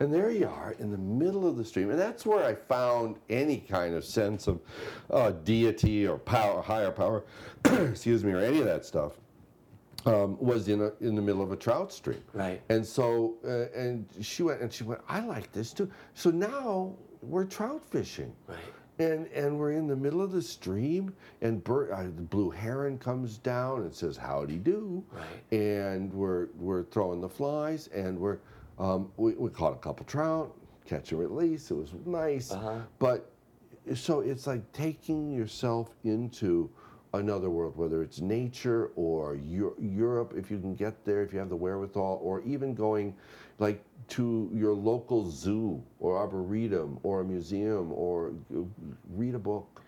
and 0.00 0.12
there 0.12 0.30
you 0.30 0.48
are 0.48 0.74
in 0.78 0.90
the 0.90 0.98
middle 0.98 1.46
of 1.46 1.56
the 1.56 1.64
stream, 1.64 1.90
and 1.90 1.98
that's 1.98 2.24
where 2.24 2.44
I 2.44 2.54
found 2.54 3.16
any 3.28 3.58
kind 3.58 3.94
of 3.94 4.04
sense 4.04 4.46
of 4.46 4.60
uh, 5.10 5.32
deity 5.44 6.06
or 6.06 6.18
power, 6.18 6.62
higher 6.62 6.90
power, 6.90 7.24
excuse 7.64 8.24
me, 8.24 8.32
or 8.32 8.38
any 8.38 8.58
of 8.58 8.64
that 8.64 8.86
stuff. 8.86 9.12
Um, 10.06 10.38
was 10.40 10.68
in 10.68 10.80
a, 10.80 10.92
in 11.00 11.14
the 11.14 11.20
middle 11.20 11.42
of 11.42 11.52
a 11.52 11.56
trout 11.56 11.92
stream, 11.92 12.22
Right. 12.32 12.62
And 12.70 12.86
so, 12.86 13.34
uh, 13.44 13.66
and 13.78 14.06
she 14.22 14.42
went, 14.42 14.62
and 14.62 14.72
she 14.72 14.82
went. 14.82 15.02
I 15.08 15.20
like 15.20 15.52
this 15.52 15.74
too. 15.74 15.90
So 16.14 16.30
now 16.30 16.94
we're 17.20 17.44
trout 17.44 17.82
fishing, 17.90 18.32
Right. 18.48 18.58
and 18.98 19.26
and 19.26 19.58
we're 19.58 19.72
in 19.72 19.86
the 19.86 19.96
middle 19.96 20.22
of 20.22 20.32
the 20.32 20.40
stream, 20.40 21.12
and 21.42 21.62
bird, 21.62 21.90
uh, 21.90 22.04
the 22.04 22.22
blue 22.22 22.48
heron 22.48 22.96
comes 22.96 23.36
down 23.36 23.82
and 23.82 23.94
says 23.94 24.16
howdy 24.16 24.56
do, 24.56 25.04
Right. 25.12 25.24
and 25.60 26.10
we're 26.14 26.46
we're 26.58 26.84
throwing 26.84 27.20
the 27.20 27.28
flies, 27.28 27.88
and 27.88 28.18
we're 28.18 28.38
um, 28.78 29.12
we, 29.18 29.32
we 29.34 29.50
caught 29.50 29.74
a 29.74 29.78
couple 29.78 30.06
trout, 30.06 30.56
catch 30.86 31.12
and 31.12 31.20
release. 31.20 31.70
It 31.70 31.74
was 31.74 31.92
nice, 32.06 32.52
Uh-huh. 32.52 32.78
but 32.98 33.30
so 33.94 34.20
it's 34.20 34.46
like 34.46 34.62
taking 34.72 35.30
yourself 35.30 35.90
into 36.04 36.70
another 37.12 37.50
world, 37.50 37.76
whether 37.76 38.02
it's 38.02 38.20
nature 38.20 38.90
or 38.96 39.34
Eu- 39.34 39.74
Europe, 39.80 40.34
if 40.36 40.50
you 40.50 40.58
can 40.58 40.74
get 40.74 41.04
there, 41.04 41.22
if 41.22 41.32
you 41.32 41.38
have 41.38 41.48
the 41.48 41.56
wherewithal, 41.56 42.20
or 42.22 42.40
even 42.42 42.74
going 42.74 43.14
like 43.58 43.82
to 44.08 44.50
your 44.52 44.72
local 44.72 45.30
zoo 45.30 45.82
or 45.98 46.16
arboretum 46.16 46.98
or 47.02 47.20
a 47.20 47.24
museum 47.24 47.92
or 47.92 48.32
read 49.10 49.34
a 49.34 49.38
book. 49.38 49.82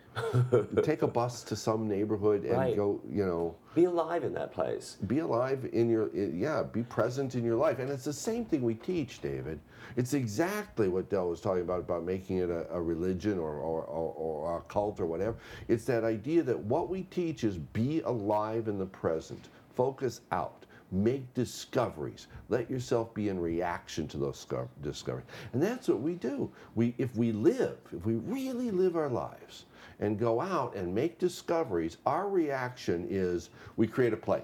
Take 0.82 1.02
a 1.02 1.06
bus 1.06 1.42
to 1.44 1.56
some 1.56 1.88
neighborhood 1.88 2.44
and 2.44 2.56
Right. 2.56 2.76
go, 2.76 3.00
you 3.10 3.24
know, 3.24 3.54
Be 3.74 3.84
alive 3.84 4.24
in 4.24 4.34
that 4.34 4.52
place. 4.52 4.96
be 5.06 5.20
alive 5.20 5.68
in 5.72 5.88
your 5.88 6.10
yeah 6.14 6.62
be 6.62 6.82
present 6.82 7.34
in 7.34 7.44
your 7.44 7.56
life. 7.56 7.78
And 7.78 7.90
it's 7.90 8.04
the 8.04 8.12
same 8.12 8.44
thing 8.44 8.62
we 8.62 8.74
teach 8.74 9.20
david. 9.22 9.58
It's 9.96 10.12
exactly 10.14 10.88
what 10.88 11.08
Del 11.10 11.28
was 11.28 11.40
talking 11.40 11.62
about 11.62 11.80
about 11.80 12.04
making 12.04 12.38
it 12.38 12.50
a, 12.50 12.66
a 12.72 12.80
religion 12.80 13.38
or, 13.38 13.54
or, 13.56 13.82
or, 13.84 14.12
or 14.14 14.58
a 14.58 14.60
cult 14.62 15.00
or 15.00 15.06
whatever. 15.06 15.36
It's 15.68 15.84
that 15.86 16.04
idea 16.04 16.42
that 16.42 16.58
what 16.58 16.88
we 16.88 17.02
teach 17.04 17.44
is 17.44 17.56
be 17.58 18.00
alive 18.02 18.68
in 18.68 18.78
the 18.78 18.86
present. 18.86 19.48
Focus 19.74 20.20
out. 20.30 20.64
Make 20.90 21.32
discoveries. 21.32 22.26
Let 22.50 22.70
yourself 22.70 23.14
be 23.14 23.28
in 23.30 23.40
reaction 23.40 24.06
to 24.08 24.18
those 24.18 24.46
discoveries. 24.82 25.24
And 25.54 25.62
that's 25.62 25.88
what 25.88 26.00
we 26.00 26.14
do. 26.14 26.50
We 26.74 26.94
if 26.98 27.16
we 27.16 27.32
live 27.32 27.78
if 27.96 28.04
we 28.04 28.14
really 28.16 28.70
live 28.70 28.96
our 28.96 29.08
lives 29.08 29.64
and 30.02 30.18
go 30.18 30.40
out 30.40 30.74
and 30.74 30.92
make 30.92 31.18
discoveries, 31.18 31.96
our 32.04 32.28
reaction 32.28 33.06
is 33.08 33.50
we 33.76 33.86
create 33.86 34.12
a 34.12 34.16
play. 34.16 34.42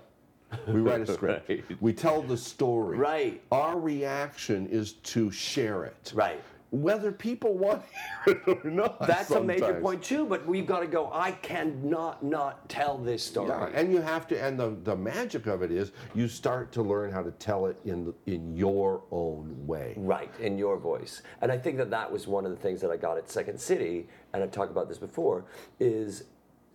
We 0.69 0.81
write 0.81 1.03
a 1.03 1.07
script. 1.13 1.49
Right. 1.49 1.65
We 1.81 1.93
tell 1.93 2.23
the 2.23 2.37
story. 2.37 2.97
Right. 2.97 3.43
Our 3.51 3.79
reaction 3.79 4.69
is 4.69 4.93
to 4.93 5.31
share 5.31 5.85
it. 5.85 6.13
Right. 6.15 6.41
Whether 6.71 7.13
people 7.13 7.57
want 7.57 7.83
to 8.27 8.33
hear 8.33 8.43
it 8.47 8.67
or 8.67 8.71
not. 8.71 9.07
That's 9.07 9.31
a 9.31 9.43
major 9.43 9.81
point 9.81 10.03
too, 10.03 10.27
but 10.27 10.47
we've 10.47 10.67
got 10.67 10.81
to 10.81 10.87
go, 10.87 11.11
I 11.13 11.33
cannot 11.33 12.23
not 12.23 12.69
tell 12.69 12.99
this 12.99 13.23
story. 13.25 13.49
Yeah, 13.49 13.71
and 13.73 13.91
you 13.91 14.03
have 14.03 14.29
to, 14.29 14.43
and 14.43 14.61
the, 14.61 14.77
the 14.85 14.95
magic 14.95 15.47
of 15.47 15.63
it 15.63 15.71
is 15.71 15.93
you 16.15 16.29
start 16.29 16.71
to 16.73 16.83
learn 16.83 17.11
how 17.11 17.23
to 17.23 17.31
tell 17.33 17.67
it 17.67 17.79
in 17.87 18.05
the, 18.05 18.15
in 18.27 18.55
your 18.55 19.03
own 19.11 19.57
way. 19.67 19.95
Right, 19.97 20.31
in 20.41 20.59
your 20.59 20.77
voice. 20.77 21.23
And 21.41 21.51
I 21.51 21.57
think 21.57 21.79
that 21.79 21.91
that 21.91 22.11
was 22.13 22.27
one 22.27 22.45
of 22.45 22.51
the 22.51 22.59
things 22.59 22.83
that 22.83 22.91
I 22.91 22.99
got 22.99 23.17
at 23.17 23.31
Second 23.31 23.59
City, 23.59 24.07
and 24.35 24.43
I've 24.43 24.53
talked 24.53 24.71
about 24.71 24.89
this 24.89 24.99
before, 24.99 25.47
is 25.81 26.25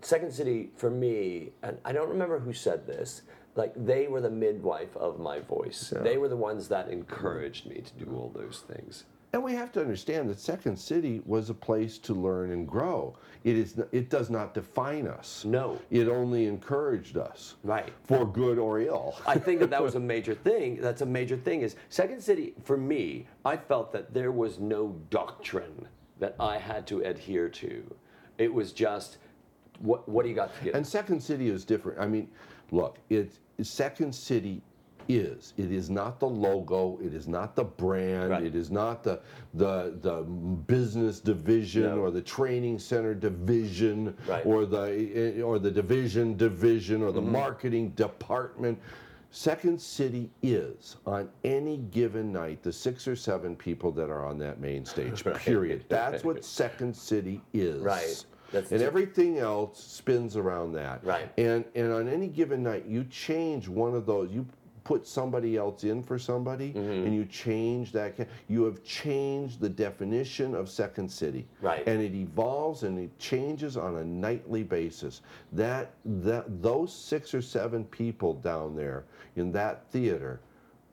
Second 0.02 0.34
City 0.34 0.72
for 0.76 0.90
me, 0.90 1.52
and 1.62 1.78
I 1.86 1.92
don't 1.92 2.10
remember 2.10 2.40
who 2.40 2.52
said 2.52 2.88
this, 2.88 3.22
like 3.56 3.74
they 3.76 4.08
were 4.08 4.22
the 4.22 4.30
midwife 4.32 4.98
of 4.98 5.20
my 5.20 5.40
voice. 5.40 5.94
They 6.02 6.18
were 6.18 6.28
the 6.28 6.36
ones 6.36 6.68
that 6.70 6.90
encouraged 6.90 7.68
me 7.68 7.82
to 7.82 8.06
do 8.06 8.12
all 8.16 8.32
those 8.36 8.64
things. 8.68 9.04
And 9.34 9.44
we 9.44 9.56
have 9.56 9.72
to 9.72 9.82
understand 9.82 10.30
that 10.30 10.40
Second 10.40 10.78
City 10.78 11.24
was 11.26 11.50
a 11.50 11.56
place 11.56 11.98
to 11.98 12.14
learn 12.14 12.52
and 12.52 12.68
grow. 12.68 13.18
It 13.44 13.58
is. 13.58 13.76
It 13.92 14.12
does 14.12 14.30
not 14.30 14.54
define 14.54 15.08
us. 15.08 15.44
No. 15.44 15.82
It 15.90 16.08
only 16.08 16.46
encouraged 16.46 17.18
us. 17.18 17.56
Right. 17.64 17.92
For 18.04 18.28
good 18.28 18.60
or 18.60 18.80
ill. 18.80 19.16
I 19.26 19.40
think 19.40 19.60
that 19.62 19.72
that 19.72 19.82
was 19.82 19.96
a 19.96 20.00
major 20.00 20.36
thing. 20.36 20.80
That's 20.80 21.02
a 21.02 21.06
major 21.06 21.36
thing. 21.36 21.62
Is 21.62 21.76
Second 21.90 22.22
City 22.22 22.54
for 22.64 22.78
me? 22.78 23.26
I 23.44 23.58
felt 23.58 23.92
that 23.94 24.14
there 24.14 24.32
was 24.32 24.60
no 24.60 24.96
doctrine 25.10 25.88
that 26.20 26.36
I 26.40 26.60
had 26.60 26.86
to 26.88 27.00
adhere 27.00 27.50
to. 27.50 27.96
It 28.38 28.54
was 28.54 28.72
just 28.72 29.18
what 29.80 30.08
what 30.08 30.24
do 30.24 30.30
you 30.30 30.36
got 30.36 30.56
to 30.60 30.64
get? 30.64 30.76
And 30.76 30.86
Second 30.86 31.22
City 31.22 31.50
is 31.50 31.66
different. 31.66 32.00
I 32.00 32.06
mean, 32.06 32.30
look, 32.70 33.00
it 33.10 33.34
Second 33.64 34.14
City 34.14 34.62
is. 35.08 35.54
It 35.58 35.72
is 35.72 35.90
not 35.90 36.20
the 36.20 36.28
logo. 36.28 37.00
It 37.04 37.14
is 37.14 37.28
not 37.28 37.56
the 37.56 37.64
brand. 37.64 38.30
Right. 38.32 38.44
It 38.44 38.56
is 38.56 38.72
not 38.72 39.04
the 39.04 39.20
the 39.54 39.98
the 40.02 40.22
business 40.22 41.20
division 41.20 41.84
No. 41.84 41.98
or 41.98 42.12
the 42.12 42.22
training 42.22 42.80
center 42.80 43.14
division 43.14 44.16
Right. 44.28 44.42
Mm-hmm. 44.44 44.50
or 44.50 44.66
the 44.66 45.42
or 45.42 45.60
the 45.60 45.72
division 45.72 46.36
division 46.38 47.02
or 47.04 47.12
the 47.12 47.22
marketing 47.22 47.90
department. 47.92 48.80
Second 49.32 49.82
City 49.82 50.30
is 50.44 50.98
on 51.08 51.28
any 51.44 51.78
given 51.78 52.32
night 52.32 52.62
the 52.62 52.72
six 52.72 53.08
or 53.08 53.16
seven 53.16 53.56
people 53.56 53.92
that 53.92 54.10
are 54.12 54.24
on 54.24 54.38
that 54.38 54.60
main 54.60 54.86
stage. 54.86 55.24
Period. 55.36 55.86
That's 55.90 56.24
what 56.24 56.46
Second 56.62 56.96
City 56.96 57.42
is. 57.52 57.82
Right. 57.82 58.24
That's 58.52 58.72
and 58.72 58.84
everything 58.84 59.40
else 59.40 59.84
spins 59.84 60.38
around 60.38 60.74
that. 60.74 61.04
Right. 61.04 61.32
And 61.40 61.66
and 61.74 61.92
on 61.92 62.08
any 62.08 62.28
given 62.28 62.62
night, 62.62 62.86
you 62.86 63.04
change 63.06 63.68
one 63.68 63.96
of 63.96 64.06
those. 64.06 64.30
You 64.32 64.46
put 64.84 65.08
somebody 65.08 65.56
else 65.58 65.84
in 65.84 66.04
for 66.04 66.20
somebody, 66.20 66.74
Mm-hmm. 66.74 67.06
and 67.06 67.16
you 67.16 67.26
change 67.26 67.92
that. 67.94 68.16
You 68.50 68.64
have 68.66 68.84
changed 68.84 69.60
the 69.60 69.70
definition 69.70 70.54
of 70.56 70.70
Second 70.70 71.10
City. 71.10 71.46
Right. 71.62 71.88
And 71.88 72.02
it 72.02 72.14
evolves 72.14 72.84
and 72.84 72.98
it 73.00 73.18
changes 73.20 73.78
on 73.78 73.98
a 73.98 74.04
nightly 74.04 74.64
basis. 74.64 75.22
That 75.52 75.92
that 76.06 76.62
those 76.62 76.94
six 76.94 77.34
or 77.34 77.42
seven 77.42 77.86
people 77.86 78.34
down 78.36 78.76
there 78.76 79.06
in 79.36 79.52
that 79.54 79.86
theater. 79.92 80.40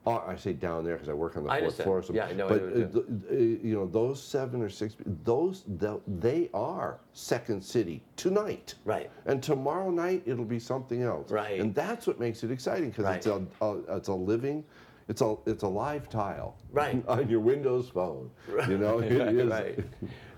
Are, 0.07 0.27
I 0.27 0.35
say 0.35 0.53
down 0.53 0.83
there 0.83 0.95
because 0.95 1.09
I 1.09 1.13
work 1.13 1.37
on 1.37 1.43
the 1.43 1.51
I 1.51 1.59
fourth 1.59 1.79
understand. 1.79 1.85
floor. 1.85 2.03
So, 2.03 2.13
Yeah, 2.13 2.25
I 2.25 2.33
know, 2.33 2.47
I 2.47 2.49
But 2.49 2.61
know 2.75 2.83
uh, 2.83 2.87
th- 2.87 3.05
uh, 3.31 3.35
you 3.67 3.75
know 3.75 3.85
those 3.85 4.21
seven 4.21 4.59
or 4.63 4.69
six, 4.69 4.95
those 5.23 5.63
th- 5.79 5.99
they 6.07 6.49
are 6.55 6.99
Second 7.13 7.63
City 7.63 8.01
tonight. 8.15 8.73
Right. 8.83 9.11
And 9.27 9.43
tomorrow 9.43 9.91
night 9.91 10.23
it'll 10.25 10.43
be 10.45 10.57
something 10.57 11.03
else. 11.03 11.29
Right. 11.29 11.59
And 11.59 11.75
that's 11.75 12.07
what 12.07 12.19
makes 12.19 12.43
it 12.43 12.49
exciting 12.49 12.89
because 12.89 13.15
it's 13.15 13.27
a, 13.27 13.45
a 13.61 13.97
it's 13.97 14.07
a 14.07 14.13
living, 14.13 14.63
it's 15.07 15.21
a 15.21 15.35
it's 15.45 15.61
a 15.61 15.67
live 15.67 16.09
tile. 16.09 16.55
Right. 16.71 17.03
On 17.07 17.29
your 17.29 17.41
Windows 17.41 17.87
phone. 17.89 18.31
You 18.67 18.79
know 18.79 18.99
it 19.03 19.11
is. 19.11 19.47
right. 19.51 19.79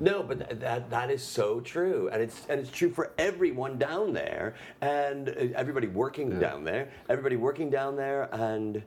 No, 0.01 0.23
but 0.23 0.39
th- 0.49 0.59
that 0.59 0.89
that 0.89 1.09
is 1.09 1.23
so 1.23 1.61
true, 1.61 2.09
and 2.11 2.21
it's 2.21 2.45
and 2.49 2.59
it's 2.59 2.69
true 2.69 2.91
for 2.91 3.13
everyone 3.17 3.77
down 3.77 4.11
there, 4.11 4.55
and 4.81 5.29
uh, 5.29 5.33
everybody 5.55 5.87
working 5.87 6.37
down 6.37 6.65
there, 6.65 6.89
everybody 7.07 7.37
working 7.37 7.69
down 7.69 7.95
there, 7.95 8.27
and. 8.33 8.83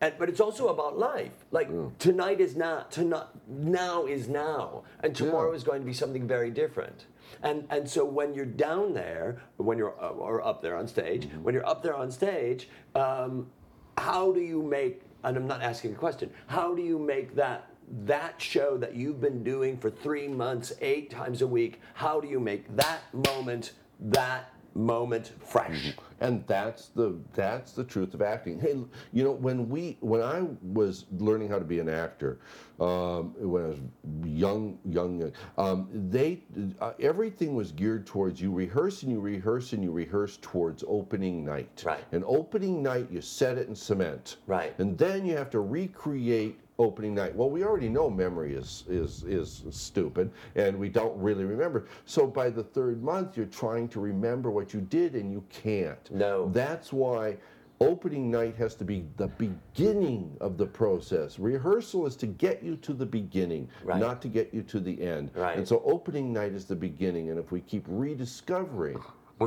And, 0.00 0.14
but 0.18 0.28
it's 0.28 0.40
also 0.40 0.68
about 0.68 0.98
life. 0.98 1.32
Like 1.50 1.70
tonight 1.98 2.40
is 2.40 2.56
not 2.56 2.90
tonight. 2.90 3.26
Now 3.48 4.06
is 4.06 4.28
now, 4.28 4.84
and 5.02 5.14
tomorrow 5.14 5.50
Yeah. 5.50 5.56
is 5.56 5.64
going 5.64 5.80
to 5.80 5.86
be 5.86 5.94
something 5.94 6.26
very 6.26 6.50
different. 6.50 7.06
And 7.42 7.64
and 7.70 7.88
so 7.88 8.04
when 8.04 8.34
you're 8.34 8.44
down 8.44 8.92
there, 8.94 9.40
when 9.56 9.78
you're 9.78 9.94
uh, 10.02 10.08
or 10.10 10.44
up 10.44 10.62
there 10.62 10.76
on 10.76 10.86
stage, 10.88 11.28
when 11.42 11.54
you're 11.54 11.66
up 11.66 11.82
there 11.82 11.94
on 11.94 12.10
stage, 12.10 12.68
um, 12.94 13.50
how 13.96 14.32
do 14.32 14.40
you 14.40 14.62
make? 14.62 15.02
And 15.22 15.36
I'm 15.36 15.46
not 15.46 15.62
asking 15.62 15.92
a 15.92 15.96
question. 15.96 16.30
How 16.48 16.74
do 16.74 16.82
you 16.82 16.98
make 16.98 17.34
that 17.36 17.70
that 18.06 18.40
show 18.40 18.76
that 18.78 18.94
you've 18.94 19.20
been 19.20 19.42
doing 19.44 19.76
for 19.78 19.90
three 19.90 20.28
months, 20.28 20.72
eight 20.80 21.10
times 21.10 21.40
a 21.40 21.46
week? 21.46 21.80
How 21.94 22.20
do 22.20 22.28
you 22.28 22.40
make 22.40 22.74
that 22.76 23.00
moment 23.12 23.72
that 24.00 24.50
moment 24.74 25.32
fresh? 25.40 25.94
And 26.20 26.44
that's 26.46 26.88
the 26.88 27.18
that's 27.34 27.72
the 27.72 27.84
truth 27.84 28.14
of 28.14 28.22
acting. 28.22 28.58
Hey, 28.58 28.76
you 29.12 29.24
know 29.24 29.32
when 29.32 29.68
we 29.68 29.96
when 30.00 30.22
I 30.22 30.46
was 30.62 31.06
learning 31.18 31.48
how 31.48 31.58
to 31.58 31.64
be 31.64 31.80
an 31.80 31.88
actor, 31.88 32.38
um, 32.80 33.34
when 33.38 33.64
I 33.64 33.68
was 33.68 33.78
young 34.24 34.78
young, 34.84 35.20
young, 35.20 35.32
um, 35.58 35.88
they 36.10 36.42
uh, 36.80 36.92
everything 37.00 37.54
was 37.54 37.72
geared 37.72 38.06
towards 38.06 38.40
you 38.40 38.52
rehearse 38.52 39.02
and 39.02 39.12
you 39.12 39.20
rehearse 39.20 39.72
and 39.72 39.82
you 39.82 39.90
rehearse 39.90 40.38
towards 40.40 40.84
opening 40.86 41.44
night. 41.44 41.82
Right. 41.84 42.04
And 42.12 42.24
opening 42.26 42.82
night, 42.82 43.08
you 43.10 43.20
set 43.20 43.58
it 43.58 43.68
in 43.68 43.74
cement. 43.74 44.36
Right. 44.46 44.74
And 44.78 44.96
then 44.96 45.26
you 45.26 45.36
have 45.36 45.50
to 45.50 45.60
recreate 45.60 46.60
opening 46.78 47.14
night. 47.14 47.34
Well, 47.34 47.50
we 47.50 47.62
already 47.64 47.88
know 47.88 48.10
memory 48.10 48.54
is 48.54 48.84
is 48.88 49.22
is 49.24 49.64
stupid 49.70 50.30
and 50.56 50.78
we 50.78 50.88
don't 50.88 51.16
really 51.20 51.44
remember. 51.44 51.86
So 52.04 52.26
by 52.26 52.50
the 52.50 52.62
third 52.64 53.02
month 53.02 53.36
you're 53.36 53.46
trying 53.46 53.88
to 53.88 54.00
remember 54.00 54.50
what 54.50 54.74
you 54.74 54.80
did 54.80 55.14
and 55.14 55.30
you 55.32 55.44
can't. 55.50 56.10
No. 56.10 56.48
That's 56.50 56.92
why 56.92 57.36
opening 57.80 58.30
night 58.30 58.56
has 58.56 58.74
to 58.76 58.84
be 58.84 59.04
the 59.16 59.28
beginning 59.28 60.36
of 60.40 60.56
the 60.56 60.66
process. 60.66 61.38
Rehearsal 61.38 62.06
is 62.06 62.16
to 62.16 62.26
get 62.26 62.62
you 62.62 62.76
to 62.76 62.92
the 62.92 63.06
beginning, 63.06 63.68
Right. 63.84 64.00
not 64.00 64.22
to 64.22 64.28
get 64.28 64.54
you 64.54 64.62
to 64.62 64.80
the 64.80 65.00
end. 65.02 65.30
Right. 65.34 65.56
And 65.58 65.66
so 65.66 65.82
opening 65.84 66.32
night 66.32 66.52
is 66.52 66.64
the 66.64 66.76
beginning. 66.76 67.30
And 67.30 67.38
if 67.38 67.50
we 67.52 67.60
keep 67.60 67.84
rediscovering 67.88 68.98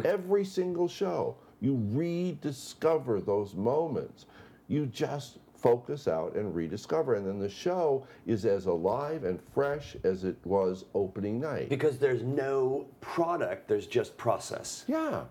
every 0.05 0.45
single 0.45 0.87
show, 0.87 1.35
you 1.61 1.81
rediscover 1.91 3.19
those 3.21 3.55
moments. 3.55 4.25
You 4.67 4.85
just 4.85 5.39
focus 5.61 6.07
out 6.07 6.35
and 6.35 6.53
rediscover. 6.55 7.15
And 7.15 7.25
then 7.25 7.39
the 7.39 7.49
show 7.49 8.05
is 8.25 8.45
as 8.45 8.65
alive 8.67 9.23
and 9.23 9.39
fresh 9.53 9.95
as 10.03 10.23
it 10.23 10.37
was 10.45 10.85
opening 10.93 11.39
night. 11.39 11.69
Because 11.69 11.97
there's 11.97 12.23
no 12.23 12.85
product, 13.01 13.67
there's 13.67 13.87
just 13.87 14.15
process 14.17 14.85
Yeah. 14.87 15.23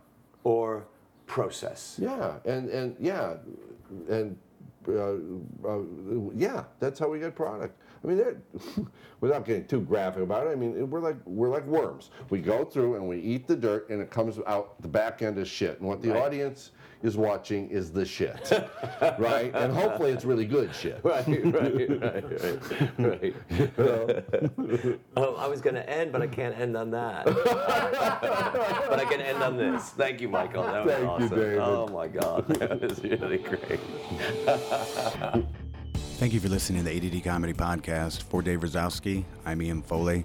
or 0.45 0.87
process. 1.27 1.99
Yeah, 2.01 2.35
and 2.45 2.69
and 2.71 2.97
yeah, 3.01 3.35
and 4.09 4.37
uh, 4.89 5.15
uh, 5.69 5.81
yeah, 6.35 6.65
that's 6.79 6.99
how 7.01 7.09
we 7.09 7.19
get 7.19 7.35
product. 7.35 7.81
I 8.05 8.07
mean, 8.09 8.23
without 9.21 9.45
getting 9.45 9.67
too 9.67 9.81
graphic 9.81 10.23
about 10.23 10.47
it, 10.47 10.51
I 10.51 10.55
mean, 10.55 10.89
we're 10.89 11.01
like 11.01 11.17
we're 11.25 11.49
like 11.49 11.67
worms. 11.67 12.11
We 12.31 12.41
go 12.41 12.65
through 12.65 12.95
and 12.95 13.09
we 13.09 13.19
eat 13.19 13.49
the 13.49 13.57
dirt, 13.57 13.89
and 13.91 14.01
it 14.01 14.11
comes 14.11 14.39
out 14.47 14.81
the 14.83 14.89
back 14.89 15.23
end 15.23 15.39
is 15.39 15.49
shit. 15.49 15.81
And 15.81 15.89
what 15.89 16.03
the 16.03 16.11
Right. 16.11 16.23
audience 16.23 16.71
is 17.03 17.17
watching 17.17 17.69
is 17.71 17.91
the 17.93 18.05
shit, 18.05 18.51
right? 19.19 19.55
And 19.55 19.73
hopefully, 19.73 20.11
it's 20.11 20.25
really 20.25 20.47
good 20.47 20.75
shit. 20.75 21.01
Right, 21.03 21.27
right, 21.27 22.01
right, 22.01 22.25
right, 22.99 23.35
right. 23.49 25.01
oh, 25.17 25.35
I 25.37 25.47
was 25.47 25.61
going 25.61 25.75
to 25.75 25.89
end, 25.89 26.13
but 26.13 26.23
I 26.23 26.27
can't 26.27 26.59
end 26.59 26.77
on 26.77 26.91
that. 26.91 27.25
but 27.27 28.99
I 28.99 29.05
can 29.09 29.21
end 29.21 29.43
on 29.43 29.57
this. 29.57 29.91
Thank 29.91 30.21
you, 30.21 30.29
Michael. 30.29 30.65
That 30.65 30.85
was 30.85 30.95
Thank 30.95 31.05
you, 31.05 31.11
awesome. 31.11 31.29
David. 31.29 31.59
Oh 31.59 31.87
my 31.89 32.09
God, 32.09 32.49
that 32.59 32.81
was 32.81 33.03
really 33.03 33.39
great. 33.39 33.81
Thank 36.19 36.33
you 36.33 36.41
for 36.41 36.49
listening 36.49 36.83
to 36.83 36.91
the 36.91 36.97
ADD 36.97 37.23
Comedy 37.25 37.53
Podcast. 37.53 38.23
For 38.23 38.41
Dave 38.41 38.61
Razowsky, 38.61 39.25
I'm 39.45 39.61
Ian 39.61 39.83
Foley. 39.83 40.25